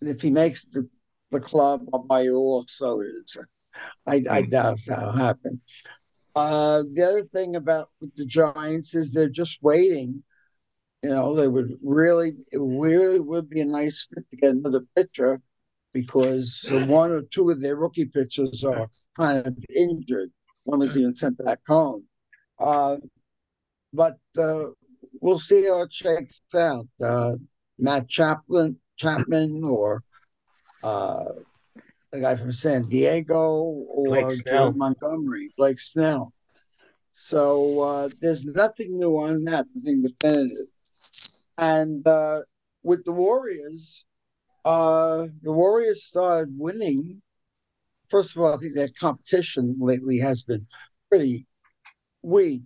if 0.00 0.22
he 0.22 0.30
makes 0.30 0.66
the 0.66 0.88
the 1.30 1.40
club, 1.40 1.86
I'll 1.92 2.04
buy 2.04 2.22
you 2.22 2.36
all 2.36 2.64
sodas. 2.68 3.36
I, 4.06 4.22
I 4.30 4.42
doubt 4.42 4.80
that'll 4.86 5.12
happen. 5.12 5.60
Uh, 6.34 6.84
the 6.92 7.02
other 7.02 7.24
thing 7.24 7.56
about 7.56 7.88
the 8.16 8.24
Giants 8.24 8.94
is 8.94 9.12
they're 9.12 9.28
just 9.28 9.58
waiting. 9.62 10.22
You 11.02 11.10
know, 11.10 11.34
they 11.34 11.46
would 11.46 11.76
really, 11.82 12.34
it 12.50 12.58
really 12.60 13.20
would 13.20 13.48
be 13.48 13.60
a 13.60 13.66
nice 13.66 14.08
fit 14.12 14.28
to 14.30 14.36
get 14.36 14.50
another 14.50 14.84
pitcher 14.96 15.40
because 15.92 16.68
one 16.86 17.12
or 17.12 17.22
two 17.22 17.50
of 17.50 17.60
their 17.60 17.76
rookie 17.76 18.06
pitchers 18.06 18.64
are 18.64 18.88
kind 19.16 19.46
of 19.46 19.56
injured. 19.74 20.30
One 20.64 20.80
was 20.80 20.96
even 20.96 21.14
sent 21.14 21.42
back 21.44 21.60
home. 21.66 22.04
Uh, 22.58 22.96
but 23.92 24.18
uh, 24.36 24.66
we'll 25.20 25.38
see 25.38 25.66
how 25.66 25.82
it 25.82 25.92
shakes 25.92 26.42
out. 26.54 26.86
Uh, 27.02 27.36
Matt 27.78 28.08
Chaplin, 28.08 28.76
Chapman, 28.96 29.62
or 29.64 30.02
uh, 30.82 31.24
the 32.10 32.20
guy 32.20 32.36
from 32.36 32.52
San 32.52 32.88
Diego, 32.88 33.60
or 33.60 34.34
Joe 34.34 34.72
Montgomery, 34.72 35.52
Blake 35.56 35.78
Snell. 35.78 36.32
So 37.12 37.80
uh, 37.80 38.08
there's 38.20 38.44
nothing 38.44 38.98
new 38.98 39.16
on 39.18 39.44
that, 39.44 39.66
nothing 39.74 40.02
definitive. 40.02 40.66
And 41.58 42.06
uh, 42.06 42.42
with 42.84 43.04
the 43.04 43.12
Warriors, 43.12 44.06
uh, 44.64 45.26
the 45.42 45.52
Warriors 45.52 46.04
started 46.04 46.54
winning. 46.56 47.20
First 48.08 48.36
of 48.36 48.42
all, 48.42 48.54
I 48.54 48.56
think 48.56 48.74
their 48.74 48.88
competition 48.98 49.76
lately 49.78 50.18
has 50.18 50.42
been 50.42 50.66
pretty 51.10 51.46
weak, 52.22 52.62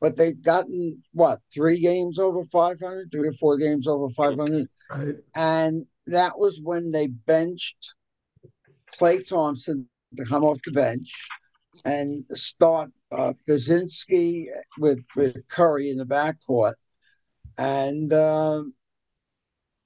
but 0.00 0.16
they've 0.16 0.40
gotten 0.40 1.02
what 1.12 1.40
three 1.52 1.80
games 1.80 2.18
over 2.18 2.44
500, 2.44 3.10
three 3.10 3.28
or 3.28 3.32
four 3.32 3.58
games 3.58 3.86
over 3.86 4.08
500, 4.08 4.68
Right. 4.90 5.16
and 5.34 5.84
that 6.06 6.38
was 6.38 6.60
when 6.62 6.90
they 6.90 7.08
benched 7.08 7.92
Klay 8.98 9.26
Thompson 9.28 9.86
to 10.16 10.24
come 10.24 10.44
off 10.44 10.58
the 10.64 10.72
bench 10.72 11.28
and 11.84 12.24
start 12.32 12.90
uh, 13.12 13.34
Kaczynski 13.46 14.46
with, 14.78 15.00
with 15.14 15.46
Curry 15.48 15.90
in 15.90 15.98
the 15.98 16.06
backcourt. 16.06 16.74
And 17.58 18.12
uh, 18.12 18.62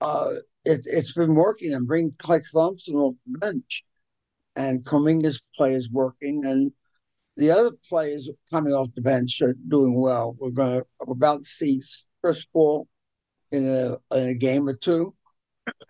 uh, 0.00 0.30
it, 0.64 0.82
it's 0.84 1.14
been 1.14 1.34
working 1.34 1.72
and 1.72 1.88
bring 1.88 2.12
Klay 2.12 2.42
Thompson 2.52 2.96
off 2.96 3.14
the 3.26 3.38
bench. 3.38 3.84
And 4.54 4.84
Kuminga's 4.84 5.42
play 5.56 5.72
is 5.72 5.90
working. 5.90 6.44
And 6.44 6.72
the 7.36 7.50
other 7.50 7.70
players 7.88 8.28
coming 8.50 8.74
off 8.74 8.94
the 8.94 9.00
bench 9.00 9.40
are 9.40 9.56
doing 9.68 9.98
well. 9.98 10.36
We're 10.38 10.50
going 10.50 10.82
to, 10.82 11.10
about 11.10 11.46
see 11.46 11.82
Chris 12.22 12.44
Paul 12.44 12.86
in 13.50 13.66
a, 13.66 13.96
in 14.14 14.28
a 14.28 14.34
game 14.34 14.68
or 14.68 14.74
two. 14.74 15.14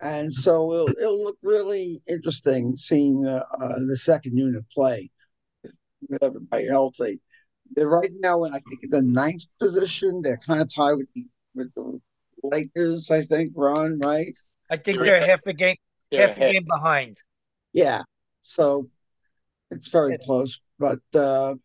And 0.01 0.33
so 0.33 0.71
it'll, 0.71 0.89
it'll 0.89 1.23
look 1.23 1.37
really 1.43 2.01
interesting 2.07 2.77
seeing 2.77 3.25
uh, 3.25 3.43
uh, 3.59 3.79
the 3.87 3.97
second 3.97 4.37
unit 4.37 4.63
play 4.69 5.09
with 6.07 6.23
everybody 6.23 6.67
healthy. 6.67 7.21
They're 7.75 7.89
right 7.89 8.11
now 8.19 8.43
in 8.43 8.53
I 8.53 8.59
think 8.59 8.81
the 8.89 9.01
ninth 9.01 9.43
position. 9.59 10.21
They're 10.21 10.37
kind 10.37 10.61
of 10.61 10.73
tied 10.73 10.93
with 10.93 11.07
the 11.15 11.25
with 11.55 11.73
the 11.75 11.99
Lakers. 12.43 13.11
I 13.11 13.21
think 13.21 13.51
Ron 13.55 13.99
right. 13.99 14.35
I 14.69 14.77
think 14.77 14.99
they're 14.99 15.25
half 15.25 15.45
a 15.45 15.53
game 15.53 15.75
Yeah, 16.11 16.27
half 16.27 16.37
a 16.37 16.51
game 16.51 16.65
behind. 16.67 17.17
Yeah, 17.73 18.03
so 18.41 18.89
it's 19.71 19.87
very 19.87 20.17
close, 20.23 20.59
but 20.79 20.99
uh, 21.15 21.55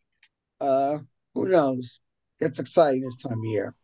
uh, 0.60 0.98
who 1.34 1.48
knows? 1.48 2.00
It's 2.40 2.58
exciting 2.58 3.02
this 3.02 3.16
time 3.16 3.38
of 3.38 3.44
year. 3.44 3.74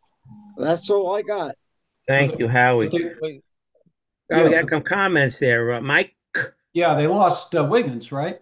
That's 0.57 0.89
all 0.89 1.13
I 1.15 1.21
got. 1.21 1.55
Thank 2.07 2.39
you, 2.39 2.47
Howie. 2.47 2.89
Oh, 4.31 4.43
we 4.43 4.49
got 4.49 4.69
some 4.69 4.81
comments 4.81 5.39
there. 5.39 5.73
Uh, 5.73 5.81
Mike? 5.81 6.15
Yeah, 6.73 6.95
they 6.95 7.07
lost 7.07 7.55
uh, 7.55 7.63
Wiggins, 7.63 8.11
right? 8.11 8.39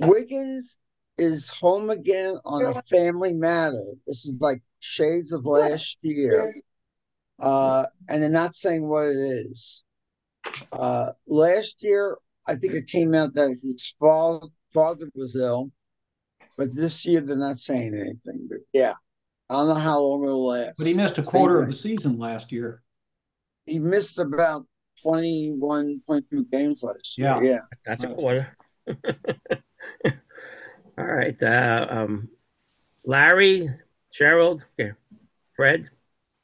Wiggins 0.00 0.78
is 1.18 1.48
home 1.48 1.90
again 1.90 2.36
on 2.44 2.64
a 2.64 2.82
family 2.82 3.32
matter. 3.32 3.82
This 4.06 4.24
is 4.26 4.40
like 4.40 4.62
shades 4.80 5.32
of 5.32 5.46
last 5.46 5.98
year. 6.02 6.54
Uh, 7.38 7.86
and 8.08 8.22
they're 8.22 8.30
not 8.30 8.54
saying 8.54 8.88
what 8.88 9.04
it 9.04 9.16
is. 9.16 9.84
Uh, 10.72 11.10
last 11.26 11.82
year, 11.82 12.18
I 12.46 12.56
think 12.56 12.74
it 12.74 12.86
came 12.86 13.14
out 13.14 13.34
that 13.34 13.48
his 13.48 13.94
father, 13.98 14.48
father 14.72 15.08
was 15.14 15.34
ill, 15.36 15.70
but 16.56 16.74
this 16.74 17.04
year 17.04 17.20
they're 17.20 17.36
not 17.36 17.58
saying 17.58 17.94
anything. 17.94 18.46
But 18.48 18.58
yeah, 18.72 18.94
I 19.48 19.54
don't 19.54 19.68
know 19.68 19.74
how 19.74 19.98
long 20.00 20.24
it'll 20.24 20.46
last. 20.46 20.76
But 20.78 20.86
he 20.86 20.94
missed 20.94 21.18
a 21.18 21.24
Same 21.24 21.40
quarter 21.40 21.62
of 21.62 21.68
the 21.68 21.74
season 21.74 22.18
last 22.18 22.52
year. 22.52 22.82
He 23.66 23.78
missed 23.78 24.18
about 24.18 24.66
21.2 25.04 26.50
games 26.50 26.82
last 26.82 27.16
year. 27.16 27.26
Yeah. 27.26 27.40
Yeah. 27.40 27.58
That's 27.86 28.04
a 28.04 28.08
quarter. 28.08 28.56
All 30.96 31.04
right. 31.04 31.40
Uh, 31.42 31.86
um, 31.90 32.28
Larry, 33.04 33.68
Gerald, 34.12 34.64
yeah. 34.78 34.92
Fred. 35.56 35.88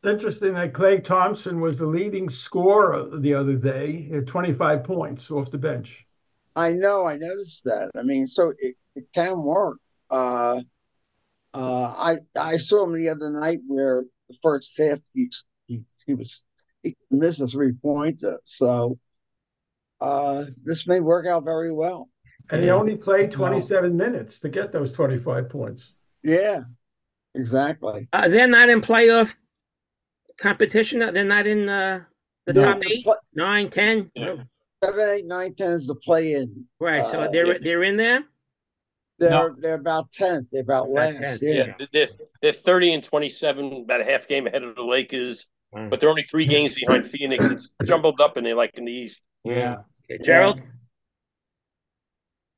It's 0.03 0.13
interesting 0.13 0.55
that 0.55 0.73
Klay 0.73 1.03
Thompson 1.03 1.61
was 1.61 1.77
the 1.77 1.87
leading 1.87 2.31
scorer 2.31 3.19
the 3.19 3.35
other 3.35 3.55
day 3.55 4.11
at 4.15 4.27
25 4.27 4.85
points 4.85 5.31
off 5.31 5.51
the 5.51 5.59
bench. 5.59 6.07
I 6.57 6.73
know, 6.73 7.07
I 7.07 7.17
noticed 7.17 7.65
that. 7.65 7.91
I 7.97 8.03
mean, 8.03 8.27
so 8.27 8.53
it, 8.59 8.77
it 8.97 9.07
can 9.15 9.43
work. 9.43 9.79
Uh, 10.11 10.63
uh, 11.55 11.95
I 11.97 12.17
I 12.39 12.57
saw 12.57 12.85
him 12.85 12.95
the 12.95 13.09
other 13.09 13.31
night 13.31 13.61
where 13.67 14.05
the 14.29 14.37
first 14.43 14.77
half 14.79 14.99
he 15.15 15.31
he, 15.67 15.83
he 16.07 16.15
was 16.15 16.45
he 16.83 16.97
missed 17.11 17.41
a 17.41 17.47
three 17.47 17.73
pointer. 17.73 18.41
So 18.45 18.99
uh, 20.01 20.45
this 20.63 20.87
may 20.87 21.01
work 21.01 21.27
out 21.27 21.45
very 21.45 21.73
well. 21.73 22.09
And 22.51 22.63
he 22.63 22.71
only 22.71 22.97
played 22.97 23.31
27 23.31 23.97
minutes 23.97 24.41
to 24.41 24.49
get 24.49 24.73
those 24.73 24.93
25 24.93 25.49
points. 25.49 25.93
Yeah, 26.23 26.63
exactly. 27.35 28.09
Uh, 28.13 28.29
they're 28.29 28.47
not 28.49 28.69
in 28.69 28.81
playoff 28.81 29.35
competition. 30.39 30.99
They're 30.99 31.25
not 31.25 31.47
in 31.47 31.69
uh, 31.69 32.03
the 32.47 32.53
They're 32.53 32.65
top 32.65 32.75
in 32.77 32.81
the 32.81 32.93
eight, 32.95 33.05
pla- 33.05 33.15
nine, 33.35 33.71
ten. 33.71 34.11
Seven, 34.17 35.09
eight, 35.11 35.27
nine, 35.27 35.55
ten 35.55 35.73
is 35.73 35.87
the 35.87 35.95
play 35.95 36.33
in. 36.35 36.65
Right. 36.81 37.07
So 37.07 37.23
Uh, 37.23 37.29
they're 37.31 37.59
they're 37.59 37.83
in 37.83 37.97
there. 37.97 38.25
They're 39.19 39.55
they're 39.59 39.75
about 39.75 40.11
tenth. 40.11 40.49
They're 40.51 40.63
about 40.63 40.87
About 40.91 41.15
last. 41.15 41.43
10th, 41.43 41.55
Yeah. 41.55 41.75
Yeah, 41.79 41.87
they're, 41.93 42.09
they're 42.41 42.53
30 42.55 42.95
and 42.95 43.05
27, 43.05 43.85
about 43.85 44.01
a 44.01 44.05
half 44.05 44.27
game 44.27 44.47
ahead 44.47 44.63
of 44.63 44.75
the 44.75 44.83
Lakers, 44.83 45.47
but 45.73 46.01
they're 46.01 46.09
only 46.09 46.23
three 46.23 46.47
games 46.47 46.75
behind 46.75 47.05
Phoenix. 47.05 47.45
It's 47.51 47.71
jumbled 47.85 48.21
up 48.21 48.39
in 48.39 48.45
there 48.45 48.55
like 48.55 48.77
in 48.79 48.87
the 48.87 48.93
East. 48.93 49.23
Yeah. 49.45 49.83
Okay, 50.11 50.23
Gerald. 50.25 50.63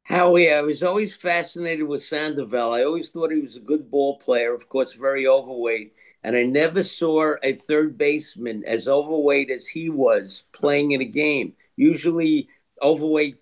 Howie, 0.05 0.53
I 0.53 0.61
was 0.63 0.83
always 0.83 1.15
fascinated 1.15 1.87
with 1.87 2.03
Sandoval. 2.03 2.73
I 2.73 2.85
always 2.85 3.11
thought 3.11 3.31
he 3.31 3.41
was 3.41 3.57
a 3.57 3.61
good 3.61 3.91
ball 3.91 4.19
player, 4.19 4.55
of 4.55 4.69
course, 4.69 4.95
very 4.95 5.27
overweight. 5.27 5.95
And 6.25 6.37
I 6.37 6.45
never 6.45 6.83
saw 6.83 7.35
a 7.43 7.55
third 7.55 7.99
baseman 7.99 8.65
as 8.67 8.89
overweight 8.89 9.51
as 9.51 9.69
he 9.69 9.91
was 9.91 10.45
playing 10.53 10.93
in 10.93 11.01
a 11.01 11.07
game. 11.07 11.55
Usually, 11.77 12.49
overweight 12.81 13.37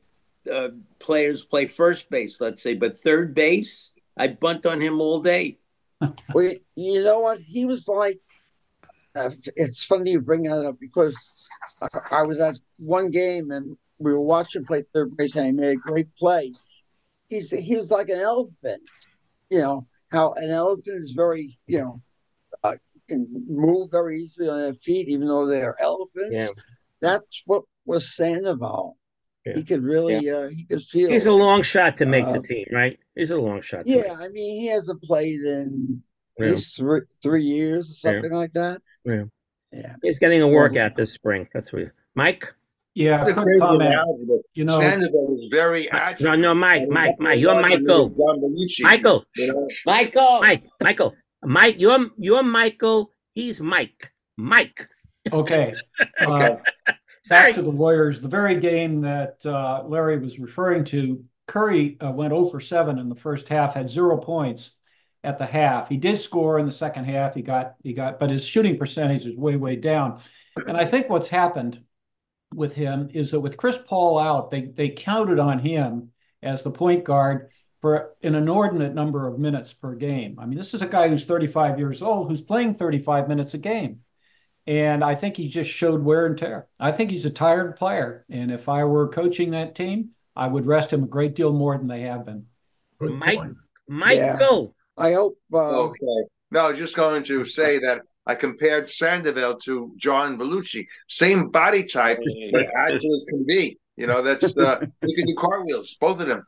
uh, 0.51 0.71
players 0.99 1.45
play 1.45 1.67
first 1.67 2.11
base, 2.11 2.41
let's 2.41 2.63
say, 2.63 2.75
but 2.75 2.97
third 2.97 3.35
base, 3.35 3.93
I 4.17 4.29
bunt 4.29 4.67
on 4.67 4.81
him 4.81 5.01
all 5.01 5.21
day. 5.21 5.59
Well, 6.33 6.55
you 6.77 7.05
know 7.05 7.21
what? 7.21 7.39
He 7.41 7.67
was 7.67 7.87
like. 7.87 8.21
Uh, 9.15 9.31
it's 9.57 9.85
funny 9.85 10.13
you 10.13 10.21
bring 10.21 10.45
that 10.45 10.65
up 10.65 10.79
because 10.81 11.15
I, 11.83 11.89
I 12.13 12.23
was 12.23 12.41
at 12.41 12.59
one 12.79 13.11
game 13.11 13.51
and 13.51 13.77
we 14.01 14.13
were 14.13 14.21
watching 14.21 14.61
him 14.63 14.67
play 14.67 14.83
third 14.95 15.17
base 15.17 15.37
and 15.37 15.47
he 15.47 15.53
made 15.53 15.73
a 15.73 15.77
great 15.77 16.15
play. 16.17 16.53
He's 17.29 17.51
he 17.51 17.77
was 17.77 17.91
like 17.91 18.09
an 18.09 18.19
elephant. 18.19 18.83
You 19.51 19.61
know 19.61 19.87
how 20.11 20.33
an 20.33 20.51
elephant 20.51 21.03
is 21.03 21.13
very 21.13 21.59
you 21.67 21.79
know 21.79 22.03
uh, 22.65 22.77
can 23.09 23.29
move 23.49 23.91
very 23.91 24.19
easily 24.23 24.49
on 24.49 24.61
their 24.61 24.75
feet 24.75 25.09
even 25.09 25.29
though 25.29 25.47
they're 25.47 25.81
elephants. 25.81 26.31
Yeah. 26.33 26.49
That's 27.01 27.43
what 27.47 27.63
was 27.85 28.15
Sandoval. 28.15 28.97
He 29.55 29.65
could 29.65 29.83
really 29.83 30.29
uh, 30.31 30.49
he 30.49 30.65
could 30.65 30.83
feel. 30.83 31.11
He's 31.11 31.27
a 31.27 31.33
long 31.33 31.63
shot 31.63 31.97
to 31.99 32.07
make 32.07 32.27
the 32.27 32.39
Uh, 32.39 32.43
team, 32.43 32.67
right? 32.73 32.99
He's 33.15 33.31
a 33.31 33.37
long 33.39 33.61
shot. 33.63 33.87
To 33.87 33.91
Yeah, 33.93 34.17
I 34.19 34.29
mean 34.29 34.61
he 34.61 34.67
hasn't 34.67 35.03
played 35.03 35.41
in 35.41 36.03
Yeah. 36.39 36.57
three, 36.57 37.01
three 37.23 37.43
years 37.43 37.87
or 38.05 38.13
Yeah. 38.13 38.15
something 38.21 38.33
like 38.33 38.53
that. 38.53 38.83
Yeah. 39.05 39.25
Yeah. 39.73 39.95
He's 40.03 40.19
getting 40.19 40.43
a 40.43 40.49
workout 40.49 40.95
this 40.95 41.13
spring. 41.13 41.49
That's 41.53 41.73
what. 41.73 41.91
Mike. 42.15 42.53
Yeah, 42.95 43.25
The 43.25 43.35
quick 43.35 43.61
comment. 43.61 43.83
analogy 43.83 44.43
You 44.55 44.65
know, 44.65 44.79
Sandoval 44.79 45.27
was 45.29 45.49
very 45.51 45.91
agile. 45.91 46.31
No, 46.31 46.37
no, 46.37 46.55
Mike, 46.55 46.89
Mike, 46.89 47.15
Mike. 47.21 47.39
You're 47.39 47.61
Michael. 47.61 48.09
was 48.11 48.17
John 48.19 48.41
Belushi, 48.43 48.83
Michael. 48.83 49.25
you 49.37 49.53
know? 49.53 49.69
Michael. 49.87 50.41
Mike, 50.41 50.65
Michael. 50.83 51.15
Mike, 51.45 51.81
you're 51.81 52.11
you're 52.19 52.43
Michael 52.43 53.13
He's 53.35 53.61
Mike. 53.61 54.13
Mike. 54.37 54.89
Okay. 55.33 55.75
Uh, 56.21 56.57
back 57.29 57.55
to 57.55 57.63
the 57.63 57.71
Warriors. 57.71 58.21
The 58.21 58.29
very 58.29 58.59
game 58.59 59.01
that 59.03 59.37
uh, 59.47 59.85
Larry 59.87 60.19
was 60.19 60.39
referring 60.39 60.85
to, 60.87 61.23
Curry 61.47 61.97
uh, 62.05 62.11
went 62.11 62.33
0 62.33 62.47
for 62.49 62.61
7 62.61 62.99
in 62.99 63.09
the 63.09 63.15
first 63.15 63.49
half, 63.49 63.75
had 63.75 63.89
zero 63.89 64.17
points 64.17 64.73
at 65.23 65.39
the 65.39 65.47
half. 65.47 65.89
He 65.89 65.97
did 65.97 66.19
score 66.19 66.59
in 66.59 66.67
the 66.67 66.73
second 66.73 67.05
half. 67.05 67.35
He 67.35 67.43
got 67.43 67.75
he 67.85 67.93
got, 67.93 68.19
but 68.19 68.31
his 68.31 68.45
shooting 68.45 68.77
percentage 68.79 69.27
is 69.27 69.37
way 69.37 69.57
way 69.57 69.77
down. 69.77 70.21
And 70.67 70.77
I 70.77 70.85
think 70.85 71.09
what's 71.09 71.29
happened 71.29 71.81
with 72.55 72.75
him 72.75 73.09
is 73.13 73.31
that 73.31 73.41
with 73.41 73.57
Chris 73.57 73.79
Paul 73.87 74.19
out, 74.19 74.51
they 74.51 74.63
they 74.63 74.89
counted 74.89 75.39
on 75.39 75.59
him 75.59 76.11
as 76.43 76.63
the 76.63 76.71
point 76.71 77.05
guard 77.05 77.51
for 77.81 78.15
an 78.23 78.35
inordinate 78.35 78.95
number 78.95 79.27
of 79.27 79.39
minutes 79.39 79.73
per 79.73 79.95
game. 79.95 80.39
I 80.39 80.47
mean, 80.47 80.59
this 80.59 80.75
is 80.75 80.83
a 80.83 80.87
guy 80.87 81.09
who's 81.09 81.25
35 81.25 81.79
years 81.79 82.03
old 82.03 82.29
who's 82.29 82.41
playing 82.41 82.75
35 82.75 83.29
minutes 83.29 83.55
a 83.55 83.59
game. 83.59 84.01
And 84.67 85.03
I 85.03 85.15
think 85.15 85.37
he 85.37 85.49
just 85.49 85.71
showed 85.71 86.05
wear 86.05 86.27
and 86.27 86.37
tear. 86.37 86.69
I 86.79 86.93
think 86.93 87.11
he's 87.11 87.25
a 87.25 87.31
tired 87.31 87.77
player. 87.77 88.27
And 88.29 88.53
if 88.53 88.69
I 88.69 88.85
were 88.85 89.09
coaching 89.09 89.53
that 89.53 89.75
team, 89.75 90.11
I 90.37 90.47
would 90.47 90.67
rest 90.67 90.93
him 90.93 91.05
a 91.05 91.09
great 91.09 91.35
deal 91.35 91.53
more 91.53 91.77
than 91.77 91.89
they 91.89 92.03
have 92.03 92.27
been. 92.27 92.47
Mike, 93.01 93.41
Michael. 93.89 94.75
Yeah. 94.99 95.05
I 95.05 95.13
hope. 95.15 95.39
Uh, 95.53 95.85
okay. 95.85 96.29
No, 96.51 96.67
I 96.67 96.71
was 96.71 96.79
just 96.79 96.97
going 96.97 97.23
to 97.25 97.45
say 97.45 97.79
that 97.79 98.03
I 98.31 98.37
compared 98.37 98.89
Sandoval 98.89 99.59
to 99.65 99.93
John 99.97 100.39
Belushi. 100.39 100.87
Same 101.09 101.49
body 101.49 101.83
type, 101.83 102.21
but 102.53 102.69
agile 102.77 103.17
as 103.17 103.25
can 103.29 103.45
be. 103.45 103.77
You 103.97 104.07
know, 104.07 104.23
that's 104.23 104.57
uh, 104.57 104.87
you 105.03 105.17
can 105.17 105.27
do 105.27 105.35
cartwheels, 105.35 105.97
both 106.01 106.21
of 106.21 106.29
them. 106.29 106.47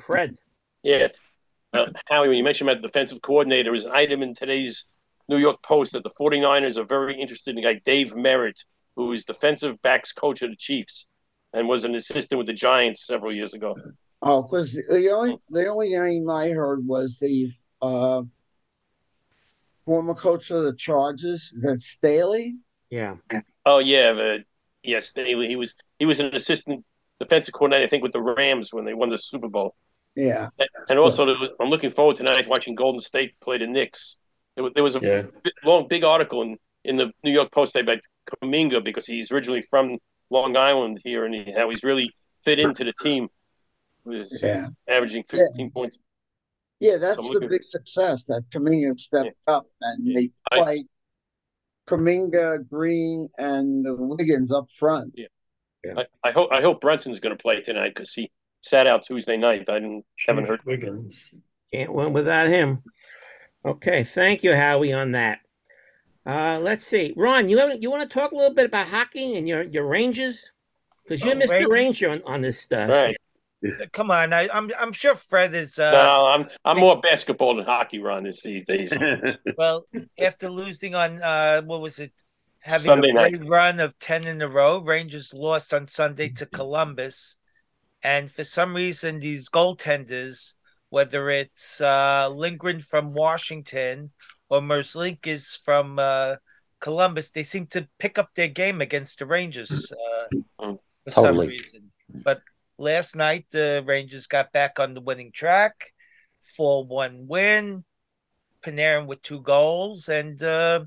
Fred. 0.00 0.34
Yeah. 0.82 1.08
Uh, 1.72 1.86
Howie, 2.08 2.28
when 2.28 2.36
you 2.36 2.42
mentioned 2.42 2.68
about 2.68 2.82
defensive 2.82 3.22
coordinator, 3.22 3.70
there's 3.70 3.84
an 3.84 3.92
item 3.92 4.22
in 4.22 4.34
today's 4.34 4.86
New 5.28 5.36
York 5.36 5.62
Post 5.62 5.92
that 5.92 6.02
the 6.02 6.10
49ers 6.10 6.78
are 6.78 6.84
very 6.84 7.14
interested 7.14 7.56
in 7.56 7.64
a 7.64 7.74
guy, 7.74 7.80
Dave 7.84 8.16
Merritt, 8.16 8.64
who 8.96 9.12
is 9.12 9.24
defensive 9.24 9.80
backs 9.82 10.12
coach 10.12 10.42
of 10.42 10.50
the 10.50 10.56
Chiefs 10.56 11.06
and 11.52 11.68
was 11.68 11.84
an 11.84 11.94
assistant 11.94 12.38
with 12.38 12.48
the 12.48 12.52
Giants 12.52 13.06
several 13.06 13.32
years 13.32 13.54
ago. 13.54 13.76
Oh, 14.20 14.42
because 14.42 14.74
the 14.74 15.10
only 15.12 15.38
the 15.48 15.68
only 15.68 15.90
name 15.90 16.28
I 16.28 16.48
heard 16.48 16.84
was 16.84 17.18
the 17.20 17.52
uh, 17.80 18.22
former 19.84 20.14
coach 20.14 20.50
of 20.50 20.62
the 20.62 20.74
Chargers. 20.74 21.52
Is 21.54 21.62
that 21.62 21.78
Staley? 21.78 22.56
Yeah. 22.90 23.16
Oh 23.66 23.78
yeah, 23.78 24.12
but 24.12 24.42
yes, 24.82 25.06
Staley. 25.06 25.48
He 25.48 25.56
was 25.56 25.74
he 25.98 26.06
was 26.06 26.20
an 26.20 26.34
assistant 26.34 26.84
defensive 27.20 27.54
coordinator, 27.54 27.84
I 27.84 27.88
think, 27.88 28.02
with 28.02 28.12
the 28.12 28.22
Rams 28.22 28.72
when 28.72 28.84
they 28.84 28.94
won 28.94 29.08
the 29.08 29.18
Super 29.18 29.48
Bowl. 29.48 29.74
Yeah. 30.14 30.48
And 30.88 30.98
also, 30.98 31.26
I'm 31.60 31.70
looking 31.70 31.90
forward 31.90 32.16
tonight 32.16 32.46
watching 32.48 32.74
Golden 32.74 33.00
State 33.00 33.34
play 33.40 33.58
the 33.58 33.66
Knicks. 33.66 34.16
There 34.54 34.64
was, 34.64 34.72
there 34.74 34.84
was 34.84 34.96
a 34.96 35.00
yeah. 35.02 35.22
long, 35.64 35.88
big 35.88 36.04
article 36.04 36.42
in, 36.42 36.56
in 36.84 36.96
the 36.96 37.10
New 37.24 37.32
York 37.32 37.50
Post 37.50 37.74
about 37.74 37.98
Kuminga 38.28 38.84
because 38.84 39.06
he's 39.06 39.32
originally 39.32 39.62
from 39.62 39.98
Long 40.30 40.56
Island 40.56 41.00
here, 41.02 41.24
and 41.24 41.34
he, 41.34 41.52
how 41.56 41.68
he's 41.68 41.82
really 41.82 42.12
fit 42.44 42.60
into 42.60 42.84
the 42.84 42.92
team. 43.02 43.28
He 44.04 44.18
was 44.18 44.38
yeah. 44.42 44.68
averaging 44.88 45.24
15 45.28 45.48
yeah. 45.56 45.66
points. 45.74 45.98
Yeah, 46.80 46.96
that's 46.96 47.16
so 47.16 47.28
the 47.28 47.34
looking... 47.34 47.48
big 47.50 47.62
success 47.62 48.26
that 48.26 48.42
Kuminga 48.52 48.98
stepped 48.98 49.36
yeah. 49.46 49.54
up 49.54 49.66
and 49.80 50.14
they 50.14 50.30
played 50.52 50.86
Kuminga, 51.86 52.68
Green, 52.68 53.28
and 53.38 53.84
the 53.84 53.94
Wiggins 53.94 54.52
up 54.52 54.70
front. 54.70 55.14
Yeah. 55.16 55.26
I, 55.96 56.06
I, 56.24 56.30
hope 56.30 56.50
I 56.50 56.62
hope 56.62 56.80
Brunson's 56.80 57.20
going 57.20 57.36
to 57.36 57.42
play 57.42 57.60
tonight 57.60 57.92
because 57.94 58.12
he 58.12 58.30
sat 58.60 58.86
out 58.86 59.04
Tuesday 59.04 59.36
night. 59.36 59.68
I 59.68 59.74
didn't 59.74 60.04
haven't 60.26 60.48
heard 60.48 60.64
Wiggins. 60.64 61.34
Can't 61.72 61.92
win 61.92 62.12
without 62.12 62.48
him. 62.48 62.82
Okay, 63.64 64.04
thank 64.04 64.42
you, 64.42 64.54
Howie, 64.54 64.92
on 64.92 65.12
that. 65.12 65.40
Uh, 66.26 66.58
let's 66.60 66.86
see, 66.86 67.12
Ron, 67.16 67.48
you 67.48 67.60
you 67.80 67.90
want 67.90 68.08
to 68.08 68.14
talk 68.18 68.32
a 68.32 68.36
little 68.36 68.54
bit 68.54 68.64
about 68.64 68.86
hockey 68.86 69.36
and 69.36 69.46
your 69.46 69.62
your 69.62 69.86
Rangers 69.86 70.52
because 71.02 71.22
you're 71.22 71.34
oh, 71.34 71.38
Mr. 71.38 71.50
Ranger, 71.50 71.68
Ranger 71.68 72.10
on, 72.10 72.22
on 72.24 72.40
this 72.40 72.58
stuff. 72.58 72.88
Right. 72.88 73.16
Come 73.92 74.10
on, 74.10 74.32
I, 74.32 74.42
am 74.42 74.50
I'm, 74.52 74.70
I'm 74.78 74.92
sure 74.92 75.14
Fred 75.14 75.54
is. 75.54 75.78
Uh, 75.78 75.90
no, 75.90 76.26
I'm 76.26 76.48
I'm 76.64 76.78
more 76.78 77.00
basketball 77.00 77.56
than 77.56 77.64
hockey, 77.64 77.98
Ron, 77.98 78.24
these 78.24 78.64
days. 78.64 78.92
well, 79.58 79.86
after 80.18 80.48
losing 80.48 80.94
on 80.94 81.22
uh, 81.22 81.62
what 81.62 81.80
was 81.80 81.98
it, 81.98 82.12
having 82.60 82.86
Sunday 82.86 83.10
a 83.10 83.12
great 83.12 83.40
night. 83.40 83.48
run 83.48 83.80
of 83.80 83.98
ten 83.98 84.26
in 84.26 84.42
a 84.42 84.48
row, 84.48 84.78
Rangers 84.78 85.32
lost 85.32 85.72
on 85.72 85.86
Sunday 85.88 86.28
to 86.30 86.46
Columbus, 86.46 87.38
and 88.02 88.30
for 88.30 88.44
some 88.44 88.74
reason, 88.74 89.20
these 89.20 89.48
goaltenders, 89.48 90.54
whether 90.90 91.30
it's 91.30 91.80
uh, 91.80 92.28
Lindgren 92.28 92.80
from 92.80 93.12
Washington 93.12 94.10
or 94.50 94.60
Merzlikins 94.60 95.58
from 95.64 95.98
uh, 95.98 96.36
Columbus, 96.80 97.30
they 97.30 97.44
seem 97.44 97.66
to 97.68 97.88
pick 97.98 98.18
up 98.18 98.34
their 98.34 98.48
game 98.48 98.80
against 98.80 99.20
the 99.20 99.26
Rangers 99.26 99.90
uh, 99.90 100.36
for 100.58 100.78
totally. 101.10 101.34
some 101.34 101.48
reason. 101.48 101.90
But 102.22 102.42
last 102.78 103.16
night, 103.16 103.46
the 103.50 103.82
Rangers 103.86 104.26
got 104.26 104.52
back 104.52 104.78
on 104.78 104.94
the 104.94 105.00
winning 105.00 105.32
track, 105.32 105.92
four 106.56 106.84
one 106.84 107.26
win. 107.26 107.84
Panarin 108.64 109.06
with 109.06 109.22
two 109.22 109.42
goals, 109.42 110.08
and 110.08 110.42
uh, 110.42 110.84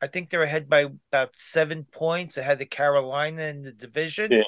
I 0.00 0.06
think 0.06 0.28
they're 0.28 0.42
ahead 0.42 0.68
by 0.68 0.86
about 1.10 1.34
seven 1.34 1.84
points 1.84 2.36
ahead 2.36 2.60
of 2.60 2.70
Carolina 2.70 3.44
in 3.44 3.62
the 3.62 3.72
division. 3.72 4.32
Yeah. 4.32 4.42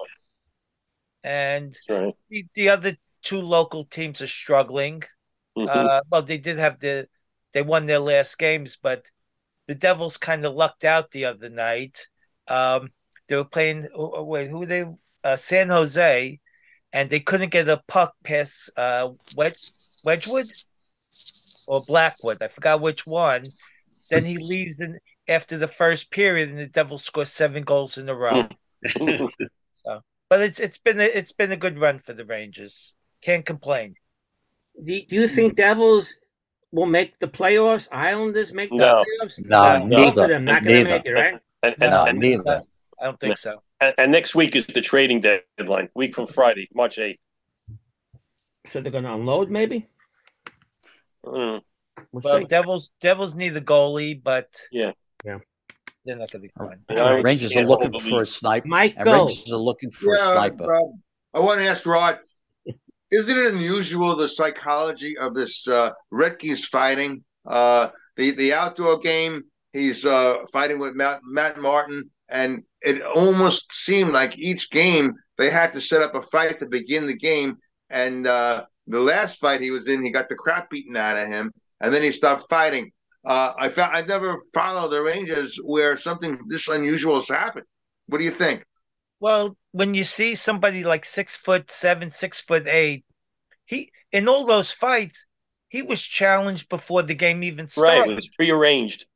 And 1.25 1.75
right. 1.89 2.15
the, 2.29 2.47
the, 2.55 2.69
other 2.69 2.97
two 3.23 3.41
local 3.41 3.85
teams 3.85 4.23
are 4.23 4.29
struggling. 4.29 5.03
Mm-hmm. 5.57 5.69
Uh, 5.69 6.01
well, 6.11 6.23
they 6.23 6.39
did 6.39 6.59
have 6.59 6.79
the 6.79 7.09
they 7.53 7.63
won 7.63 7.87
their 7.87 7.99
last 7.99 8.39
games, 8.39 8.79
but 8.81 9.07
the 9.67 9.75
Devils 9.75 10.17
kind 10.17 10.45
of 10.45 10.55
lucked 10.55 10.85
out 10.85 11.11
the 11.11 11.25
other 11.25 11.51
night. 11.51 12.07
Um, 12.47 12.91
they 13.27 13.37
were 13.37 13.45
playing. 13.45 13.89
Oh, 13.95 14.23
wait, 14.25 14.49
who 14.49 14.61
were 14.61 14.67
they? 14.67 14.85
Uh, 15.25 15.37
San 15.37 15.69
Jose, 15.71 16.39
and 16.99 17.09
they 17.11 17.21
couldn't 17.21 17.53
get 17.53 17.69
a 17.69 17.81
puck 17.87 18.13
past 18.25 18.71
uh, 18.77 19.11
Wedge, 19.37 19.71
Wedgewood 20.05 20.51
or 21.69 21.81
Blackwood. 21.81 22.43
I 22.43 22.49
forgot 22.49 22.81
which 22.81 23.07
one. 23.07 23.45
Then 24.11 24.25
he 24.25 24.37
leaves 24.37 24.81
in 24.81 24.99
after 25.29 25.57
the 25.57 25.69
first 25.69 26.11
period, 26.11 26.49
and 26.49 26.59
the 26.59 26.67
Devils 26.67 27.05
score 27.05 27.25
seven 27.25 27.63
goals 27.63 27.99
in 27.99 28.09
a 28.09 28.17
row. 28.17 28.49
so, 29.75 30.01
but 30.29 30.41
it's 30.41 30.59
it's 30.59 30.79
been 30.79 30.99
a, 30.99 31.05
it's 31.05 31.31
been 31.31 31.53
a 31.53 31.57
good 31.57 31.79
run 31.79 32.01
for 32.01 32.15
the 32.15 32.25
Rangers. 32.25 32.97
Can't 33.23 33.47
complain. 33.47 33.95
Do, 34.85 35.01
do 35.01 35.15
you 35.15 35.29
think 35.29 35.55
Devils 35.55 36.17
will 36.73 36.87
make 36.87 37.17
the 37.21 37.29
playoffs? 37.29 37.87
Islanders 37.93 38.53
make 38.53 38.71
the 38.71 38.77
no. 38.77 39.05
playoffs? 39.05 39.39
No, 39.45 39.79
no 39.79 40.05
neither. 40.05 40.25
Of 40.25 40.31
them 40.31 40.45
not 40.45 40.65
going 40.65 40.85
to 40.85 40.91
make 40.91 41.07
it, 41.07 41.13
right? 41.13 41.39
And, 41.63 41.77
and, 41.81 41.91
no, 41.93 42.05
and, 42.07 42.19
neither. 42.19 42.65
I 43.01 43.05
don't 43.05 43.21
think 43.21 43.39
so. 43.39 43.63
And, 43.81 43.95
and, 43.99 44.13
next 44.13 44.35
week 44.35 44.57
is 44.57 44.67
the 44.67 44.81
trading 44.81 45.21
deadline. 45.21 45.89
Week 45.95 46.15
from 46.15 46.27
Friday, 46.27 46.69
March 46.75 46.99
eighth. 46.99 47.21
So 48.67 48.81
they're 48.81 48.93
going 48.93 49.05
to 49.05 49.15
unload, 49.15 49.51
maybe. 49.51 49.87
Mm. 51.25 51.61
We'll, 52.13 52.23
well 52.23 52.39
see. 52.39 52.45
Devils 52.45 52.93
Devils 53.01 53.35
need 53.35 53.51
the 53.51 53.61
goalie, 53.61 54.21
but 54.23 54.49
yeah, 54.71 54.93
yeah, 55.25 55.39
they're 56.05 56.17
not 56.17 56.31
going 56.31 56.43
to 56.43 56.49
be 56.49 56.53
fine. 56.57 56.79
Uh, 56.89 57.21
Rangers 57.23 57.57
are 57.57 57.65
looking 57.65 57.99
for 57.99 58.23
a 58.23 58.27
sniper. 58.27 58.69
Michael. 58.69 59.27
Rangers 59.27 59.53
are 59.53 59.59
looking 59.59 59.91
for 59.91 60.15
yeah, 60.15 60.31
a 60.31 60.33
sniper. 60.33 60.65
Rob, 60.65 60.91
I 61.35 61.41
want 61.41 61.61
to 61.61 61.67
ask 61.67 61.85
Rod. 61.87 62.19
Isn't 63.11 63.39
it 63.39 63.55
unusual 63.55 64.15
the 64.17 64.29
psychology 64.29 65.17
of 65.17 65.35
this 65.35 65.67
uh, 65.67 65.93
Rempe's 66.13 66.67
fighting? 66.67 67.25
Uh, 67.47 67.89
the 68.17 68.33
the 68.33 68.53
outdoor 68.53 68.99
game, 68.99 69.45
he's 69.73 70.05
uh, 70.05 70.45
fighting 70.53 70.79
with 70.79 70.95
Matt, 70.95 71.21
Matt 71.25 71.59
Martin, 71.61 72.11
and 72.29 72.63
it 72.83 73.03
almost 73.03 73.73
seemed 73.73 74.13
like 74.13 74.39
each 74.39 74.71
game 74.71 75.15
they 75.37 75.51
had 75.51 75.73
to 75.73 75.81
set 75.81 76.03
up 76.03 76.15
a 76.15 76.23
fight 76.23 76.59
to 76.59 76.67
begin 76.67 77.07
the 77.07 77.17
game. 77.17 77.57
And 77.91 78.27
uh, 78.27 78.65
the 78.87 79.01
last 79.01 79.41
fight 79.41 79.61
he 79.61 79.71
was 79.71 79.89
in, 79.89 80.05
he 80.05 80.11
got 80.11 80.29
the 80.29 80.35
crap 80.35 80.71
beaten 80.71 80.97
out 80.97 81.17
of 81.17 81.29
him, 81.29 81.53
and 81.81 81.93
then 81.93 82.03
he 82.03 82.13
stopped 82.13 82.49
fighting. 82.51 82.91
Uh, 83.25 83.53
I 83.59 83.69
found 83.69 83.95
I 83.95 84.03
never 84.03 84.41
followed 84.55 84.91
the 84.91 85.03
Rangers 85.03 85.59
where 85.63 85.97
something 85.97 86.41
this 86.49 86.69
unusual 86.69 87.17
has 87.17 87.29
happened. 87.29 87.67
What 88.07 88.19
do 88.19 88.25
you 88.25 88.31
think? 88.31 88.65
Well, 89.21 89.57
when 89.73 89.95
you 89.95 90.05
see 90.05 90.35
somebody 90.35 90.85
like 90.85 91.05
six 91.05 91.37
foot 91.37 91.71
seven, 91.71 92.11
six 92.11 92.41
foot 92.41 92.67
eight, 92.69 93.05
he 93.67 93.91
in 94.13 94.29
all 94.29 94.47
those 94.47 94.71
fights, 94.71 95.27
he 95.69 95.83
was 95.83 96.03
challenged 96.03 96.69
before 96.69 97.03
the 97.03 97.15
game 97.15 97.43
even 97.43 97.69
started. 97.69 98.01
Right, 98.01 98.11
it 98.11 98.17
was 98.17 98.29
prearranged. 98.29 99.07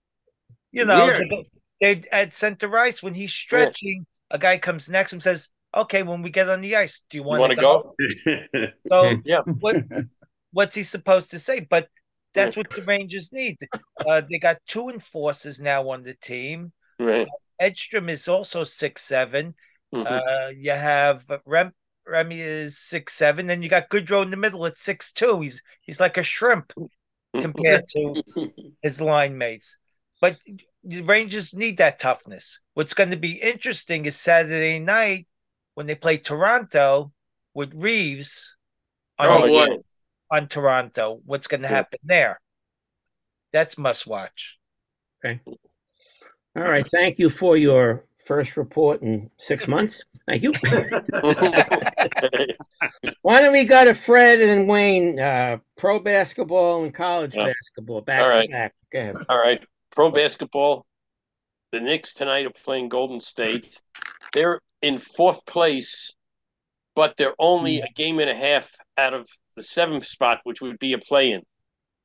You 0.72 0.84
know, 0.84 1.06
they, 1.06 1.44
they 1.82 2.00
at 2.12 2.32
center 2.32 2.78
ice 2.78 3.02
when 3.02 3.12
he's 3.12 3.34
stretching, 3.34 4.06
yeah. 4.30 4.36
a 4.36 4.38
guy 4.38 4.56
comes 4.56 4.88
next 4.88 5.10
to 5.10 5.14
him 5.14 5.16
and 5.16 5.22
says, 5.22 5.50
"Okay, 5.74 6.04
when 6.04 6.22
we 6.22 6.30
get 6.30 6.48
on 6.48 6.60
the 6.60 6.76
ice, 6.76 7.02
do 7.10 7.18
you 7.18 7.24
want 7.24 7.50
to 7.50 7.56
go?" 7.56 7.94
go? 8.24 8.66
so 8.88 9.16
yeah, 9.24 9.40
what 9.40 9.84
what's 10.52 10.76
he 10.76 10.84
supposed 10.84 11.32
to 11.32 11.40
say? 11.40 11.60
But 11.60 11.88
that's 12.34 12.56
what 12.56 12.70
the 12.70 12.82
Rangers 12.82 13.32
need. 13.32 13.58
Uh, 14.06 14.22
they 14.30 14.38
got 14.38 14.58
two 14.66 14.88
enforcers 14.88 15.60
now 15.60 15.90
on 15.90 16.04
the 16.04 16.14
team. 16.14 16.72
Right. 16.98 17.28
Edstrom 17.60 18.08
is 18.08 18.28
also 18.28 18.64
six 18.64 19.02
seven. 19.02 19.54
Mm-hmm. 19.92 20.06
Uh, 20.06 20.50
you 20.56 20.70
have 20.70 21.24
Rem 21.44 21.72
Rempe 22.08 22.38
is 22.38 22.78
six 22.78 23.12
seven, 23.12 23.50
and 23.50 23.62
you 23.62 23.68
got 23.68 23.90
Goodrow 23.90 24.22
in 24.22 24.30
the 24.30 24.36
middle 24.36 24.64
at 24.66 24.78
six 24.78 25.12
two. 25.12 25.40
He's 25.40 25.62
he's 25.80 26.00
like 26.00 26.16
a 26.16 26.22
shrimp 26.22 26.72
compared 27.40 27.88
to 27.88 28.22
his 28.82 29.00
line 29.00 29.36
mates. 29.36 29.76
but 30.20 30.36
the 30.84 31.02
Rangers 31.02 31.54
need 31.54 31.76
that 31.78 31.98
toughness. 31.98 32.60
What's 32.74 32.94
going 32.94 33.10
to 33.10 33.16
be 33.16 33.32
interesting 33.34 34.04
is 34.06 34.16
Saturday 34.16 34.78
night 34.78 35.26
when 35.74 35.86
they 35.86 35.94
play 35.94 36.16
Toronto 36.18 37.12
with 37.54 37.74
Reaves 37.74 38.56
on, 39.18 39.28
Oh, 39.28 39.46
the- 39.46 39.52
yeah. 39.52 39.76
on 40.30 40.48
Toronto. 40.48 41.20
What's 41.24 41.46
going 41.46 41.62
to 41.62 41.68
Yeah. 41.68 41.74
happen 41.76 41.98
there? 42.02 42.40
That's 43.52 43.76
must 43.78 44.06
watch. 44.06 44.58
Okay. 45.24 45.40
All 46.56 46.62
right. 46.62 46.86
Thank 46.86 47.18
you 47.18 47.30
for 47.30 47.56
your 47.56 48.04
first 48.24 48.56
report 48.56 49.02
in 49.02 49.30
six 49.38 49.68
months. 49.68 50.04
Thank 50.26 50.42
you. 50.42 50.52
Why 53.22 53.40
don't 53.40 53.52
we 53.52 53.64
go 53.64 53.84
to 53.84 53.94
Fred 53.94 54.40
and 54.40 54.68
Wayne? 54.68 55.18
Uh, 55.18 55.58
pro 55.76 55.98
basketball 56.00 56.84
and 56.84 56.94
college 56.94 57.36
Yeah. 57.36 57.46
basketball 57.46 58.00
back 58.00 58.22
All 58.22 58.28
to 58.28 58.34
right. 58.34 58.50
back. 58.50 58.74
Go 58.92 58.98
ahead. 59.00 59.16
All 59.28 59.38
right. 59.38 59.62
Pro 59.92 60.10
basketball. 60.10 60.84
The 61.70 61.80
Knicks 61.80 62.12
tonight 62.12 62.46
are 62.46 62.50
playing 62.64 62.88
Golden 62.88 63.20
State. 63.20 63.80
They're 64.32 64.60
in 64.82 64.98
fourth 64.98 65.46
place, 65.46 66.12
but 66.94 67.16
they're 67.16 67.34
only 67.38 67.78
hmm. 67.78 67.84
a 67.84 67.92
game 67.94 68.18
and 68.18 68.28
a 68.28 68.34
half 68.34 68.70
out 68.98 69.14
of 69.14 69.28
the 69.56 69.62
seventh 69.62 70.06
spot, 70.06 70.40
which 70.44 70.60
would 70.60 70.78
be 70.78 70.92
a 70.92 70.98
play 70.98 71.32
in. 71.32 71.42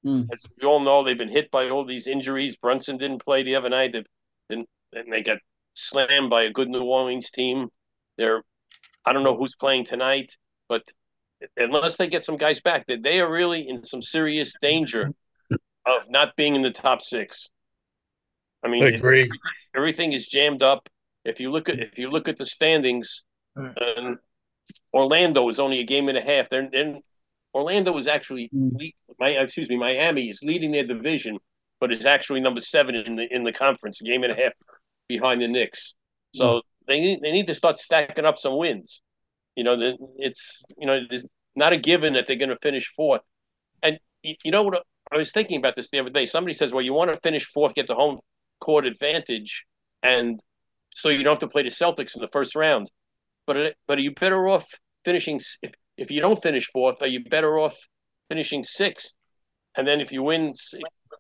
Hmm. 0.04 0.24
As 0.32 0.44
we 0.62 0.68
all 0.68 0.80
know, 0.80 1.04
they've 1.04 1.18
been 1.18 1.28
hit 1.28 1.52
by 1.52 1.70
all 1.70 1.86
these 1.86 2.08
injuries. 2.08 2.56
Brunson 2.58 2.98
didn't 2.98 3.26
play 3.26 3.44
the 3.44 3.56
other 3.56 3.70
night. 3.70 3.94
They 3.94 4.04
and 4.94 5.12
they 5.12 5.22
got 5.22 5.40
slammed 5.74 6.30
by 6.30 6.44
a 6.44 6.52
good 6.52 6.70
New 6.70 6.84
Orleans 6.84 7.30
team. 7.32 7.68
They're, 8.18 8.44
I 9.06 9.14
don't 9.14 9.24
know 9.24 9.38
who's 9.38 9.56
playing 9.56 9.86
tonight, 9.86 10.36
but 10.70 10.84
unless 11.56 11.98
they 11.98 12.08
get 12.08 12.24
some 12.24 12.38
guys 12.38 12.60
back, 12.62 12.88
that 12.88 13.04
they 13.04 13.20
are 13.20 13.32
really 13.32 13.68
in 13.68 13.84
some 13.84 14.02
serious 14.02 14.54
danger 14.62 15.12
of 15.52 16.10
not 16.10 16.36
being 16.36 16.56
in 16.56 16.62
the 16.62 16.72
top 16.72 17.02
six. 17.02 17.50
I 18.64 18.68
mean, 18.70 18.84
I 18.84 18.90
Agree. 18.90 19.30
everything 19.76 20.14
is 20.14 20.28
jammed 20.28 20.64
up. 20.64 20.90
If 21.26 21.40
you 21.40 21.52
look 21.52 21.70
at 21.70 21.80
if 21.80 21.98
you 22.00 22.10
look 22.10 22.28
at 22.28 22.38
the 22.38 22.46
standings, 22.46 23.24
um, 23.56 24.20
Orlando 24.94 25.48
is 25.50 25.60
only 25.60 25.80
a 25.80 25.84
game 25.84 26.10
and 26.10 26.18
a 26.18 26.22
half. 26.22 26.50
They're, 26.50 26.70
they're 26.72 26.96
Orlando 27.54 27.98
is 27.98 28.08
actually 28.08 28.50
lead, 28.52 28.96
my 29.20 29.30
excuse 29.30 29.70
me, 29.70 29.78
Miami 29.78 30.30
is 30.30 30.42
leading 30.44 30.72
their 30.72 30.86
division, 30.86 31.38
but 31.80 31.92
is 31.92 32.06
actually 32.06 32.40
number 32.40 32.62
seven 32.62 32.96
in 32.96 33.16
the 33.16 33.34
in 33.34 33.44
the 33.44 33.52
conference, 33.52 34.02
a 34.02 34.04
game 34.04 34.24
and 34.24 34.32
a 34.32 34.36
half 34.36 34.54
behind 35.08 35.42
the 35.42 35.48
Knicks. 35.48 35.96
So 36.34 36.62
they 36.88 37.00
need 37.00 37.22
they 37.22 37.32
need 37.32 37.48
to 37.48 37.56
start 37.56 37.78
stacking 37.80 38.26
up 38.26 38.38
some 38.38 38.58
wins. 38.58 39.02
You 39.56 39.64
know, 39.64 39.76
it's 40.18 40.66
you 40.78 40.86
know, 40.86 41.00
there's 41.10 41.26
not 41.56 41.74
a 41.74 41.78
given 41.78 42.14
that 42.14 42.28
they're 42.28 42.36
going 42.36 42.50
to 42.50 42.58
finish 42.62 42.92
fourth. 42.96 43.22
And 43.82 44.00
you, 44.22 44.36
you 44.44 44.52
know 44.52 44.64
what? 44.64 44.84
I 45.12 45.18
was 45.18 45.32
thinking 45.32 45.58
about 45.58 45.76
this 45.76 45.90
the 45.90 46.00
other 46.00 46.10
day. 46.10 46.26
Somebody 46.26 46.54
says, 46.54 46.72
"Well, 46.72 46.84
you 46.84 46.94
want 46.94 47.10
to 47.12 47.18
finish 47.18 47.46
fourth, 47.46 47.74
get 47.74 47.88
the 47.88 47.96
home 47.96 48.20
court 48.60 48.86
advantage, 48.86 49.66
and 50.04 50.40
so 50.96 51.10
you 51.10 51.24
don't 51.24 51.34
have 51.34 51.40
to 51.40 51.48
play 51.48 51.64
the 51.64 51.70
Celtics 51.70 52.16
in 52.16 52.22
the 52.22 52.30
first 52.32 52.56
round." 52.56 52.90
But 53.46 53.58
it, 53.58 53.78
but 53.88 53.98
are 53.98 54.02
you 54.02 54.12
better 54.12 54.48
off 54.48 54.68
finishing 55.06 55.40
if 55.62 55.72
if 55.98 56.12
you 56.12 56.22
don't 56.22 56.42
finish 56.42 56.70
fourth? 56.72 57.02
Are 57.02 57.08
you 57.08 57.24
better 57.24 57.60
off 57.60 57.78
finishing 58.30 58.64
sixth? 58.64 59.14
And 59.76 59.88
then 59.88 60.02
if 60.02 60.12
you 60.12 60.24
win 60.24 60.54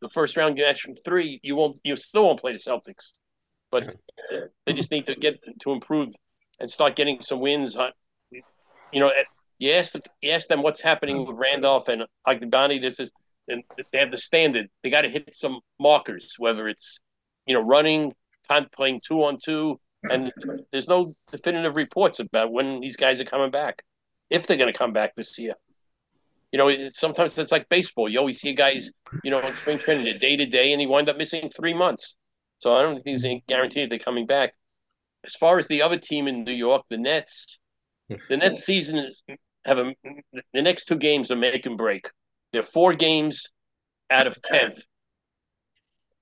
the 0.02 0.10
first 0.10 0.36
round 0.36 0.58
you 0.58 0.66
match 0.66 0.82
from 0.82 0.96
three, 0.96 1.40
you 1.44 1.56
won't 1.56 1.80
you 1.84 1.96
still 1.96 2.26
won't 2.26 2.40
play 2.40 2.52
the 2.52 2.58
Celtics. 2.58 3.14
But 3.72 3.96
they 4.66 4.74
just 4.74 4.92
need 4.92 5.06
to 5.08 5.16
get 5.16 5.40
to 5.62 5.72
improve 5.72 6.10
and 6.60 6.70
start 6.70 6.96
getting 6.96 7.22
some 7.22 7.40
wins. 7.40 7.76
On, 7.76 7.92
you 8.32 9.00
know, 9.00 9.12
you 9.60 9.72
ask 9.74 9.94
the, 9.94 10.02
you 10.22 10.32
ask 10.32 10.48
them 10.48 10.64
what's 10.64 10.82
happening 10.82 11.26
with 11.26 11.36
Randolph 11.36 11.88
and 11.88 12.04
Agdabani. 12.28 12.82
This 12.82 13.00
is 13.00 13.12
and 13.48 13.64
they 13.92 14.00
have 14.00 14.12
the 14.12 14.18
standard. 14.18 14.68
They 14.84 14.90
got 14.90 15.02
to 15.02 15.10
hit 15.10 15.34
some 15.34 15.60
markers, 15.80 16.36
whether 16.38 16.68
it's 16.68 17.00
you 17.48 17.54
know 17.54 17.62
running, 17.62 18.14
playing 18.76 19.02
two 19.06 19.24
on 19.24 19.38
two, 19.44 19.80
and 20.04 20.32
there's 20.72 20.88
no 20.88 21.16
definitive 21.32 21.76
reports 21.76 22.20
about 22.20 22.52
when 22.52 22.80
these 22.80 22.96
guys 22.96 23.20
are 23.22 23.26
coming 23.26 23.52
back, 23.52 23.84
if 24.30 24.48
they're 24.48 24.58
going 24.58 24.72
to 24.72 24.78
come 24.78 24.94
back 24.94 25.16
this 25.16 25.38
year. 25.38 25.54
You 26.52 26.60
know, 26.60 26.90
sometimes 26.92 27.38
it's 27.38 27.52
like 27.52 27.68
baseball. 27.68 28.08
You 28.08 28.20
always 28.20 28.40
see 28.40 28.54
guys, 28.54 28.90
you 29.24 29.32
know, 29.32 29.40
in 29.40 29.54
spring 29.54 29.80
training, 29.80 30.06
they're 30.06 30.18
day 30.18 30.38
to 30.38 30.46
day, 30.46 30.72
and 30.72 30.80
he 30.80 30.88
wind 30.88 31.10
up 31.10 31.18
missing 31.18 31.50
three 31.50 31.74
months. 31.74 32.16
So 32.60 32.76
I 32.76 32.82
don't 32.82 32.96
think 32.96 33.06
there's 33.06 33.26
any 33.26 33.44
guarantee 33.48 33.86
they're 33.86 34.00
coming 34.00 34.26
back. 34.26 34.54
As 35.26 35.36
far 35.36 35.60
as 35.60 35.68
the 35.68 35.82
other 35.82 35.98
team 35.98 36.28
in 36.28 36.44
New 36.44 36.54
York, 36.54 36.86
the 36.90 36.98
Nets, 36.98 37.60
the 38.30 38.38
Nets 38.38 38.64
season 38.64 38.98
is 38.98 39.24
have 39.66 39.78
a 39.78 39.94
the 40.54 40.62
next 40.62 40.86
two 40.86 40.96
games 40.96 41.30
are 41.30 41.36
make 41.36 41.66
and 41.66 41.78
break. 41.78 42.10
They're 42.54 42.64
four 42.64 42.94
games 42.94 43.44
out 44.10 44.28
of 44.28 44.42
tenth, 44.42 44.80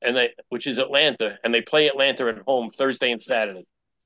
and 0.02 0.16
they 0.16 0.30
which 0.50 0.68
is 0.68 0.78
Atlanta, 0.80 1.38
and 1.43 1.54
they 1.54 1.62
play 1.62 1.88
Atlanta 1.88 2.28
at 2.28 2.39
home 2.48 2.72
Thursday 2.72 3.12
and 3.12 3.22
Saturday. 3.22 3.66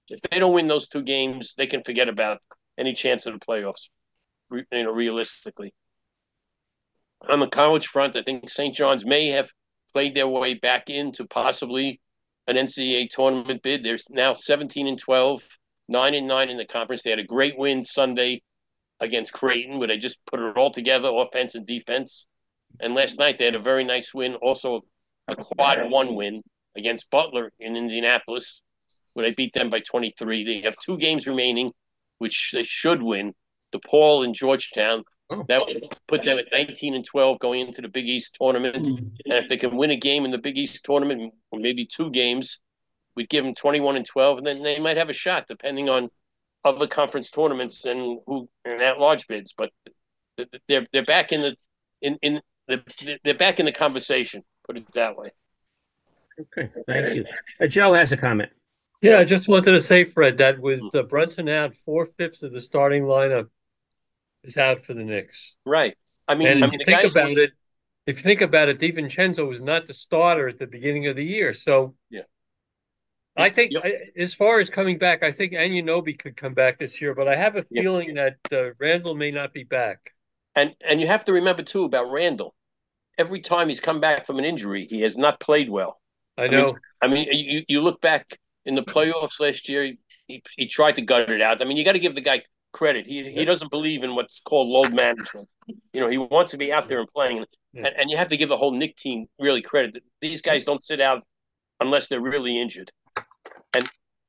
If 0.09 0.21
they 0.21 0.39
don't 0.39 0.53
win 0.53 0.67
those 0.67 0.87
two 0.87 1.03
games, 1.03 1.53
they 1.55 1.67
can 1.67 1.83
forget 1.83 2.09
about 2.09 2.41
any 2.77 2.93
chance 2.93 3.25
of 3.25 3.33
the 3.33 3.45
playoffs. 3.45 3.89
re- 4.49 4.65
You 4.71 4.83
know, 4.83 4.91
realistically. 4.91 5.73
On 7.29 7.39
the 7.39 7.47
college 7.47 7.87
front, 7.87 8.15
I 8.15 8.23
think 8.23 8.49
St. 8.49 8.73
John's 8.73 9.05
may 9.05 9.27
have 9.27 9.51
played 9.93 10.15
their 10.15 10.27
way 10.27 10.53
back 10.53 10.89
into 10.89 11.27
possibly 11.27 11.99
an 12.47 12.55
NCAA 12.55 13.09
tournament 13.09 13.61
bid. 13.61 13.83
They're 13.83 13.97
now 14.09 14.33
17 14.33 14.87
and 14.87 14.97
12, 14.97 15.47
9 15.89 16.15
and 16.15 16.27
9 16.27 16.49
in 16.49 16.57
the 16.57 16.65
conference. 16.65 17.03
They 17.03 17.09
had 17.09 17.19
a 17.19 17.23
great 17.23 17.57
win 17.57 17.83
Sunday 17.83 18.41
against 18.99 19.33
Creighton, 19.33 19.79
where 19.79 19.87
they 19.87 19.97
just 19.97 20.17
put 20.25 20.39
it 20.39 20.57
all 20.57 20.71
together, 20.71 21.09
offense 21.13 21.55
and 21.55 21.65
defense. 21.65 22.25
And 22.79 22.95
last 22.95 23.19
night 23.19 23.37
they 23.37 23.45
had 23.45 23.55
a 23.55 23.59
very 23.59 23.83
nice 23.83 24.13
win, 24.13 24.35
also 24.35 24.81
a 25.31 25.35
quad 25.35 25.89
one 25.89 26.15
win 26.15 26.41
against 26.75 27.09
Butler 27.09 27.51
in 27.59 27.75
Indianapolis, 27.75 28.61
where 29.13 29.25
they 29.25 29.33
beat 29.33 29.53
them 29.53 29.69
by 29.69 29.79
23. 29.79 30.43
They 30.43 30.61
have 30.61 30.75
two 30.77 30.97
games 30.97 31.27
remaining, 31.27 31.71
which 32.19 32.51
they 32.53 32.63
should 32.63 33.01
win. 33.01 33.33
DePaul 33.73 34.23
and 34.23 34.33
Georgetown. 34.33 35.03
Oh. 35.29 35.45
That 35.47 35.65
would 35.65 35.95
put 36.07 36.23
them 36.23 36.39
at 36.39 36.47
19 36.51 36.95
and 36.95 37.05
12 37.05 37.39
going 37.39 37.67
into 37.67 37.81
the 37.81 37.87
Big 37.87 38.07
East 38.07 38.35
tournament. 38.39 38.77
Hmm. 38.77 38.95
And 39.25 39.33
if 39.33 39.47
they 39.47 39.57
can 39.57 39.77
win 39.77 39.91
a 39.91 39.95
game 39.95 40.25
in 40.25 40.31
the 40.31 40.39
Big 40.39 40.57
East 40.57 40.83
tournament, 40.83 41.33
or 41.51 41.59
maybe 41.59 41.85
two 41.85 42.09
games, 42.09 42.59
we'd 43.15 43.29
give 43.29 43.45
them 43.45 43.53
21 43.53 43.97
and 43.97 44.05
12, 44.05 44.39
and 44.39 44.47
then 44.47 44.63
they 44.63 44.79
might 44.79 44.97
have 44.97 45.09
a 45.09 45.13
shot, 45.13 45.45
depending 45.47 45.89
on 45.89 46.09
other 46.63 46.87
conference 46.87 47.29
tournaments 47.31 47.85
and 47.85 48.19
who 48.25 48.49
and 48.65 48.81
at 48.81 48.99
large 48.99 49.27
bids. 49.27 49.53
But 49.57 49.71
they're 50.67 50.85
they're 50.91 51.05
back 51.05 51.31
in 51.31 51.41
the 51.41 51.55
in 52.01 52.17
in 52.21 52.41
the 52.67 53.19
they're 53.23 53.33
back 53.33 53.59
in 53.59 53.65
the 53.65 53.71
conversation. 53.71 54.43
Put 54.69 54.77
it 54.77 54.93
that 54.93 55.17
way. 55.17 55.31
Okay, 56.39 56.69
thank 56.85 57.15
you. 57.15 57.25
Uh, 57.59 57.65
Joe 57.65 57.91
has 57.93 58.11
a 58.11 58.17
comment. 58.17 58.51
Yeah, 59.01 59.17
I 59.17 59.23
just 59.23 59.47
wanted 59.47 59.71
to 59.71 59.81
say, 59.81 60.03
Fred, 60.03 60.37
that 60.37 60.59
with 60.59 60.83
uh, 60.93 61.01
Brunson 61.01 61.49
out, 61.49 61.73
four 61.85 62.05
fifths 62.05 62.43
of 62.43 62.53
the 62.53 62.61
starting 62.61 63.01
lineup 63.05 63.47
is 64.43 64.57
out 64.57 64.85
for 64.85 64.93
the 64.93 65.03
Knicks. 65.03 65.55
Right. 65.65 65.97
I 66.27 66.35
mean, 66.35 66.49
and 66.49 66.63
I 66.63 66.67
if 66.67 66.71
mean, 66.71 66.79
you 66.81 66.85
think 66.85 67.01
guys- 67.01 67.11
about 67.11 67.31
it, 67.31 67.53
if 68.05 68.17
you 68.17 68.21
think 68.23 68.41
about 68.41 68.69
it, 68.69 68.77
DiVincenzo 68.77 69.49
was 69.49 69.59
not 69.59 69.87
the 69.87 69.93
starter 69.95 70.47
at 70.47 70.59
the 70.59 70.67
beginning 70.67 71.07
of 71.07 71.15
the 71.15 71.25
year. 71.25 71.51
So 71.51 71.95
yeah, 72.11 72.21
I 73.35 73.49
think 73.49 73.73
I, 73.83 73.95
as 74.15 74.35
far 74.35 74.59
as 74.59 74.69
coming 74.69 74.99
back, 74.99 75.23
I 75.23 75.31
think 75.31 75.53
Anunoby 75.53 76.19
could 76.19 76.37
come 76.37 76.53
back 76.53 76.77
this 76.77 77.01
year, 77.01 77.15
but 77.15 77.27
I 77.27 77.35
have 77.35 77.55
a 77.55 77.63
feeling 77.63 78.13
that 78.13 78.37
uh, 78.51 78.75
Randle 78.77 79.15
may 79.15 79.31
not 79.31 79.51
be 79.51 79.63
back. 79.63 80.13
And 80.53 80.75
and 80.87 81.01
you 81.01 81.07
have 81.07 81.25
to 81.25 81.33
remember 81.33 81.63
too 81.63 81.85
about 81.85 82.11
Randle. 82.11 82.53
Every 83.19 83.41
time 83.41 83.69
he's 83.69 83.79
come 83.79 83.99
back 83.99 84.25
from 84.25 84.39
an 84.39 84.45
injury, 84.45 84.87
he 84.89 85.01
has 85.01 85.17
not 85.17 85.39
played 85.39 85.69
well. 85.69 85.99
I 86.37 86.47
know. 86.47 86.67
Mean, 86.67 86.79
I 87.01 87.07
mean, 87.07 87.27
you 87.31 87.63
you 87.67 87.81
look 87.81 88.01
back 88.01 88.39
in 88.65 88.75
the 88.75 88.81
playoffs 88.81 89.39
last 89.39 89.69
year, 89.69 89.93
he 90.27 90.41
he 90.57 90.67
tried 90.67 90.95
to 90.95 91.01
gut 91.01 91.29
it 91.29 91.41
out. 91.41 91.61
I 91.61 91.65
mean, 91.65 91.77
you 91.77 91.85
got 91.85 91.93
to 91.93 91.99
give 91.99 92.15
the 92.15 92.21
guy 92.21 92.41
credit. 92.71 93.05
He 93.05 93.29
he 93.31 93.45
doesn't 93.45 93.69
believe 93.69 94.03
in 94.03 94.15
what's 94.15 94.39
called 94.39 94.69
load 94.69 94.93
management. 94.93 95.49
You 95.93 96.01
know, 96.01 96.07
he 96.07 96.17
wants 96.17 96.51
to 96.51 96.57
be 96.57 96.71
out 96.71 96.87
there 96.87 96.99
and 96.99 97.09
playing. 97.09 97.45
And, 97.75 97.85
and 97.85 98.09
you 98.09 98.17
have 98.17 98.29
to 98.29 98.37
give 98.37 98.49
the 98.49 98.57
whole 98.57 98.71
Knick 98.71 98.95
team 98.95 99.27
really 99.39 99.61
credit. 99.61 100.03
These 100.21 100.41
guys 100.41 100.65
don't 100.65 100.81
sit 100.81 100.99
out 100.99 101.23
unless 101.79 102.07
they're 102.07 102.21
really 102.21 102.59
injured. 102.59 102.91
And 103.75 103.87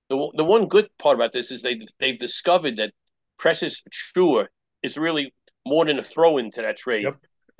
the 0.08 0.30
the 0.34 0.44
one 0.44 0.66
good 0.66 0.88
part 0.98 1.16
about 1.16 1.32
this 1.32 1.50
is 1.50 1.62
they 1.62 1.80
they've 2.00 2.18
discovered 2.18 2.76
that 2.76 2.92
Precious 3.38 3.82
Achiuwa 3.88 4.46
is 4.82 4.98
really 4.98 5.32
more 5.66 5.84
than 5.84 5.98
a 5.98 6.02
throw 6.02 6.38
into 6.38 6.60
that 6.62 6.76
trade. 6.76 7.06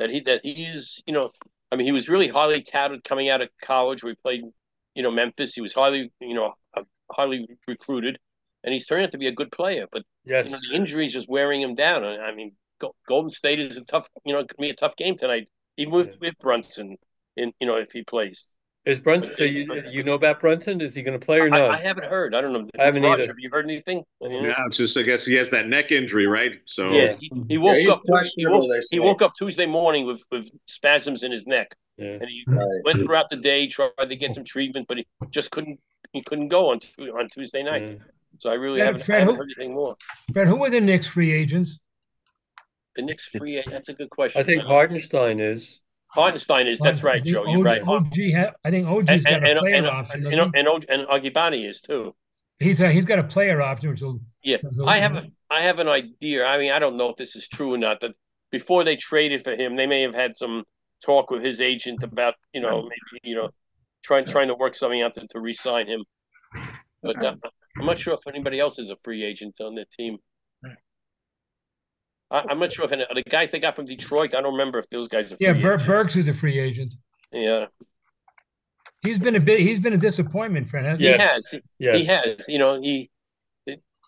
That 0.00 0.08
he 0.08 0.20
that 0.20 0.40
he's 0.42 1.02
you 1.06 1.12
know 1.12 1.30
I 1.70 1.76
mean 1.76 1.86
he 1.86 1.92
was 1.92 2.08
really 2.08 2.28
highly 2.28 2.62
touted 2.62 3.04
coming 3.04 3.28
out 3.28 3.42
of 3.42 3.50
college 3.62 4.02
where 4.02 4.12
he 4.12 4.16
played 4.16 4.42
you 4.94 5.02
know 5.02 5.10
Memphis. 5.10 5.54
He 5.54 5.60
was 5.60 5.74
highly 5.74 6.10
you 6.20 6.34
know 6.34 6.54
uh, 6.74 6.84
highly 7.12 7.46
recruited, 7.68 8.18
and 8.64 8.72
he's 8.72 8.86
turned 8.86 9.04
out 9.04 9.12
to 9.12 9.18
be 9.18 9.26
a 9.26 9.32
good 9.32 9.52
player. 9.52 9.86
But 9.92 10.04
yes. 10.24 10.46
you 10.46 10.52
know, 10.52 10.58
the 10.70 10.74
injuries 10.74 11.12
just 11.12 11.28
wearing 11.28 11.60
him 11.60 11.74
down. 11.74 12.02
I 12.02 12.16
I 12.16 12.34
mean, 12.34 12.52
Golden 13.06 13.28
State 13.28 13.60
is 13.60 13.76
a 13.76 13.84
tough 13.84 14.08
you 14.24 14.32
know 14.32 14.38
it 14.38 14.48
could 14.48 14.56
be 14.56 14.70
a 14.70 14.74
tough 14.74 14.96
game 14.96 15.18
tonight, 15.18 15.48
even 15.76 15.92
with, 15.92 16.16
with 16.18 16.38
Brunson 16.38 16.96
in 17.36 17.52
you 17.60 17.66
know 17.66 17.76
if 17.76 17.92
he 17.92 18.02
plays. 18.02 18.48
Is 18.86 18.98
Brunson? 18.98 19.34
Do 19.36 19.44
you, 19.46 19.82
you 19.90 20.02
know 20.02 20.14
about 20.14 20.40
Brunson? 20.40 20.80
Is 20.80 20.94
he 20.94 21.02
going 21.02 21.18
to 21.18 21.24
play 21.24 21.38
or 21.38 21.46
I, 21.46 21.48
not? 21.58 21.70
I 21.70 21.76
haven't 21.76 22.06
heard. 22.06 22.34
I 22.34 22.40
don't 22.40 22.52
know. 22.54 22.66
I 22.78 22.84
haven't 22.84 23.02
Roger, 23.02 23.22
either. 23.24 23.32
Have 23.32 23.38
you 23.38 23.50
heard 23.52 23.66
anything? 23.66 24.02
Yeah, 24.22 24.54
it's 24.66 24.78
just 24.78 24.96
I 24.96 25.02
guess 25.02 25.24
he 25.24 25.34
has 25.34 25.50
that 25.50 25.68
neck 25.68 25.92
injury, 25.92 26.26
right? 26.26 26.52
So 26.64 26.90
Yeah, 26.90 27.14
he, 27.20 27.30
he 27.50 27.58
woke 27.58 27.76
he's 27.76 27.88
up. 27.90 28.00
He 28.36 28.46
woke, 28.46 28.70
he 28.90 28.98
woke 28.98 29.20
up 29.20 29.34
Tuesday 29.34 29.66
morning 29.66 30.06
with, 30.06 30.22
with 30.32 30.48
spasms 30.66 31.22
in 31.24 31.30
his 31.30 31.46
neck, 31.46 31.76
Yeah. 31.98 32.12
and 32.20 32.24
he 32.26 32.42
went 32.84 33.00
throughout 33.00 33.28
the 33.28 33.36
day, 33.36 33.66
tried 33.66 33.90
to 33.98 34.16
get 34.16 34.32
some 34.32 34.44
treatment, 34.44 34.86
but 34.88 34.96
he 34.96 35.06
just 35.28 35.50
couldn't. 35.50 35.78
He 36.14 36.22
couldn't 36.22 36.48
go 36.48 36.70
on 36.70 36.80
on 37.18 37.28
Tuesday 37.28 37.62
night. 37.62 37.98
So 38.38 38.48
I 38.50 38.54
really 38.54 38.78
Yeah, 38.78 38.86
haven't, 38.86 39.04
Fred, 39.04 39.16
I 39.16 39.20
haven't 39.20 39.34
who- 39.34 39.40
heard 39.42 39.50
anything 39.58 39.74
more. 39.74 39.96
Fred, 40.32 40.48
who 40.48 40.64
are 40.64 40.70
the 40.70 40.80
Knicks 40.80 41.06
free 41.06 41.32
agents? 41.32 41.78
The 42.96 43.02
Knicks 43.02 43.26
free. 43.26 43.62
That's 43.66 43.90
a 43.90 43.94
good 43.94 44.08
question. 44.10 44.40
I 44.40 44.42
think 44.42 44.62
Hartenstein 44.62 45.38
is. 45.38 45.82
Hartenstein 46.12 46.66
is. 46.66 46.78
That's 46.78 47.04
right, 47.04 47.22
Joe. 47.24 47.46
You're 47.46 47.62
right. 47.62 47.82
OG 47.82 48.14
ha- 48.34 48.52
I 48.64 48.70
think 48.70 48.86
OG's 48.88 49.10
And 49.10 49.24
got 49.24 49.44
and 49.46 49.58
a 49.58 49.60
player 49.60 49.74
and, 49.74 49.86
option. 49.86 50.26
and, 50.26 50.34
and, 50.54 50.68
and, 50.68 50.84
and 50.88 51.08
Agibani 51.08 51.68
is 51.68 51.80
too. 51.80 52.14
he? 52.58 52.66
He's 52.66 52.80
a, 52.80 52.90
he's 52.90 53.04
got 53.04 53.18
a 53.18 53.24
player 53.24 53.62
option, 53.62 53.90
which 53.90 54.00
will 54.02 54.20
Yeah, 54.42 54.58
I 54.86 54.98
have 54.98 55.16
a 55.16 55.24
I 55.50 55.62
have 55.62 55.78
an 55.78 55.88
idea. 55.88 56.44
I 56.46 56.58
mean, 56.58 56.72
I 56.72 56.78
don't 56.78 56.96
know 56.96 57.10
if 57.10 57.16
this 57.16 57.36
is 57.36 57.48
true 57.48 57.74
or 57.74 57.78
not. 57.78 58.00
That 58.00 58.12
before 58.50 58.84
they 58.84 58.96
traded 58.96 59.44
for 59.44 59.52
him, 59.54 59.76
they 59.76 59.86
may 59.86 60.02
have 60.02 60.14
had 60.14 60.36
some 60.36 60.64
talk 61.04 61.30
with 61.30 61.42
his 61.42 61.60
agent 61.60 62.02
about 62.02 62.34
you 62.52 62.60
know 62.60 62.82
maybe 62.82 63.20
you 63.22 63.36
know 63.36 63.48
trying 64.02 64.24
trying 64.26 64.48
to 64.48 64.54
work 64.54 64.74
something 64.74 65.00
out 65.02 65.14
to, 65.14 65.26
to 65.28 65.40
re-sign 65.40 65.86
him. 65.86 66.04
But 67.02 67.24
uh, 67.24 67.36
I'm 67.78 67.86
not 67.86 67.98
sure 67.98 68.14
if 68.14 68.26
anybody 68.26 68.60
else 68.60 68.78
is 68.78 68.90
a 68.90 68.96
free 68.96 69.24
agent 69.24 69.54
on 69.60 69.74
their 69.74 69.86
team. 69.98 70.18
I, 72.30 72.44
I'm 72.48 72.58
not 72.58 72.72
sure 72.72 72.84
if 72.84 72.92
any, 72.92 73.04
the 73.14 73.22
guys 73.22 73.50
they 73.50 73.58
got 73.58 73.76
from 73.76 73.86
Detroit. 73.86 74.34
I 74.34 74.40
don't 74.40 74.52
remember 74.52 74.78
if 74.78 74.88
those 74.90 75.08
guys 75.08 75.32
are 75.32 75.36
free 75.36 75.46
yeah. 75.46 75.52
Ber- 75.52 75.74
agents. 75.74 75.84
Burks 75.86 76.16
is 76.16 76.28
a 76.28 76.34
free 76.34 76.58
agent. 76.58 76.94
Yeah, 77.32 77.66
He's 79.02 79.18
been 79.18 79.34
a 79.34 79.40
bit. 79.40 79.60
He's 79.60 79.80
been 79.80 79.94
a 79.94 79.98
disappointment, 79.98 80.68
friend. 80.68 80.86
Hasn't 80.86 81.00
he 81.00 81.12
he? 81.12 81.18
has. 81.18 81.48
He, 81.48 81.62
Yes. 81.78 81.98
he 81.98 82.04
has. 82.04 82.48
You 82.48 82.58
know, 82.58 82.80
he. 82.80 83.10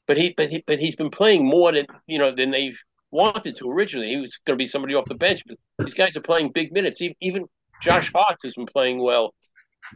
But 0.06 0.16
he, 0.16 0.34
but 0.36 0.50
he, 0.50 0.64
but 0.66 0.80
he's 0.80 0.96
been 0.96 1.10
playing 1.10 1.46
more 1.46 1.72
than 1.72 1.86
you 2.06 2.18
know 2.18 2.32
than 2.32 2.50
they 2.50 2.74
wanted 3.10 3.56
to 3.56 3.70
originally. 3.70 4.08
He 4.08 4.16
was 4.16 4.36
going 4.44 4.58
to 4.58 4.62
be 4.62 4.66
somebody 4.66 4.94
off 4.94 5.04
the 5.06 5.14
bench, 5.14 5.42
but 5.46 5.56
these 5.78 5.94
guys 5.94 6.16
are 6.16 6.20
playing 6.20 6.50
big 6.52 6.72
minutes. 6.72 7.00
Even 7.20 7.46
Josh 7.80 8.10
Hart 8.14 8.36
who's 8.42 8.54
been 8.54 8.66
playing 8.66 8.98
well. 8.98 9.32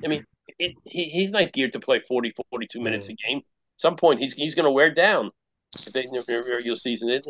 I 0.05 0.09
mean, 0.09 0.25
it, 0.59 0.75
he 0.85 1.05
he's 1.05 1.31
not 1.31 1.53
geared 1.53 1.73
to 1.73 1.81
play 1.81 2.01
40, 2.01 2.33
42 2.51 2.81
minutes 2.81 3.09
a 3.09 3.13
mm. 3.13 3.17
game. 3.27 3.39
At 3.39 3.81
some 3.81 3.97
point, 3.97 4.21
he's 4.21 4.33
he's 4.33 4.55
going 4.55 4.65
to 4.65 4.71
wear 4.71 4.95
down. 4.95 5.31
If 5.75 5.93
they 5.93 6.05
in 6.05 6.13
the 6.13 6.45
regular 6.49 6.77
season, 6.77 7.11
it, 7.11 7.27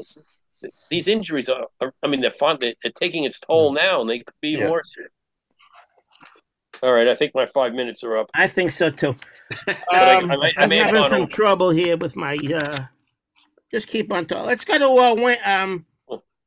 these 0.90 1.08
injuries 1.08 1.48
are, 1.48 1.66
are. 1.80 1.92
I 2.02 2.06
mean, 2.08 2.20
they're 2.20 2.30
fun. 2.30 2.58
They're, 2.60 2.74
they're 2.82 2.92
taking 2.92 3.24
its 3.24 3.38
toll 3.40 3.72
now, 3.72 4.00
and 4.00 4.08
they 4.10 4.18
could 4.20 4.34
be 4.40 4.50
Yeah. 4.50 4.70
worse. 4.70 4.94
All 6.82 6.92
right, 6.92 7.08
I 7.08 7.14
think 7.14 7.34
my 7.34 7.46
five 7.46 7.72
minutes 7.72 8.04
are 8.04 8.16
up. 8.18 8.30
I 8.34 8.46
think 8.48 8.70
so 8.70 8.90
too. 8.90 9.16
But 9.66 9.76
I- 9.90 10.16
Um, 10.16 10.30
I 10.30 10.36
may- 10.36 10.52
I 10.56 10.62
I'm 10.62 10.68
may 10.68 10.76
having 10.78 11.04
some 11.04 11.22
over. 11.22 11.30
trouble 11.32 11.70
here 11.70 11.96
with 11.96 12.16
my. 12.16 12.36
uh 12.54 12.78
Just 13.70 13.86
keep 13.86 14.12
on 14.12 14.26
talking. 14.26 14.46
Let's 14.46 14.64
go 14.64 14.78
to 14.78 14.84
uh, 14.86 15.14
Wayne. 15.14 15.38
Um, 15.44 15.86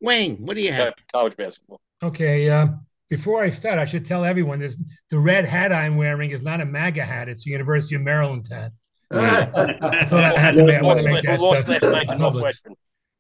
Wayne, 0.01 0.38
what 0.38 0.55
do 0.55 0.62
you 0.62 0.72
have? 0.72 0.93
College 1.12 1.36
basketball. 1.36 1.82
Okay. 2.03 2.49
Uh, 2.49 2.68
before 3.10 3.43
I 3.43 3.49
start, 3.49 3.80
I 3.80 3.86
should 3.86 4.05
tell 4.05 4.24
everyone 4.24 4.60
this: 4.60 4.78
the 5.10 5.18
red 5.20 5.45
hat 5.45 5.74
I'm 5.74 5.97
wearing 5.97 6.30
is 6.32 6.41
not 6.43 6.62
a 6.62 6.66
MAGA 6.66 7.03
hat; 7.05 7.28
it's 7.28 7.45
a 7.47 7.49
University 7.49 7.95
of 7.95 8.01
Maryland 8.01 8.47
hat. 8.51 8.72
I 9.12 10.05
thought 10.05 10.24
I 10.24 10.39
had 10.39 10.55
to 10.57 10.64
make, 10.64 10.76
I 10.76 10.82
want 10.84 10.99
to 11.01 11.12
make 11.12 11.26
that 11.26 11.39
lost 11.41 11.68
uh, 11.68 11.72
last 11.72 11.82
night 11.84 12.07
to 12.07 12.18
public. 12.18 12.55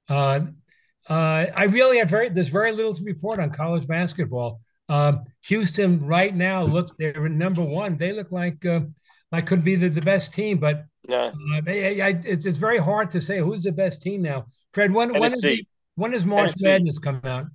Uh, 0.07 0.39
uh, 1.09 1.47
I 1.55 1.63
really 1.65 1.97
have 1.97 2.09
very 2.09 2.29
there's 2.29 2.49
very 2.49 2.71
little 2.71 2.93
to 2.93 3.03
report 3.03 3.39
on 3.39 3.51
college 3.51 3.87
basketball. 3.87 4.61
Um, 4.87 5.23
Houston 5.45 6.05
right 6.05 6.35
now 6.35 6.63
looks 6.63 6.91
they're 6.97 7.29
number 7.29 7.61
one. 7.63 7.97
They 7.97 8.11
look 8.13 8.31
like 8.31 8.65
uh, 8.65 8.81
like 9.31 9.45
could 9.45 9.63
be 9.63 9.75
the, 9.75 9.89
the 9.89 10.01
best 10.01 10.33
team, 10.33 10.57
but 10.59 10.85
Yeah. 11.07 11.31
uh, 11.53 11.61
I, 11.67 11.71
I, 12.01 12.19
it's, 12.25 12.45
it's 12.45 12.57
very 12.57 12.79
hard 12.79 13.09
to 13.11 13.21
say 13.21 13.39
who's 13.39 13.63
the 13.63 13.71
best 13.71 14.01
team 14.01 14.21
now. 14.21 14.47
Fred, 14.73 14.91
when 14.91 15.13
when 15.19 15.31
is, 15.33 15.41
Tennessee. 15.41 15.67
when 15.95 16.11
does 16.11 16.25
March 16.25 16.51
Tennessee. 16.51 16.67
Madness 16.67 16.99
come 16.99 17.21
out? 17.23 17.45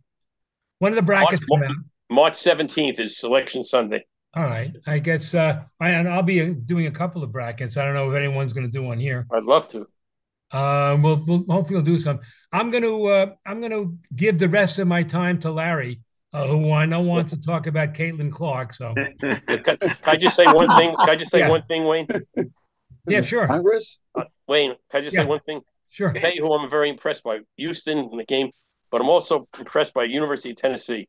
When 0.78 0.92
do 0.92 0.96
the 0.96 1.02
brackets 1.02 1.44
March, 1.48 1.62
come 1.62 1.70
out? 1.70 1.76
March 2.10 2.34
17th 2.34 2.98
is 3.00 3.18
Selection 3.18 3.64
Sunday. 3.64 4.04
All 4.36 4.42
right, 4.42 4.72
I 4.86 4.98
guess 4.98 5.32
uh, 5.34 5.62
I, 5.80 5.90
and 5.90 6.08
I'll 6.08 6.22
be 6.22 6.50
doing 6.50 6.86
a 6.86 6.90
couple 6.90 7.22
of 7.22 7.30
brackets. 7.30 7.76
I 7.76 7.84
don't 7.84 7.94
know 7.94 8.10
if 8.10 8.16
anyone's 8.16 8.52
going 8.52 8.66
to 8.66 8.72
do 8.72 8.82
one 8.82 8.98
here. 8.98 9.26
I'd 9.32 9.44
love 9.44 9.68
to. 9.68 9.86
Uh, 10.54 10.96
we'll, 11.02 11.20
we'll 11.26 11.44
hopefully 11.48 11.74
we'll 11.74 11.84
do 11.84 11.98
some. 11.98 12.20
I'm 12.52 12.70
going 12.70 12.84
to 12.84 13.06
uh, 13.06 13.26
I'm 13.44 13.58
going 13.58 13.72
to 13.72 13.98
give 14.14 14.38
the 14.38 14.48
rest 14.48 14.78
of 14.78 14.86
my 14.86 15.02
time 15.02 15.40
to 15.40 15.50
Larry, 15.50 16.00
uh, 16.32 16.46
who 16.46 16.72
I 16.72 16.86
know 16.86 17.00
wants 17.00 17.32
to 17.32 17.40
talk 17.40 17.66
about 17.66 17.92
Caitlin 17.92 18.30
Clark. 18.30 18.72
So 18.72 18.94
Can, 18.94 19.40
can 19.58 19.76
I 20.06 20.16
just 20.16 20.36
say 20.36 20.46
one 20.52 20.68
thing? 20.76 20.94
Can 20.96 21.08
I 21.08 21.16
just 21.16 21.32
say 21.32 21.40
Yeah. 21.40 21.48
one 21.48 21.62
thing, 21.62 21.84
Wayne? 21.84 22.06
yeah, 23.08 23.22
sure, 23.22 23.48
Congress. 23.48 23.98
Uh, 24.14 24.24
Wayne, 24.46 24.76
can 24.92 25.00
I 25.00 25.00
just 25.00 25.16
Yeah. 25.16 25.22
say 25.22 25.26
one 25.26 25.40
thing? 25.40 25.60
sure. 25.88 26.12
I'll 26.14 26.20
tell 26.20 26.32
you 26.32 26.42
who 26.46 26.54
I'm 26.54 26.70
very 26.70 26.88
impressed 26.88 27.24
by. 27.24 27.40
Houston 27.56 27.98
in 27.98 28.16
the 28.16 28.24
game, 28.24 28.52
but 28.92 29.00
I'm 29.00 29.08
also 29.08 29.48
impressed 29.58 29.92
by 29.92 30.04
University 30.04 30.50
of 30.50 30.56
Tennessee. 30.56 31.08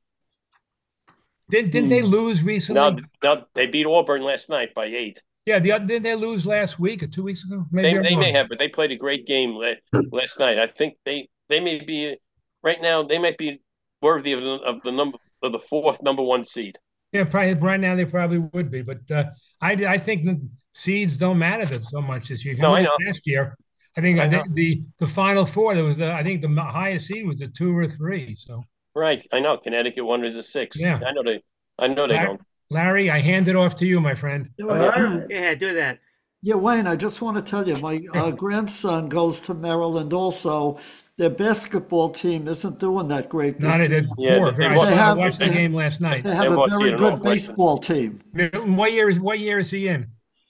Didn't 1.52 1.70
didn't 1.70 1.90
they 1.90 2.02
lose 2.02 2.42
recently? 2.42 2.82
No, 2.82 2.98
now 3.22 3.46
they 3.54 3.68
beat 3.68 3.86
Auburn 3.86 4.24
last 4.24 4.50
night 4.50 4.74
by 4.74 4.86
eight. 4.86 5.22
Yeah, 5.46 5.60
the 5.60 5.80
didn't 5.80 6.04
they 6.04 6.16
lose 6.16 6.46
last 6.46 6.80
week 6.80 7.04
or 7.04 7.08
two 7.08 7.24
weeks 7.24 7.44
ago? 7.44 7.66
Maybe 7.72 7.98
They, 7.98 8.10
they 8.10 8.16
may 8.16 8.32
have, 8.32 8.50
but 8.50 8.60
they 8.60 8.68
played 8.68 8.92
a 8.92 8.96
great 8.96 9.26
game 9.26 9.52
la- 9.54 10.02
last 10.12 10.40
night. 10.40 10.58
I 10.58 10.68
think 10.68 10.96
they 11.06 11.28
they 11.50 11.60
may 11.60 11.84
be 11.84 12.18
right 12.64 12.82
now. 12.82 13.04
They 13.04 13.20
might 13.20 13.38
be 13.38 13.62
worthy 14.02 14.34
of 14.34 14.42
the, 14.42 14.54
of 14.66 14.82
the 14.84 14.92
number 14.92 15.18
of 15.42 15.52
the 15.52 15.60
fourth 15.60 16.02
number 16.02 16.24
one 16.24 16.44
seed. 16.44 16.78
Yeah, 17.12 17.24
probably 17.24 17.54
right 17.54 17.80
now 17.80 17.96
they 17.96 18.06
probably 18.06 18.40
would 18.40 18.72
be, 18.72 18.82
but 18.82 19.10
uh, 19.12 19.26
I 19.62 19.74
I 19.74 19.98
think 19.98 20.24
the 20.24 20.42
seeds 20.74 21.18
don't 21.18 21.38
matter 21.38 21.66
that 21.66 21.84
so 21.84 22.02
much 22.02 22.30
this 22.30 22.44
year. 22.44 22.56
No, 22.58 22.76
I 22.76 22.82
know. 22.82 22.92
Last 23.06 23.22
year, 23.26 23.56
I 23.98 24.02
think 24.02 24.20
I 24.20 24.26
I 24.26 24.30
think 24.30 24.54
the 24.54 24.84
the 24.98 25.08
final 25.08 25.46
four 25.46 25.76
there 25.76 25.84
was 25.84 25.98
the, 25.98 26.12
I 26.12 26.24
think 26.24 26.42
the 26.42 26.50
highest 26.50 27.08
seed 27.08 27.26
was 27.26 27.42
a 27.42 27.48
two 27.48 27.76
or 27.78 27.88
three. 27.88 28.36
So 28.36 28.64
Right, 28.96 29.28
I 29.34 29.42
know. 29.42 29.58
Connecticut 29.58 30.06
one 30.06 30.24
is 30.24 30.38
a 30.38 30.44
six. 30.44 30.80
Yeah. 30.80 31.00
I 31.06 31.12
know 31.12 31.22
they. 31.22 31.42
I 31.78 31.88
know 31.90 32.08
they 32.08 32.14
Larry, 32.14 32.28
don't. 32.28 32.42
Larry, 32.70 33.10
I 33.10 33.20
hand 33.20 33.48
it 33.48 33.56
off 33.56 33.76
to 33.76 33.86
you, 33.86 34.00
my 34.02 34.16
friend. 34.16 34.50
Yeah, 34.58 35.56
do 35.56 35.74
that. 35.74 36.00
Yeah, 36.42 36.56
Wayne, 36.56 36.86
I 36.88 36.96
just 36.96 37.22
want 37.22 37.38
to 37.38 37.44
tell 37.44 37.68
you, 37.68 37.78
my 37.78 38.02
uh, 38.14 38.32
grandson 38.32 39.10
goes 39.10 39.40
to 39.42 39.54
Maryland 39.54 40.14
also. 40.14 40.78
Their 41.18 41.30
basketball 41.32 42.10
team 42.10 42.48
isn't 42.48 42.78
doing 42.78 43.08
that 43.08 43.30
great. 43.30 43.60
Not 43.60 43.78
this 43.78 43.86
at 43.92 44.04
the. 44.04 44.14
Yeah, 44.18 44.38
four. 44.38 44.52
they 44.52 44.66
I, 44.66 44.76
saw, 44.76 44.82
I 44.84 44.92
have- 44.92 45.18
watched 45.18 45.40
the 45.40 45.50
game 45.50 45.74
last 45.74 46.02
night. 46.02 46.24
They 46.24 46.36
have 46.36 46.52
a 46.52 46.56
lost 46.56 46.78
very 46.78 46.92
to 46.92 46.98
good 46.98 47.02
Northwestern. 47.14 47.32
baseball 47.34 47.78
team. 47.80 48.20
Milton, 48.34 48.76
What 48.76 48.92
year 48.92 49.10
is 49.10 49.20
what 49.20 49.40
year 49.40 49.58
is 49.60 49.72
he 49.72 49.88
in? 49.88 50.08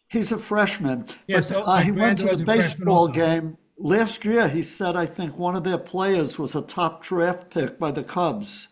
He's 0.10 0.32
a 0.32 0.38
freshman. 0.38 1.06
Yeah, 1.28 1.38
but 1.38 1.46
so 1.46 1.64
uh, 1.64 1.66
my 1.68 1.84
he 1.84 1.92
went 1.92 2.18
to 2.20 2.24
the 2.24 2.30
granddaughter's 2.30 2.42
a 2.42 2.46
freshman 2.46 2.58
baseball 2.80 2.98
also. 2.98 3.12
game 3.14 3.58
last 3.78 4.26
year. 4.26 4.50
He 4.50 4.64
said, 4.64 4.96
I 4.96 5.06
think 5.06 5.38
one 5.38 5.56
of 5.56 5.64
their 5.64 5.78
players 5.78 6.38
was 6.40 6.56
a 6.56 6.62
top 6.62 7.04
draft 7.04 7.52
pick 7.52 7.78
by 7.80 7.92
the 7.92 8.04
Cubs 8.04 8.68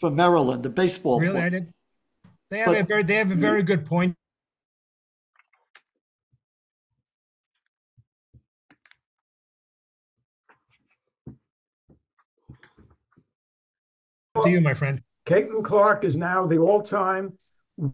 for 0.00 0.10
Maryland, 0.10 0.62
the 0.62 0.70
baseball 0.70 1.20
Really, 1.20 1.32
player. 1.34 1.50
Did. 1.50 1.72
They 2.52 2.58
have 2.58 2.66
But- 2.66 2.80
a 2.80 2.84
very 2.84 3.02
they 3.02 3.14
have 3.14 3.30
a 3.30 3.34
very 3.34 3.62
good 3.62 3.86
point. 3.86 4.14
To 14.42 14.50
you, 14.50 14.60
my 14.60 14.74
friend. 14.74 15.00
Caitlin 15.24 15.64
Clark 15.64 16.04
is 16.04 16.14
now 16.14 16.46
the 16.46 16.58
all-time 16.58 17.38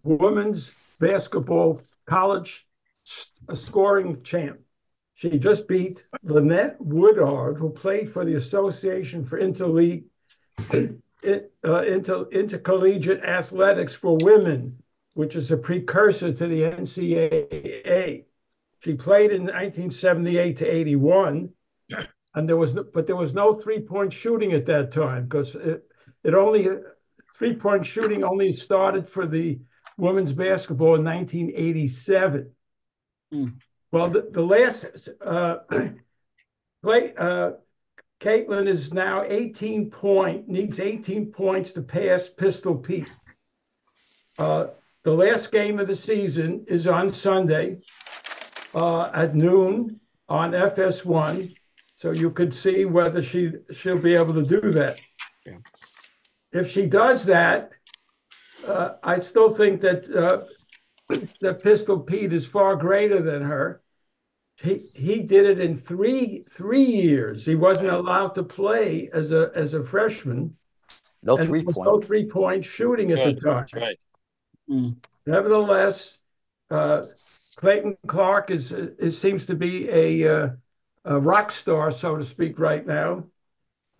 women's 0.02 0.72
basketball 0.98 1.80
college 2.06 2.66
scoring 3.54 4.24
champ. 4.24 4.58
She 5.14 5.38
just 5.38 5.68
beat 5.68 6.04
Lynette 6.24 6.80
Woodard, 6.80 7.58
who 7.58 7.70
played 7.70 8.10
for 8.12 8.24
the 8.24 8.34
Association 8.34 9.22
for 9.22 9.38
Interleague, 9.38 10.06
it, 11.22 11.52
uh, 11.64 11.82
inter, 11.82 12.26
Intercollegiate 12.30 13.22
Athletics 13.24 13.94
for 13.94 14.18
Women, 14.22 14.82
which 15.14 15.36
is 15.36 15.50
a 15.50 15.56
precursor 15.56 16.32
to 16.32 16.46
the 16.46 16.62
NCAA. 16.62 18.24
She 18.80 18.94
played 18.94 19.32
in 19.32 19.42
1978 19.42 20.56
to 20.58 20.66
81, 20.66 21.50
and 22.34 22.48
there 22.48 22.56
was, 22.56 22.74
no, 22.74 22.84
but 22.84 23.06
there 23.06 23.16
was 23.16 23.34
no 23.34 23.54
three-point 23.54 24.12
shooting 24.12 24.52
at 24.52 24.66
that 24.66 24.92
time 24.92 25.24
because 25.24 25.54
it, 25.56 25.82
it 26.22 26.34
only 26.34 26.68
three-point 27.38 27.84
shooting 27.84 28.22
only 28.22 28.52
started 28.52 29.08
for 29.08 29.26
the 29.26 29.58
women's 29.96 30.32
basketball 30.32 30.94
in 30.94 31.04
1987. 31.04 32.52
Well, 33.90 34.10
the, 34.10 34.28
the 34.30 34.42
last 34.42 35.08
uh, 35.24 35.58
play, 36.82 37.14
uh, 37.16 37.52
Caitlin 38.20 38.66
is 38.66 38.92
now 38.92 39.24
18 39.24 39.90
point, 39.90 40.48
needs 40.48 40.80
18 40.80 41.26
points 41.26 41.72
to 41.72 41.82
pass 41.82 42.28
Pistol 42.28 42.76
Pete. 42.76 43.10
Uh, 44.38 44.68
the 45.04 45.12
last 45.12 45.52
game 45.52 45.78
of 45.78 45.86
the 45.86 45.94
season 45.94 46.64
is 46.66 46.86
on 46.86 47.12
Sunday 47.12 47.78
uh, 48.74 49.10
at 49.14 49.34
noon 49.34 50.00
on 50.28 50.50
FS1, 50.52 51.54
so 51.96 52.10
you 52.10 52.30
could 52.30 52.52
see 52.52 52.84
whether 52.84 53.22
she 53.22 53.52
she'll 53.72 53.98
be 53.98 54.14
able 54.14 54.34
to 54.34 54.42
do 54.42 54.70
that. 54.72 54.98
If 56.52 56.70
she 56.70 56.86
does 56.86 57.24
that, 57.26 57.70
uh, 58.66 58.94
I 59.02 59.20
still 59.20 59.50
think 59.50 59.80
that 59.80 60.10
uh, 60.10 60.44
that 61.40 61.62
Pistol 61.62 62.00
Pete 62.00 62.32
is 62.32 62.46
far 62.46 62.76
greater 62.76 63.22
than 63.22 63.42
her. 63.42 63.80
He 64.60 64.88
he 64.92 65.22
did 65.22 65.46
it 65.46 65.60
in 65.60 65.76
three 65.76 66.44
three 66.50 66.84
years. 66.84 67.44
He 67.44 67.54
wasn't 67.54 67.90
allowed 67.90 68.34
to 68.34 68.42
play 68.42 69.08
as 69.12 69.30
a 69.30 69.52
as 69.54 69.74
a 69.74 69.84
freshman. 69.84 70.56
No 71.22 71.36
and 71.36 71.48
three 71.48 71.62
point. 71.62 71.78
No 71.78 72.00
three 72.00 72.26
point 72.26 72.64
shooting 72.64 73.12
at 73.12 73.24
the 73.24 73.34
time. 73.34 73.56
That's 73.56 73.74
right. 73.74 73.98
Nevertheless, 75.26 76.18
uh, 76.70 77.06
Caitlin 77.60 77.96
Clark 78.06 78.50
is, 78.50 78.72
is 78.72 79.18
seems 79.18 79.46
to 79.46 79.54
be 79.54 79.88
a, 79.90 80.42
uh, 80.42 80.48
a 81.04 81.18
rock 81.18 81.50
star, 81.52 81.92
so 81.92 82.16
to 82.16 82.24
speak, 82.24 82.58
right 82.58 82.86
now. 82.86 83.24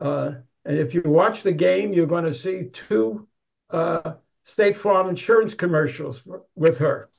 Uh, 0.01 0.33
and 0.65 0.79
if 0.79 0.95
you 0.95 1.03
watch 1.05 1.43
the 1.43 1.53
game, 1.53 1.93
you're 1.93 2.07
going 2.07 2.25
to 2.25 2.35
see 2.35 2.71
two 2.73 3.27
uh, 3.71 4.15
State 4.45 4.77
Farm 4.77 5.09
insurance 5.09 5.55
commercials 5.55 6.23
with 6.55 6.79
her. 6.79 7.11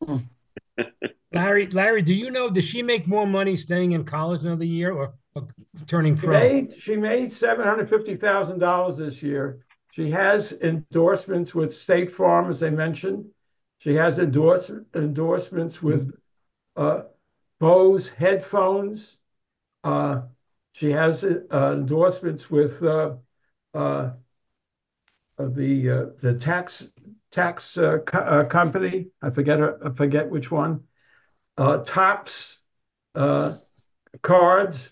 Larry, 1.32 1.66
Larry, 1.68 2.02
do 2.02 2.14
you 2.14 2.30
know, 2.30 2.48
does 2.50 2.64
she 2.64 2.82
make 2.82 3.06
more 3.06 3.26
money 3.26 3.56
staying 3.56 3.92
in 3.92 4.04
college 4.04 4.44
another 4.44 4.64
year 4.64 4.92
or, 4.92 5.14
or 5.34 5.48
turning 5.86 6.16
She 6.16 6.26
pro? 6.26 6.32
made, 6.32 6.74
she 6.80 6.96
made 6.96 7.32
seven 7.32 7.66
hundred 7.66 7.88
fifty 7.88 8.14
thousand 8.16 8.58
dollars 8.58 8.96
this 8.96 9.22
year. 9.22 9.64
She 9.92 10.10
has 10.10 10.52
endorsements 10.52 11.54
with 11.54 11.74
State 11.74 12.14
Farm, 12.14 12.50
as 12.50 12.62
I 12.62 12.70
mentioned. 12.70 13.26
She 13.78 13.94
has 13.94 14.18
endorse, 14.18 14.70
endorsements 14.94 15.82
with 15.82 16.10
uh, 16.76 17.02
Bose 17.60 18.08
headphones. 18.08 19.16
Uh, 19.84 20.22
she 20.72 20.90
has 20.90 21.24
uh, 21.24 21.72
endorsements 21.74 22.50
with 22.50 22.82
uh, 22.82 23.16
uh, 23.74 24.10
the 25.38 25.90
uh, 25.90 26.06
the 26.20 26.34
tax 26.34 26.90
tax 27.30 27.76
uh, 27.78 27.98
co- 27.98 28.18
uh, 28.18 28.44
company. 28.44 29.08
I 29.22 29.30
forget 29.30 29.58
her, 29.60 29.78
I 29.86 29.90
forget 29.90 30.28
which 30.28 30.50
one. 30.50 30.84
Uh, 31.58 31.78
Topps 31.78 32.58
uh, 33.14 33.56
cards. 34.22 34.90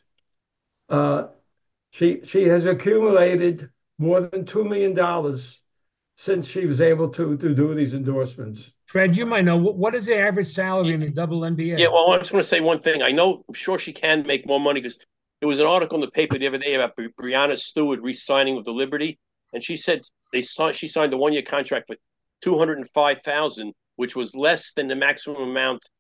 Uh, 0.89 1.29
she 1.91 2.21
she 2.25 2.45
has 2.45 2.67
accumulated 2.67 3.71
more 3.99 4.21
than 4.21 4.45
two 4.45 4.65
million 4.65 4.93
dollars 4.93 5.61
since 6.17 6.47
she 6.47 6.67
was 6.67 6.81
able 6.81 7.09
to 7.11 7.37
to 7.37 7.55
do 7.55 7.75
these 7.75 7.95
endorsements. 7.95 8.73
Fred, 8.87 9.17
you 9.17 9.27
might 9.27 9.45
know, 9.45 9.57
what, 9.57 9.77
what 9.77 9.95
is 9.95 10.07
the 10.07 10.17
average 10.17 10.49
salary 10.49 10.95
in 10.95 11.01
the 11.01 11.11
double 11.11 11.41
NBA? 11.41 11.79
Yeah, 11.79 11.89
well, 11.89 12.11
I 12.11 12.19
just 12.19 12.33
want 12.33 12.45
to 12.45 12.49
say 12.49 12.61
one 12.61 12.81
thing. 12.81 13.03
I 13.03 13.11
know, 13.13 13.45
I'm 13.49 13.55
sure 13.55 13.79
she 13.79 13.93
can 13.93 14.27
make 14.27 14.47
more 14.47 14.61
money 14.61 14.81
because 14.81 14.99
there 15.41 15.49
was 15.49 15.59
an 15.59 15.67
article 15.67 15.97
in 15.97 16.01
the 16.01 16.11
paper 16.11 16.39
the 16.39 16.47
other 16.47 16.59
day 16.59 16.75
about 16.75 16.97
Bri- 16.97 17.13
Breanna 17.21 17.59
Stewart 17.59 18.01
re-signing 18.01 18.57
with 18.57 18.65
the 18.65 18.73
Liberty, 18.73 19.19
and 19.53 19.63
she 19.63 19.77
said 19.77 20.03
they 20.33 20.43
saw 20.43 20.73
she 20.73 20.89
signed 20.89 21.13
a 21.13 21.17
one-year 21.17 21.43
contract 21.43 21.87
for 21.89 21.97
two 22.43 22.59
hundred 22.59 22.79
and 22.79 22.89
five 22.91 23.23
thousand, 23.23 23.73
which 23.97 24.17
was 24.17 24.35
less 24.35 24.73
than 24.73 24.89
the 24.89 24.97
maximum 24.97 25.43
amount 25.43 25.83
y- 25.83 25.83
y- 25.83 25.96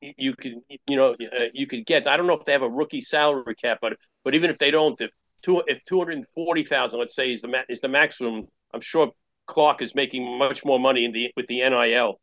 you 0.00 0.34
could, 0.34 0.54
you 0.88 0.96
know, 0.96 1.14
uh, 1.14 1.44
you 1.52 1.66
could 1.66 1.84
get. 1.86 2.06
I 2.06 2.16
don't 2.16 2.26
know 2.26 2.34
if 2.34 2.44
they 2.44 2.52
have 2.52 2.62
a 2.62 2.68
rookie 2.68 3.00
salary 3.00 3.54
cap, 3.54 3.78
but 3.80 3.96
but 4.24 4.34
even 4.34 4.50
if 4.50 4.58
they 4.58 4.70
don't, 4.70 5.00
if 5.00 5.10
two 5.42 5.62
if 5.66 5.84
two 5.84 5.98
hundred 5.98 6.18
and 6.18 6.26
forty 6.34 6.64
thousand, 6.64 7.00
let's 7.00 7.14
say, 7.14 7.32
is 7.32 7.40
the 7.40 7.48
ma- 7.48 7.62
is 7.68 7.80
the 7.80 7.88
maximum, 7.88 8.46
I'm 8.72 8.80
sure 8.80 9.10
Clark 9.46 9.82
is 9.82 9.94
making 9.94 10.38
much 10.38 10.64
more 10.64 10.78
money 10.78 11.04
in 11.04 11.12
the 11.12 11.32
with 11.36 11.46
the 11.48 11.60
NIL. 11.68 12.20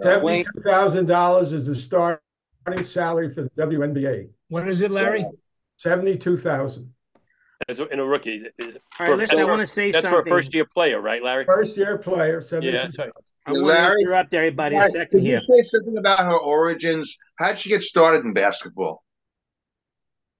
Seventy-two 0.00 0.62
thousand 0.62 1.06
dollars 1.06 1.52
is 1.52 1.66
the 1.66 1.76
starting 1.76 2.20
salary 2.82 3.32
for 3.34 3.42
the 3.42 3.50
WNBA. 3.56 4.28
What 4.48 4.68
is 4.68 4.80
it, 4.80 4.90
Larry? 4.90 5.26
Seventy-two 5.76 6.36
thousand. 6.36 6.92
as 7.68 7.80
a, 7.80 7.86
in 7.88 7.98
a 7.98 8.04
rookie. 8.04 8.44
All 8.60 8.66
right, 9.00 9.16
listen, 9.16 9.40
I 9.40 9.44
wanna 9.44 9.66
say 9.66 9.90
that's 9.90 10.06
for 10.06 10.20
a 10.20 10.24
first 10.24 10.54
year 10.54 10.64
player, 10.64 11.00
right, 11.00 11.22
Larry? 11.22 11.44
First 11.44 11.76
year 11.76 11.98
player, 11.98 12.38
Yeah, 12.40 12.46
seventy-two. 12.46 12.72
that's 12.78 12.98
right. 12.98 13.10
I 13.48 13.52
want 13.52 13.62
to 13.62 13.66
Larry? 13.68 14.02
interrupt 14.02 14.34
everybody 14.34 14.76
a 14.76 14.84
second 14.88 15.08
Can 15.10 15.20
here. 15.20 15.40
you 15.48 15.62
say 15.62 15.62
something 15.62 15.96
about 15.96 16.20
her 16.20 16.36
origins? 16.36 17.16
How 17.36 17.48
did 17.48 17.58
she 17.58 17.68
get 17.70 17.82
started 17.82 18.24
in 18.24 18.32
basketball? 18.34 19.02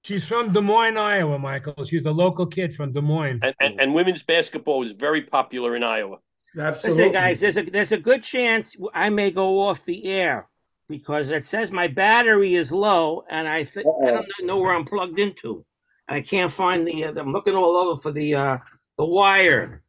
She's 0.03 0.25
from 0.25 0.53
Des 0.53 0.61
Moines, 0.61 0.97
Iowa, 0.97 1.37
Michael. 1.39 1.83
She's 1.83 2.05
a 2.05 2.11
local 2.11 2.45
kid 2.45 2.73
from 2.73 2.91
Des 2.91 3.01
Moines. 3.01 3.39
And, 3.43 3.53
and 3.59 3.81
and 3.81 3.93
women's 3.93 4.23
basketball 4.23 4.83
is 4.83 4.91
very 4.91 5.21
popular 5.21 5.75
in 5.75 5.83
Iowa. 5.83 6.17
Listen, 6.55 7.11
guys, 7.11 7.39
there's 7.41 7.57
a 7.57 7.63
there's 7.63 7.91
a 7.91 7.97
good 7.97 8.23
chance 8.23 8.75
I 8.93 9.09
may 9.09 9.29
go 9.29 9.59
off 9.59 9.85
the 9.85 10.05
air 10.05 10.47
because 10.87 11.29
it 11.29 11.43
says 11.45 11.71
my 11.71 11.87
battery 11.87 12.55
is 12.55 12.71
low, 12.71 13.23
and 13.29 13.47
I 13.47 13.63
think 13.63 13.85
I 14.05 14.11
don't 14.11 14.25
know 14.43 14.57
where 14.57 14.73
I'm 14.73 14.85
plugged 14.85 15.19
into. 15.19 15.65
I 16.07 16.21
can't 16.21 16.51
find 16.51 16.87
the. 16.87 17.05
Uh, 17.05 17.13
I'm 17.17 17.31
looking 17.31 17.53
all 17.55 17.75
over 17.75 18.01
for 18.01 18.11
the 18.11 18.33
uh, 18.35 18.57
the 18.97 19.05
wire. 19.05 19.83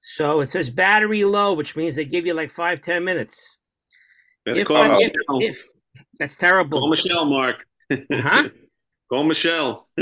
So 0.00 0.40
it 0.40 0.48
says 0.50 0.70
battery 0.70 1.24
low, 1.24 1.52
which 1.52 1.76
means 1.76 1.94
they 1.94 2.04
give 2.04 2.26
you 2.26 2.34
like 2.34 2.50
five 2.50 2.80
ten 2.80 3.04
minutes. 3.04 3.58
Better 4.44 4.60
If, 4.60 4.66
call 4.66 4.76
I, 4.76 4.98
if, 5.00 5.12
if 5.40 5.64
that's 6.18 6.36
terrible. 6.36 6.80
Call 6.80 6.90
Michelle, 6.90 7.24
Mark. 7.26 7.56
Huh? 8.10 8.48
Call 9.10 9.24
Michelle. 9.24 9.88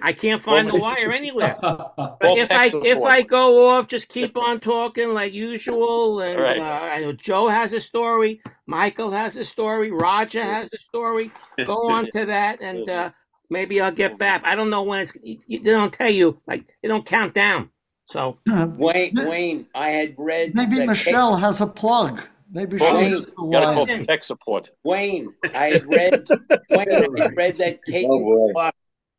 I 0.00 0.12
can't 0.12 0.40
find 0.40 0.68
the 0.68 0.78
wire 0.78 1.10
anywhere. 1.10 1.56
But 1.96 2.38
if 2.38 2.52
I 2.52 2.70
if. 2.72 3.02
I 3.02 3.22
go 3.22 3.68
off, 3.68 3.88
just 3.88 4.08
keep 4.08 4.36
on 4.38 4.60
talking 4.60 5.12
like 5.12 5.32
usual. 5.34 6.20
And 6.20 6.40
Right. 6.40 6.58
uh, 6.60 6.62
I 6.62 7.00
know 7.00 7.12
Joe 7.12 7.48
has 7.48 7.72
a 7.72 7.80
story, 7.80 8.40
Michael 8.66 9.10
has 9.10 9.36
a 9.36 9.44
story, 9.44 9.90
Roger 9.90 10.42
has 10.42 10.72
a 10.72 10.78
story. 10.78 11.32
Go 11.66 11.88
on 11.90 12.08
to 12.12 12.24
that, 12.26 12.62
and 12.62 12.88
uh, 12.88 13.10
maybe 13.50 13.80
I'll 13.80 13.90
get 13.92 14.18
back. 14.18 14.42
I 14.44 14.54
don't 14.54 14.70
know 14.70 14.84
when 14.84 15.00
it's. 15.00 15.12
They 15.48 15.58
don't 15.58 15.92
tell 15.92 16.10
you 16.10 16.40
like 16.46 16.72
they 16.80 16.88
don't 16.88 17.04
count 17.04 17.34
down. 17.34 17.70
So 18.06 18.36
uh, 18.50 18.68
Wayne, 18.76 19.12
Wayne, 19.14 19.66
I 19.74 19.88
had 19.88 20.14
read 20.18 20.54
Maybe 20.54 20.76
that 20.76 20.86
Michelle 20.88 21.36
has 21.36 21.60
a 21.60 21.66
plug. 21.66 22.20
Maybe 22.50 22.76
she 22.78 22.84
Wayne, 22.84 23.14
is 23.14 23.26
the 23.26 23.48
Gotta 23.50 23.74
call 23.74 23.86
one. 23.86 24.04
tech 24.04 24.22
support. 24.22 24.70
Wayne, 24.84 25.32
I 25.54 25.70
had 25.70 25.86
read 25.86 26.26
Wayne, 26.70 26.88
I 26.92 27.22
had 27.22 27.36
read 27.36 27.56
that 27.58 27.80
Caitlin 27.88 28.22
Oh. 28.22 28.50
Clark 28.52 28.74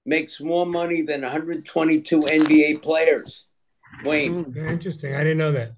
makes 0.06 0.40
more 0.40 0.66
money 0.66 1.02
than 1.02 1.22
122 1.22 2.20
NBA 2.22 2.82
players. 2.82 3.48
Wayne, 4.04 4.44
hmm. 4.44 4.52
Very 4.52 4.70
interesting. 4.70 5.16
I 5.16 5.20
didn't 5.24 5.40
know 5.40 5.52
that. 5.54 5.72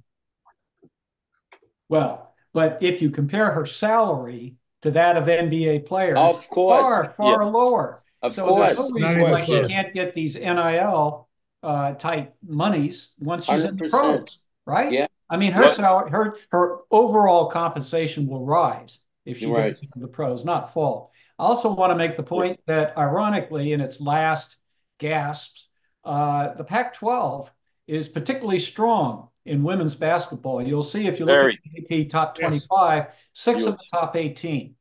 Well, 1.90 2.34
but 2.54 2.78
if 2.82 3.02
you 3.02 3.10
compare 3.10 3.52
her 3.52 3.66
salary 3.66 4.56
to 4.82 4.92
that 4.92 5.16
of 5.18 5.26
NBA 5.26 5.86
players, 5.86 6.18
Of 6.18 6.48
course. 6.50 6.82
far, 6.82 7.14
far 7.18 7.44
Yeah. 7.44 7.50
lower. 7.50 8.04
Of 8.22 8.34
so 8.34 8.46
course. 8.46 8.78
no 8.78 8.88
Not 8.98 9.08
reason 9.08 9.20
even 9.22 9.32
why 9.32 9.44
she 9.46 9.68
can't 9.68 9.94
get 9.94 10.14
these 10.14 10.36
NIL 10.36 11.27
uh, 11.68 11.94
type 11.96 12.36
monies 12.48 13.14
once 13.20 13.46
she's 13.46 13.66
in 13.66 13.78
the 13.78 13.90
pros, 13.90 14.40
right? 14.66 14.94
Yeah. 14.94 15.08
I 15.30 15.38
mean, 15.38 15.52
her 15.52 15.64
Right. 15.64 15.76
salary, 15.76 16.10
her 16.12 16.38
her 16.52 16.80
overall 16.92 17.50
compensation 17.50 18.28
will 18.28 18.46
rise 18.46 19.00
if 19.26 19.40
she 19.40 19.52
Right. 19.52 19.66
gets 19.70 19.82
into 19.82 20.00
the 20.00 20.08
pros, 20.08 20.46
not 20.46 20.74
fall. 20.74 21.12
I 21.40 21.44
also 21.44 21.74
want 21.74 21.92
to 21.92 21.96
make 21.96 22.16
the 22.16 22.24
point 22.24 22.60
that, 22.68 22.98
ironically, 22.98 23.74
in 23.74 23.82
its 23.82 24.00
last 24.02 24.56
gasps, 25.00 25.68
uh, 26.04 26.54
the 26.54 26.64
Pac-12 26.64 27.52
is 27.88 28.08
particularly 28.08 28.60
strong 28.60 29.30
in 29.46 29.64
women's 29.64 29.96
basketball. 29.96 30.62
You'll 30.62 30.84
see 30.84 31.08
if 31.08 31.20
you 31.20 31.26
look 31.26 31.36
Very. 31.36 31.54
at 31.54 31.60
the 31.64 31.78
AP 31.78 32.06
top 32.10 32.36
Yes. 32.40 32.68
25, 32.68 33.08
six 33.34 33.66
of 33.66 33.78
the 33.78 33.86
top 33.92 34.16
18 34.16 34.76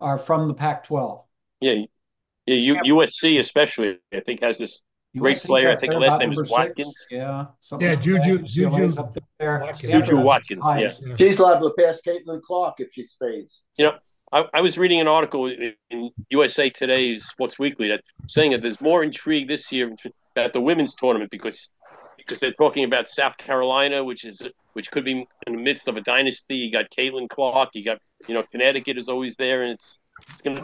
are 0.00 0.18
from 0.18 0.48
the 0.48 0.54
Pac-12. 0.54 1.24
Yeah, 1.60 1.84
yeah. 2.46 2.82
U, 2.82 2.96
USC 3.00 3.38
especially, 3.38 3.98
I 4.12 4.20
think, 4.20 4.42
has 4.42 4.58
this 4.58 4.82
great 5.18 5.38
player. 5.38 5.70
I 5.70 5.76
think 5.76 5.92
there, 5.92 6.00
the 6.00 6.06
last 6.06 6.20
name 6.20 6.30
number 6.30 6.42
is 6.42 6.48
six. 6.48 6.58
Watkins. 6.58 7.06
Yeah. 7.10 7.46
Yeah, 7.78 7.90
like 7.90 8.00
Juju- 8.00 8.38
that. 8.38 8.46
Juju 8.46 9.00
up 9.00 9.16
there. 9.38 9.60
Watkins. 9.60 9.92
Juju 9.92 10.20
Watkins, 10.20 10.64
yeah. 10.66 10.92
Yeah. 11.00 11.16
She's 11.16 11.40
liable 11.40 11.70
to 11.70 11.82
pass 11.82 12.00
Caitlin 12.06 12.42
Clark 12.42 12.76
if 12.78 12.88
she 12.92 13.06
stays. 13.06 13.62
You 13.76 13.86
know, 13.86 13.98
I, 14.32 14.44
I 14.54 14.60
was 14.60 14.76
reading 14.76 15.00
an 15.00 15.08
article 15.08 15.46
in, 15.46 15.74
in 15.90 16.10
USA 16.30 16.70
Today's 16.70 17.26
Sports 17.26 17.58
Weekly 17.58 17.88
that 17.88 18.02
saying 18.26 18.52
that 18.52 18.62
there's 18.62 18.80
more 18.80 19.02
intrigue 19.02 19.48
this 19.48 19.72
year 19.72 19.94
at 20.36 20.52
the 20.52 20.60
women's 20.60 20.94
tournament 20.94 21.30
because 21.30 21.68
because 22.16 22.40
they're 22.40 22.52
talking 22.52 22.84
about 22.84 23.08
South 23.08 23.36
Carolina, 23.38 24.04
which 24.04 24.24
is 24.24 24.46
which 24.74 24.90
could 24.90 25.04
be 25.04 25.26
in 25.46 25.56
the 25.56 25.62
midst 25.62 25.88
of 25.88 25.96
a 25.96 26.00
dynasty. 26.00 26.56
You 26.56 26.72
got 26.72 26.90
Caitlin 26.90 27.28
Clark. 27.28 27.70
You 27.72 27.84
got 27.84 27.98
you 28.26 28.34
know 28.34 28.42
Connecticut 28.42 28.98
is 28.98 29.08
always 29.08 29.34
there, 29.36 29.62
and 29.62 29.72
it's 29.72 29.98
it's 30.30 30.42
going 30.42 30.56
to 30.56 30.62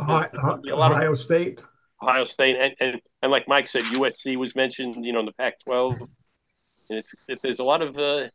be 0.63 0.71
a 0.71 0.77
lot 0.77 0.93
of 0.93 0.99
Ohio 0.99 1.15
State. 1.15 1.61
Ohio 2.05 2.25
State, 2.25 2.57
and, 2.59 2.75
and 2.81 3.01
and 3.23 3.33
like 3.33 3.49
Mike 3.49 3.67
said, 3.69 3.83
USC 3.85 4.37
was 4.37 4.55
mentioned, 4.55 5.05
you 5.05 5.13
know, 5.13 5.21
in 5.21 5.27
the 5.27 5.33
Pac-12, 5.33 6.01
and 6.01 6.99
it's 6.99 7.15
it, 7.29 7.41
there's 7.43 7.59
a 7.61 7.65
lot 7.65 7.81
of, 7.83 7.97
uh, 7.97 8.29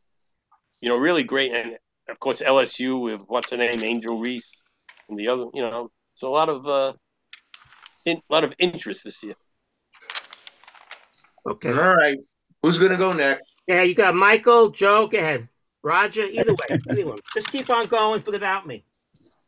you 0.81 0.89
know, 0.89 0.97
really 0.97 1.23
great, 1.23 1.53
and 1.53 1.77
of 2.09 2.19
course 2.19 2.41
LSU 2.41 2.99
with 3.01 3.21
what's 3.27 3.51
her 3.51 3.57
name, 3.57 3.83
Angel 3.83 4.17
Reese, 4.19 4.63
and 5.07 5.17
the 5.19 5.27
other, 5.27 5.45
you 5.53 5.61
know, 5.61 5.91
it's 6.13 6.23
a 6.23 6.27
lot 6.27 6.49
of, 6.49 6.67
uh, 6.67 6.93
in, 8.05 8.17
a 8.17 8.33
lot 8.33 8.43
of 8.43 8.53
interest 8.57 9.03
this 9.03 9.21
year. 9.23 9.35
okay, 11.45 11.69
All 11.69 11.95
right. 11.95 12.17
Who's 12.63 12.77
going 12.77 12.91
to 12.91 12.97
go 12.97 13.13
next? 13.13 13.43
yeah, 13.67 13.83
you 13.83 13.93
got 13.93 14.15
Michael, 14.15 14.69
Joe. 14.71 15.07
Go 15.07 15.17
ahead, 15.17 15.47
Roger. 15.83 16.23
Either 16.23 16.53
way, 16.53 16.77
anyone. 16.89 17.19
Just 17.33 17.51
keep 17.51 17.69
on 17.69 17.85
going 17.85 18.21
without 18.27 18.65
me. 18.67 18.83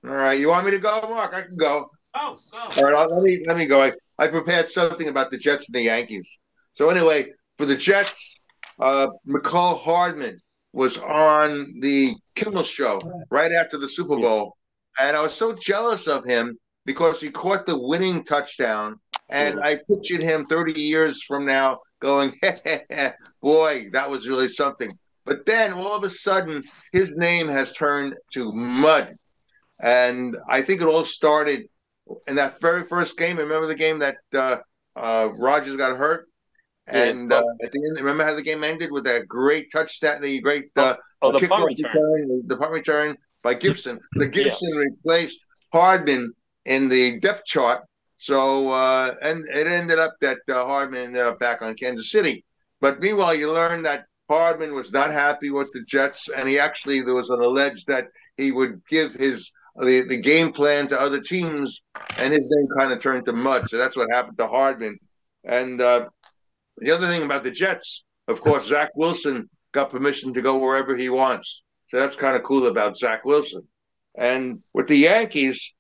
All 0.08 0.12
right. 0.16 0.40
You 0.40 0.50
want 0.50 0.66
me 0.66 0.72
to 0.72 0.80
go, 0.80 1.02
Mark? 1.10 1.34
I 1.34 1.42
can 1.42 1.58
go. 1.58 1.90
Oh, 2.14 2.38
go. 2.52 2.58
All 2.58 2.84
right, 2.84 2.96
I'll- 2.96 3.14
let 3.14 3.24
me 3.24 3.44
let 3.48 3.58
me 3.58 3.66
go. 3.66 3.82
I, 3.82 3.92
I 4.22 4.28
prepared 4.28 4.70
something 4.70 5.08
about 5.08 5.32
the 5.32 5.38
Jets 5.40 5.68
and 5.68 5.74
the 5.74 5.82
Yankees. 5.82 6.40
So 6.74 6.90
anyway, 6.90 7.32
for 7.58 7.66
the 7.66 7.76
Jets, 7.76 8.44
uh, 8.80 9.08
Mecole 9.28 9.80
Hardman 9.80 10.38
was 10.74 11.00
on 11.00 11.74
the 11.80 12.14
Kimmel 12.36 12.64
show 12.64 13.02
right 13.32 13.52
after 13.52 13.80
the 13.80 13.90
Super 13.90 14.18
Bowl, 14.18 14.56
and 15.00 15.18
I 15.18 15.24
was 15.24 15.34
so 15.34 15.54
jealous 15.54 16.08
of 16.08 16.24
him 16.24 16.56
because 16.86 17.20
he 17.20 17.32
caught 17.32 17.66
the 17.66 17.80
winning 17.80 18.24
touchdown, 18.24 19.00
and 19.30 19.60
I 19.60 19.80
pictured 19.90 20.22
him 20.22 20.46
30 20.46 20.80
years 20.80 21.24
from 21.24 21.44
now 21.44 21.80
going, 22.00 22.32
"Boy, 23.42 23.90
that 23.92 24.08
was 24.08 24.30
really 24.30 24.50
something." 24.50 24.92
But 25.26 25.48
then 25.48 25.74
all 25.74 25.96
of 25.96 26.04
a 26.04 26.12
sudden, 26.12 26.64
his 26.94 27.16
name 27.16 27.48
has 27.48 27.74
turned 27.74 28.14
to 28.34 28.52
mud, 28.54 29.16
and 29.80 30.38
I 30.48 30.62
think 30.62 30.82
it 30.82 30.88
all 30.88 31.06
started 31.06 31.71
in 32.28 32.36
that 32.36 32.60
very 32.62 32.84
first 32.84 33.18
game. 33.18 33.38
Remember 33.38 33.68
the 33.68 33.76
game 33.76 34.00
that 34.00 34.18
uh, 34.34 34.58
uh, 34.96 35.30
Rodgers 35.38 35.78
got 35.78 35.98
hurt, 35.98 36.28
and 36.88 37.32
uh, 37.32 37.44
at 37.64 37.72
the 37.72 37.80
end, 37.80 37.98
remember 37.98 38.24
how 38.24 38.36
the 38.36 38.42
game 38.42 38.64
ended 38.64 38.92
with 38.92 39.06
that 39.06 39.28
great 39.28 39.72
touchdown, 39.72 40.22
the 40.22 40.40
great 40.42 40.66
uh, 40.76 40.96
Oh, 41.22 41.32
the 41.32 41.48
punt 41.48 41.66
return. 41.66 41.92
return, 41.92 42.48
the 42.48 42.58
punt 42.58 42.72
return 42.72 43.18
by 43.44 43.54
Gibson. 43.54 44.00
The 44.14 44.28
Gibson 44.28 44.72
replaced 44.72 45.46
Hardman 45.72 46.34
in 46.66 46.90
the 46.90 47.20
depth 47.20 47.46
chart. 47.46 47.84
So 48.18 48.70
uh, 48.72 49.16
and 49.22 49.46
it 49.50 49.68
ended 49.68 50.00
up 50.00 50.14
that 50.22 50.40
uh, 50.50 50.66
Hardman 50.66 51.02
ended 51.06 51.22
up 51.26 51.40
back 51.40 51.62
on 51.62 51.76
Kansas 51.76 52.12
City. 52.12 52.44
But 52.80 53.00
meanwhile, 53.00 53.36
you 53.36 53.52
learn 53.52 53.84
that 53.84 54.06
Hardman 54.30 54.74
was 54.74 54.92
not 54.92 55.12
happy 55.12 55.52
with 55.52 55.72
the 55.74 55.84
Jets, 55.84 56.30
and 56.30 56.48
he 56.50 56.58
actually 56.58 57.02
there 57.02 57.14
was 57.14 57.30
an 57.30 57.42
alleged 57.42 57.88
that 57.88 58.08
he 58.38 58.52
would 58.52 58.82
give 58.90 59.14
his 59.14 59.52
the, 59.80 60.02
the 60.02 60.18
game 60.18 60.52
plan 60.52 60.88
to 60.88 61.00
other 61.00 61.20
teams, 61.20 61.84
and 62.18 62.34
his 62.34 62.46
name 62.50 62.68
kind 62.78 62.92
of 62.92 63.02
turned 63.02 63.26
to 63.26 63.34
mud. 63.34 63.70
So 63.70 63.78
that's 63.78 63.96
what 63.96 64.12
happened 64.12 64.38
to 64.38 64.48
Hardman. 64.48 64.98
And 65.44 65.82
uh, 65.82 66.08
the 66.78 66.92
other 66.92 67.08
thing 67.08 67.24
about 67.24 67.44
the 67.44 67.52
Jets, 67.52 68.04
of 68.28 68.42
course, 68.42 68.68
Zach 68.68 68.90
Wilson 68.96 69.50
got 69.72 69.90
permission 69.90 70.34
to 70.34 70.42
go 70.42 70.58
wherever 70.58 70.96
he 70.96 71.10
wants. 71.10 71.64
So 71.90 72.00
that's 72.00 72.16
kind 72.16 72.36
of 72.36 72.44
cool 72.44 72.68
about 72.68 72.98
Zach 72.98 73.26
Wilson. 73.26 73.68
And 74.16 74.62
with 74.74 74.88
the 74.88 74.98
Yankees, 74.98 75.74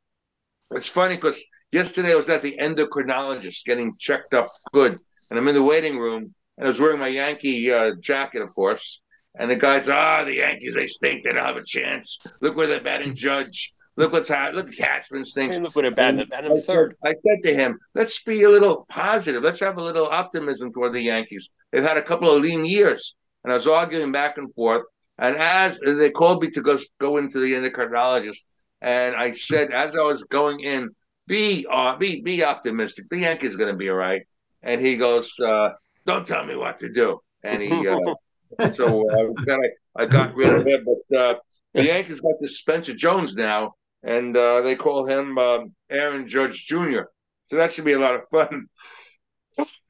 it's 0.71 0.87
funny 0.87 1.15
because 1.15 1.41
yesterday 1.71 2.13
I 2.13 2.15
was 2.15 2.29
at 2.29 2.41
the 2.41 2.57
endocrinologist 2.61 3.65
getting 3.65 3.95
checked 3.99 4.33
up 4.33 4.51
good, 4.73 4.99
and 5.29 5.39
I'm 5.39 5.47
in 5.47 5.55
the 5.55 5.63
waiting 5.63 5.97
room, 5.97 6.33
and 6.57 6.67
I 6.67 6.69
was 6.69 6.79
wearing 6.79 6.99
my 6.99 7.07
Yankee 7.07 7.71
uh, 7.71 7.91
jacket, 7.99 8.41
of 8.41 8.53
course. 8.55 9.01
And 9.37 9.49
the 9.49 9.55
guy's, 9.55 9.87
ah, 9.87 10.23
the 10.25 10.35
Yankees, 10.35 10.75
they 10.75 10.87
stink. 10.87 11.23
They 11.23 11.31
don't 11.31 11.45
have 11.45 11.55
a 11.55 11.63
chance. 11.65 12.19
Look 12.41 12.57
where 12.57 12.67
they're 12.67 12.81
batting 12.81 13.15
Judge. 13.15 13.73
Look 14.01 14.13
what's 14.13 14.29
happening. 14.29 14.65
Look, 14.65 14.75
Cashman 14.75 15.25
stinks. 15.25 15.57
Hey, 15.57 15.61
look 15.61 15.75
batting. 15.95 16.17
They're 16.17 16.25
batting 16.25 16.51
I 16.51 16.55
said- 16.55 16.65
third. 16.65 16.95
I 17.05 17.09
said 17.09 17.43
to 17.43 17.53
him, 17.53 17.77
let's 17.93 18.19
be 18.23 18.41
a 18.41 18.49
little 18.49 18.87
positive. 18.89 19.43
Let's 19.43 19.59
have 19.59 19.77
a 19.77 19.83
little 19.83 20.07
optimism 20.07 20.73
toward 20.73 20.93
the 20.93 21.01
Yankees. 21.01 21.51
They've 21.71 21.83
had 21.83 21.97
a 21.97 22.01
couple 22.01 22.31
of 22.31 22.41
lean 22.41 22.65
years. 22.65 23.15
And 23.43 23.53
I 23.53 23.55
was 23.55 23.67
arguing 23.67 24.11
back 24.11 24.39
and 24.39 24.51
forth. 24.55 24.85
And 25.19 25.35
as 25.35 25.77
they 25.83 26.09
called 26.09 26.41
me 26.41 26.49
to 26.49 26.61
go 26.63 26.79
go 26.99 27.17
into 27.17 27.39
the 27.39 27.53
endocrinologist, 27.53 28.39
and 28.81 29.15
I 29.15 29.33
said, 29.33 29.71
as 29.71 29.95
I 29.95 30.01
was 30.01 30.23
going 30.23 30.61
in, 30.61 30.89
be 31.27 31.67
uh, 31.69 31.95
be 31.95 32.21
be 32.21 32.43
optimistic. 32.43 33.05
The 33.09 33.19
Yankees 33.19 33.53
are 33.53 33.57
going 33.59 33.71
to 33.71 33.77
be 33.77 33.89
all 33.89 33.97
right. 33.97 34.23
And 34.63 34.81
he 34.81 34.97
goes, 34.97 35.31
uh, 35.39 35.69
"Don't 36.07 36.25
tell 36.25 36.43
me 36.43 36.55
what 36.55 36.79
to 36.79 36.89
do." 36.91 37.19
And 37.43 37.61
he, 37.61 37.87
uh, 37.87 38.71
so 38.71 39.07
uh, 39.11 39.27
I, 39.97 40.03
I 40.03 40.05
got 40.07 40.33
rid 40.33 40.53
of 40.53 40.65
him. 40.65 40.85
But 40.85 41.17
uh, 41.17 41.35
the 41.75 41.83
Yankees 41.91 42.21
got 42.21 42.33
this 42.41 42.57
Spencer 42.57 42.95
Jones 42.95 43.35
now, 43.35 43.75
and 44.03 44.35
uh, 44.35 44.61
they 44.61 44.75
call 44.75 45.05
him 45.05 45.37
um, 45.37 45.73
Aaron 45.89 46.27
Judge 46.27 46.65
Jr. 46.65 47.01
So 47.47 47.57
that 47.57 47.71
should 47.71 47.85
be 47.85 47.93
a 47.93 47.99
lot 47.99 48.15
of 48.15 48.21
fun. 48.31 48.67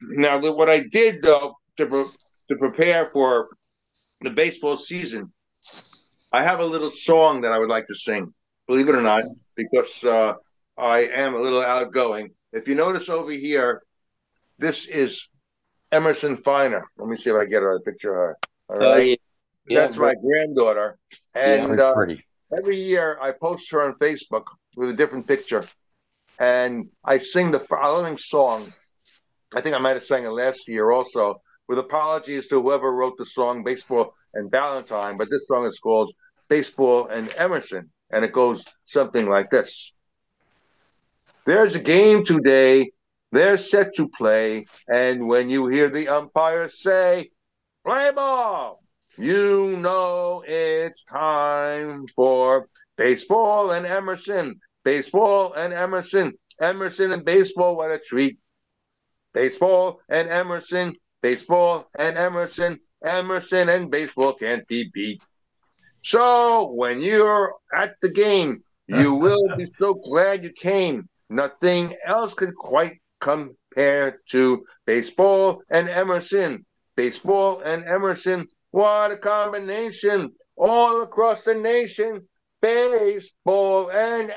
Now, 0.00 0.38
the- 0.38 0.52
what 0.52 0.68
I 0.68 0.80
did 0.80 1.22
though 1.22 1.54
to 1.76 1.86
pre- 1.86 2.10
to 2.48 2.56
prepare 2.56 3.10
for 3.10 3.48
the 4.20 4.30
baseball 4.30 4.76
season, 4.76 5.32
I 6.32 6.42
have 6.44 6.60
a 6.60 6.64
little 6.66 6.90
song 6.90 7.42
that 7.42 7.52
I 7.52 7.58
would 7.58 7.68
like 7.70 7.86
to 7.88 7.94
sing. 7.94 8.32
Believe 8.66 8.88
it 8.88 8.94
or 8.94 9.00
not, 9.02 9.24
because 9.56 10.04
uh, 10.04 10.34
I 10.76 11.00
am 11.06 11.34
a 11.34 11.38
little 11.38 11.60
outgoing. 11.62 12.30
If 12.52 12.68
you 12.68 12.74
notice 12.74 13.08
over 13.08 13.30
here, 13.30 13.82
this 14.58 14.86
is 14.86 15.28
Emerson 15.90 16.36
Finer. 16.36 16.84
Let 16.98 17.08
me 17.08 17.16
see 17.16 17.30
if 17.30 17.36
I 17.36 17.44
get 17.46 17.62
her 17.62 17.76
a 17.76 17.80
picture 17.80 18.10
of 18.10 18.16
her. 18.16 18.38
All 18.68 18.76
Oh, 18.86 18.92
right. 18.94 19.08
yeah. 19.08 19.14
Yeah, 19.68 19.80
That's 19.80 19.96
my 19.96 20.14
granddaughter. 20.14 20.98
And 21.34 21.68
Very 21.76 21.80
uh, 21.80 21.94
pretty. 21.94 22.24
Every 22.56 22.76
year 22.76 23.18
I 23.20 23.32
post 23.32 23.70
her 23.70 23.82
on 23.82 23.94
Facebook 23.94 24.44
with 24.76 24.90
a 24.90 24.94
different 24.94 25.26
picture. 25.26 25.66
And 26.38 26.88
I 27.04 27.18
sing 27.18 27.50
the 27.50 27.60
following 27.60 28.18
song. 28.18 28.72
I 29.54 29.60
think 29.60 29.74
I 29.74 29.78
might 29.78 29.94
have 29.94 30.04
sang 30.04 30.24
it 30.24 30.30
last 30.30 30.68
year 30.68 30.90
also, 30.90 31.40
with 31.68 31.78
apologies 31.78 32.48
to 32.48 32.60
whoever 32.60 32.92
wrote 32.92 33.16
the 33.18 33.26
song 33.26 33.62
Baseball 33.62 34.14
and 34.34 34.50
Valentine. 34.50 35.16
But 35.16 35.28
this 35.30 35.46
song 35.46 35.66
is 35.66 35.78
called 35.78 36.12
Baseball 36.48 37.06
and 37.08 37.32
Emerson. 37.36 37.90
And 38.10 38.24
it 38.24 38.32
goes 38.32 38.64
something 38.86 39.28
like 39.28 39.50
this 39.50 39.92
There's 41.46 41.74
a 41.74 41.80
game 41.80 42.24
today. 42.24 42.92
They're 43.30 43.58
set 43.58 43.94
to 43.96 44.08
play. 44.08 44.66
And 44.88 45.26
when 45.26 45.48
you 45.48 45.66
hear 45.66 45.88
the 45.88 46.08
umpire 46.08 46.68
say, 46.68 47.30
play 47.86 48.10
ball, 48.10 48.81
you 49.18 49.76
know 49.76 50.42
it's 50.46 51.04
time 51.04 52.06
for 52.08 52.68
baseball 52.96 53.70
and 53.72 53.86
Emerson. 53.86 54.60
Baseball 54.84 55.52
and 55.54 55.72
Emerson. 55.72 56.32
Emerson 56.60 57.12
and 57.12 57.24
baseball, 57.24 57.76
what 57.76 57.90
a 57.90 57.98
treat. 57.98 58.38
Baseball 59.34 60.00
and 60.08 60.28
Emerson. 60.28 60.94
Baseball 61.22 61.88
and 61.98 62.16
Emerson. 62.16 62.80
Emerson 63.04 63.68
and 63.68 63.90
baseball 63.90 64.34
can't 64.34 64.66
be 64.68 64.90
beat. 64.92 65.22
So 66.02 66.72
when 66.72 67.00
you're 67.00 67.54
at 67.74 67.94
the 68.00 68.10
game, 68.10 68.62
you 68.86 69.14
will 69.24 69.56
be 69.56 69.72
so 69.78 69.94
glad 69.94 70.42
you 70.42 70.50
came. 70.50 71.08
Nothing 71.28 71.94
else 72.04 72.34
can 72.34 72.52
quite 72.52 73.00
compare 73.20 74.20
to 74.30 74.64
baseball 74.86 75.62
and 75.70 75.88
Emerson. 75.88 76.64
Baseball 76.96 77.62
and 77.64 77.84
Emerson. 77.84 78.46
What 78.72 79.12
a 79.12 79.16
combination 79.18 80.32
all 80.56 81.02
across 81.02 81.42
the 81.42 81.54
nation. 81.54 82.26
Baseball 82.60 83.90
and 83.90 84.30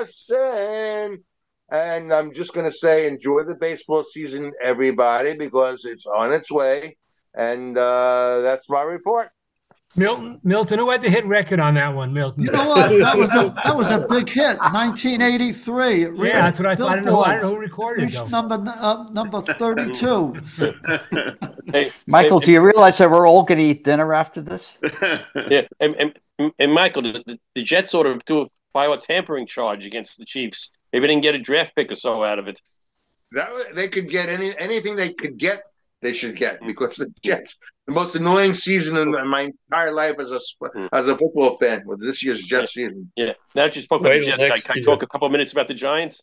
Emerson. 0.00 1.24
And 1.70 2.12
I'm 2.12 2.34
just 2.34 2.52
going 2.52 2.70
to 2.70 2.76
say, 2.76 3.06
enjoy 3.06 3.44
the 3.44 3.54
baseball 3.54 4.04
season, 4.04 4.52
everybody, 4.60 5.36
because 5.36 5.84
it's 5.84 6.06
on 6.06 6.32
its 6.32 6.50
way. 6.50 6.98
And 7.34 7.78
uh, 7.78 8.40
that's 8.40 8.68
my 8.68 8.82
report. 8.82 9.30
Milton, 9.94 10.40
Milton, 10.42 10.78
who 10.78 10.90
had 10.90 11.02
the 11.02 11.10
hit 11.10 11.24
record 11.26 11.60
on 11.60 11.74
that 11.74 11.94
one, 11.94 12.12
Milton? 12.14 12.44
You 12.44 12.50
know 12.52 12.68
what? 12.68 12.90
That 12.98 13.16
was 13.16 13.34
a 13.34 13.54
that 13.62 13.76
was 13.76 13.90
a 13.90 14.06
big 14.08 14.28
hit, 14.28 14.56
1983. 14.58 16.02
It 16.04 16.14
Yeah, 16.16 16.42
that's 16.42 16.58
what 16.58 16.66
I 16.66 16.74
thought. 16.74 16.90
I 16.90 16.94
don't 16.96 17.04
know- 17.04 17.20
I 17.22 17.32
don't 17.34 17.42
know 17.42 17.48
who 17.50 17.58
recorded 17.58 18.12
it. 18.14 18.30
Number 18.30 18.62
uh, 18.66 19.06
number 19.12 19.42
32. 19.42 20.34
Michael, 22.06 22.40
do 22.40 22.52
you 22.52 22.60
realize 22.62 22.98
that 22.98 23.10
we're 23.10 23.26
all 23.28 23.42
going 23.42 23.58
to 23.58 23.64
eat 23.64 23.84
dinner 23.84 24.14
after 24.14 24.40
this? 24.40 24.78
yeah, 25.50 25.62
and, 25.80 25.94
and, 25.96 26.52
and 26.58 26.72
Michael, 26.72 27.02
the, 27.02 27.22
the, 27.26 27.38
the 27.54 27.62
Jets 27.62 27.94
ought 27.94 28.04
to 28.04 28.18
do 28.24 28.42
a 28.42 28.46
file 28.72 28.92
a 28.94 29.00
tampering 29.00 29.46
charge 29.46 29.84
against 29.86 30.18
the 30.18 30.24
Chiefs. 30.24 30.70
Maybe 30.92 31.06
they 31.06 31.12
didn't 31.12 31.22
get 31.22 31.34
a 31.34 31.38
draft 31.38 31.74
pick 31.76 31.92
or 31.92 31.94
so 31.94 32.24
out 32.24 32.38
of 32.38 32.48
it. 32.48 32.60
That 33.32 33.50
they 33.74 33.88
could 33.88 34.08
get 34.10 34.28
any 34.28 34.56
anything 34.58 34.96
they 34.96 35.12
could 35.12 35.38
get, 35.38 35.62
they 36.02 36.12
should 36.12 36.36
get 36.36 36.60
because 36.66 36.96
the 36.96 37.12
Jets, 37.22 37.56
the 37.86 37.92
most 37.92 38.14
annoying 38.16 38.52
season 38.54 38.96
in 38.96 39.28
my 39.28 39.42
entire 39.42 39.92
life 39.92 40.16
as 40.18 40.32
a 40.32 40.40
as 40.92 41.08
a 41.08 41.16
football 41.16 41.56
fan, 41.56 41.82
with 41.86 42.00
this 42.00 42.22
year's 42.24 42.42
Jets 42.42 42.74
season. 42.74 43.10
Yeah. 43.16 43.32
Now 43.54 43.64
that 43.64 43.76
you 43.76 43.82
spoke 43.82 44.00
about 44.00 44.12
the 44.12 44.20
Jets, 44.22 44.42
can 44.42 44.52
I, 44.52 44.58
can 44.58 44.78
I 44.78 44.82
talk 44.82 45.02
a 45.02 45.06
couple 45.06 45.26
of 45.26 45.32
minutes 45.32 45.52
about 45.52 45.68
the 45.68 45.74
Giants? 45.74 46.22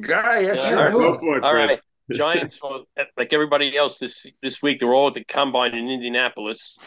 Guy, 0.00 0.40
yeah, 0.40 0.54
Yeah, 0.54 0.68
sure. 0.68 0.92
all 0.94 1.10
right. 1.32 1.42
All 1.42 1.54
right. 1.54 1.80
Giants, 2.10 2.58
well, 2.62 2.84
like 3.18 3.32
everybody 3.32 3.76
else 3.76 3.98
this 3.98 4.24
this 4.40 4.62
week, 4.62 4.80
they're 4.80 4.94
all 4.94 5.08
at 5.08 5.14
the 5.14 5.24
combine 5.24 5.74
in 5.74 5.90
Indianapolis. 5.90 6.78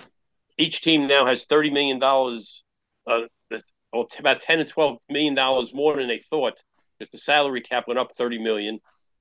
Each 0.57 0.81
team 0.81 1.05
now 1.05 1.25
has 1.25 1.45
thirty 1.45 1.69
million 1.69 1.99
dollars, 1.99 2.63
uh, 3.05 3.21
this, 3.49 3.71
well, 3.93 4.05
t- 4.05 4.17
about 4.19 4.41
ten 4.41 4.57
to 4.57 4.65
twelve 4.65 4.97
million 5.09 5.35
dollars 5.35 5.73
more 5.75 5.95
than 5.95 6.07
they 6.07 6.19
thought, 6.19 6.63
because 6.97 7.11
the 7.11 7.19
salary 7.19 7.61
cap 7.61 7.87
went 7.87 7.99
up 7.99 8.11
thirty 8.13 8.39
million, 8.39 8.79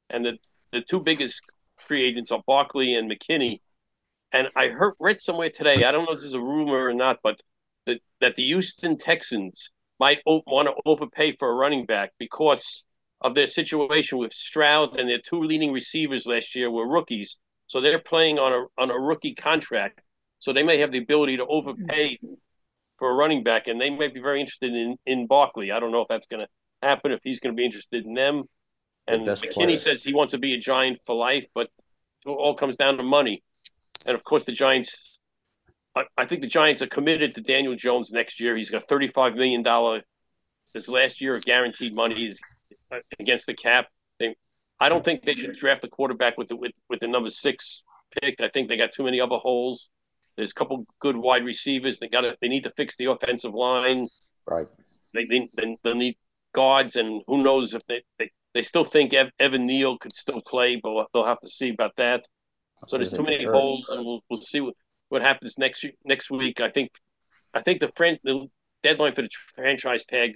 and 0.09 0.24
the 0.24 0.39
the 0.73 0.81
two 0.81 1.01
biggest 1.01 1.43
free 1.81 2.05
agents 2.05 2.31
are 2.31 2.43
Barkley 2.47 2.94
and 2.94 3.11
McKinney. 3.11 3.61
And 4.32 4.48
I 4.55 4.69
heard 4.69 4.94
read 5.01 5.20
somewhere 5.20 5.51
today, 5.51 5.85
I 5.85 5.90
don't 5.90 6.05
know 6.05 6.12
if 6.12 6.19
this 6.19 6.27
is 6.27 6.35
a 6.35 6.40
rumor 6.40 6.86
or 6.86 6.94
not, 6.94 7.19
but 7.23 7.40
that 7.86 8.01
that 8.20 8.36
the 8.36 8.44
Houston 8.44 8.97
Texans 8.97 9.70
might 9.98 10.19
want 10.24 10.69
to 10.69 10.74
overpay 10.86 11.32
for 11.32 11.51
a 11.51 11.55
running 11.55 11.85
back 11.85 12.12
because 12.19 12.85
of 13.20 13.35
their 13.35 13.47
situation 13.47 14.19
with 14.19 14.32
Stroud 14.32 14.98
and 14.98 15.09
their 15.09 15.19
two 15.19 15.43
leading 15.43 15.73
receivers 15.73 16.27
last 16.27 16.55
year 16.55 16.70
were 16.70 16.89
rookies. 16.89 17.39
So 17.66 17.81
they're 17.81 17.98
playing 17.98 18.39
on 18.39 18.52
a 18.52 18.82
on 18.82 18.90
a 18.90 18.98
rookie 18.98 19.35
contract. 19.35 20.01
So 20.39 20.52
they 20.52 20.62
may 20.62 20.78
have 20.78 20.90
the 20.90 20.98
ability 20.98 21.36
to 21.36 21.47
overpay 21.47 22.19
for 22.98 23.11
a 23.11 23.15
running 23.15 23.43
back, 23.43 23.66
and 23.66 23.81
they 23.81 23.90
may 23.90 24.09
be 24.09 24.20
very 24.20 24.40
interested 24.40 24.73
in 24.73 24.97
in 25.07 25.27
Barkley. 25.27 25.70
I 25.70 25.81
don't 25.81 25.93
know 25.93 26.02
if 26.02 26.09
that's 26.09 26.27
going 26.27 26.47
to 26.47 26.48
happen. 26.86 27.12
If 27.12 27.20
he's 27.23 27.40
going 27.40 27.55
to 27.55 27.61
be 27.61 27.65
interested 27.65 28.07
in 28.07 28.15
them, 28.15 28.44
and 29.12 29.26
McKinney 29.26 29.52
player. 29.52 29.76
says 29.76 30.02
he 30.02 30.14
wants 30.14 30.32
to 30.32 30.38
be 30.38 30.54
a 30.54 30.58
Giant 30.58 31.00
for 31.04 31.14
life, 31.14 31.46
but 31.54 31.68
it 32.26 32.28
all 32.28 32.54
comes 32.54 32.76
down 32.76 32.96
to 32.98 33.02
money. 33.02 33.42
And 34.06 34.14
of 34.14 34.24
course, 34.24 34.44
the 34.44 34.52
Giants 34.52 35.20
I, 35.96 36.04
I 36.16 36.26
think 36.26 36.40
the 36.40 36.46
Giants 36.46 36.82
are 36.82 36.86
committed 36.86 37.34
to 37.34 37.40
Daniel 37.40 37.74
Jones 37.74 38.12
next 38.12 38.40
year. 38.40 38.56
He's 38.56 38.70
got 38.70 38.84
thirty-five 38.84 39.34
million 39.34 39.62
dollar. 39.62 40.02
This 40.72 40.88
last 40.88 41.20
year 41.20 41.34
of 41.34 41.44
guaranteed 41.44 41.94
money 41.94 42.26
is 42.28 42.40
uh, 42.92 42.98
against 43.18 43.46
the 43.46 43.54
cap. 43.54 43.88
They, 44.20 44.36
I 44.78 44.88
don't 44.88 45.04
think 45.04 45.24
they 45.24 45.34
should 45.34 45.54
draft 45.54 45.82
the 45.82 45.88
quarterback 45.88 46.38
with 46.38 46.48
the 46.48 46.56
with, 46.56 46.72
with 46.88 47.00
the 47.00 47.08
number 47.08 47.30
six 47.30 47.82
pick. 48.20 48.36
I 48.40 48.48
think 48.48 48.68
they 48.68 48.76
got 48.76 48.92
too 48.92 49.02
many 49.04 49.20
other 49.20 49.36
holes. 49.36 49.90
There's 50.36 50.52
a 50.52 50.54
couple 50.54 50.86
good 51.00 51.16
wide 51.16 51.44
receivers. 51.44 51.98
They 51.98 52.08
got 52.08 52.24
they 52.40 52.48
need 52.48 52.64
to 52.64 52.72
fix 52.76 52.96
the 52.96 53.06
offensive 53.06 53.54
line. 53.54 54.08
Right. 54.46 54.68
They 55.12 55.24
they, 55.24 55.76
they 55.82 55.92
need 55.92 56.16
guards, 56.52 56.94
and 56.94 57.22
who 57.26 57.42
knows 57.42 57.74
if 57.74 57.84
they 57.86 58.04
they, 58.18 58.30
they 58.55 58.62
still 58.62 58.85
think 58.85 59.14
Evan 59.39 59.66
Neal 59.66 59.98
could 59.98 60.14
still 60.14 60.40
play, 60.40 60.77
but 60.77 61.06
they'll 61.12 61.24
have 61.24 61.40
to 61.40 61.48
see 61.48 61.70
about 61.70 61.94
that. 61.97 62.27
So 62.86 62.97
there's 62.97 63.10
too 63.10 63.22
many 63.22 63.44
holes, 63.44 63.89
and 63.90 64.05
we'll 64.05 64.20
we'll 64.31 64.40
see 64.40 64.60
what, 64.60 64.74
what 65.10 65.22
happens 65.22 65.59
next 65.59 65.85
next 66.05 66.31
week. 66.31 66.60
I 66.60 66.70
think 66.70 66.90
I 67.52 67.62
think 67.62 67.81
the 67.81 67.93
friend 67.94 68.18
the 68.24 68.47
deadline 68.82 69.14
for 69.14 69.22
the 69.22 69.28
franchise 69.55 70.05
tag 70.06 70.32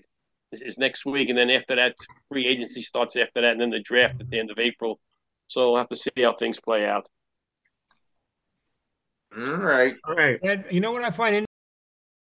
is, 0.53 0.61
is 0.61 0.79
next 0.79 1.07
week, 1.07 1.31
and 1.31 1.39
then 1.39 1.51
after 1.51 1.75
that, 1.77 1.95
free 2.29 2.47
agency 2.47 2.83
starts 2.83 3.17
after 3.17 3.41
that, 3.41 3.53
and 3.53 3.61
then 3.61 3.71
the 3.71 3.81
draft 3.81 4.21
at 4.21 4.29
the 4.31 4.39
end 4.39 4.51
of 4.51 4.59
April. 4.59 5.01
So 5.47 5.71
we'll 5.71 5.79
have 5.79 5.89
to 5.89 5.97
see 5.97 6.11
how 6.23 6.35
things 6.35 6.61
play 6.61 6.87
out. 6.87 7.09
All 9.37 9.57
right. 9.57 9.95
All 10.05 10.15
right. 10.15 10.39
And 10.43 10.65
you 10.71 10.81
know 10.81 10.93
what 10.93 11.03
I 11.03 11.11
find 11.11 11.45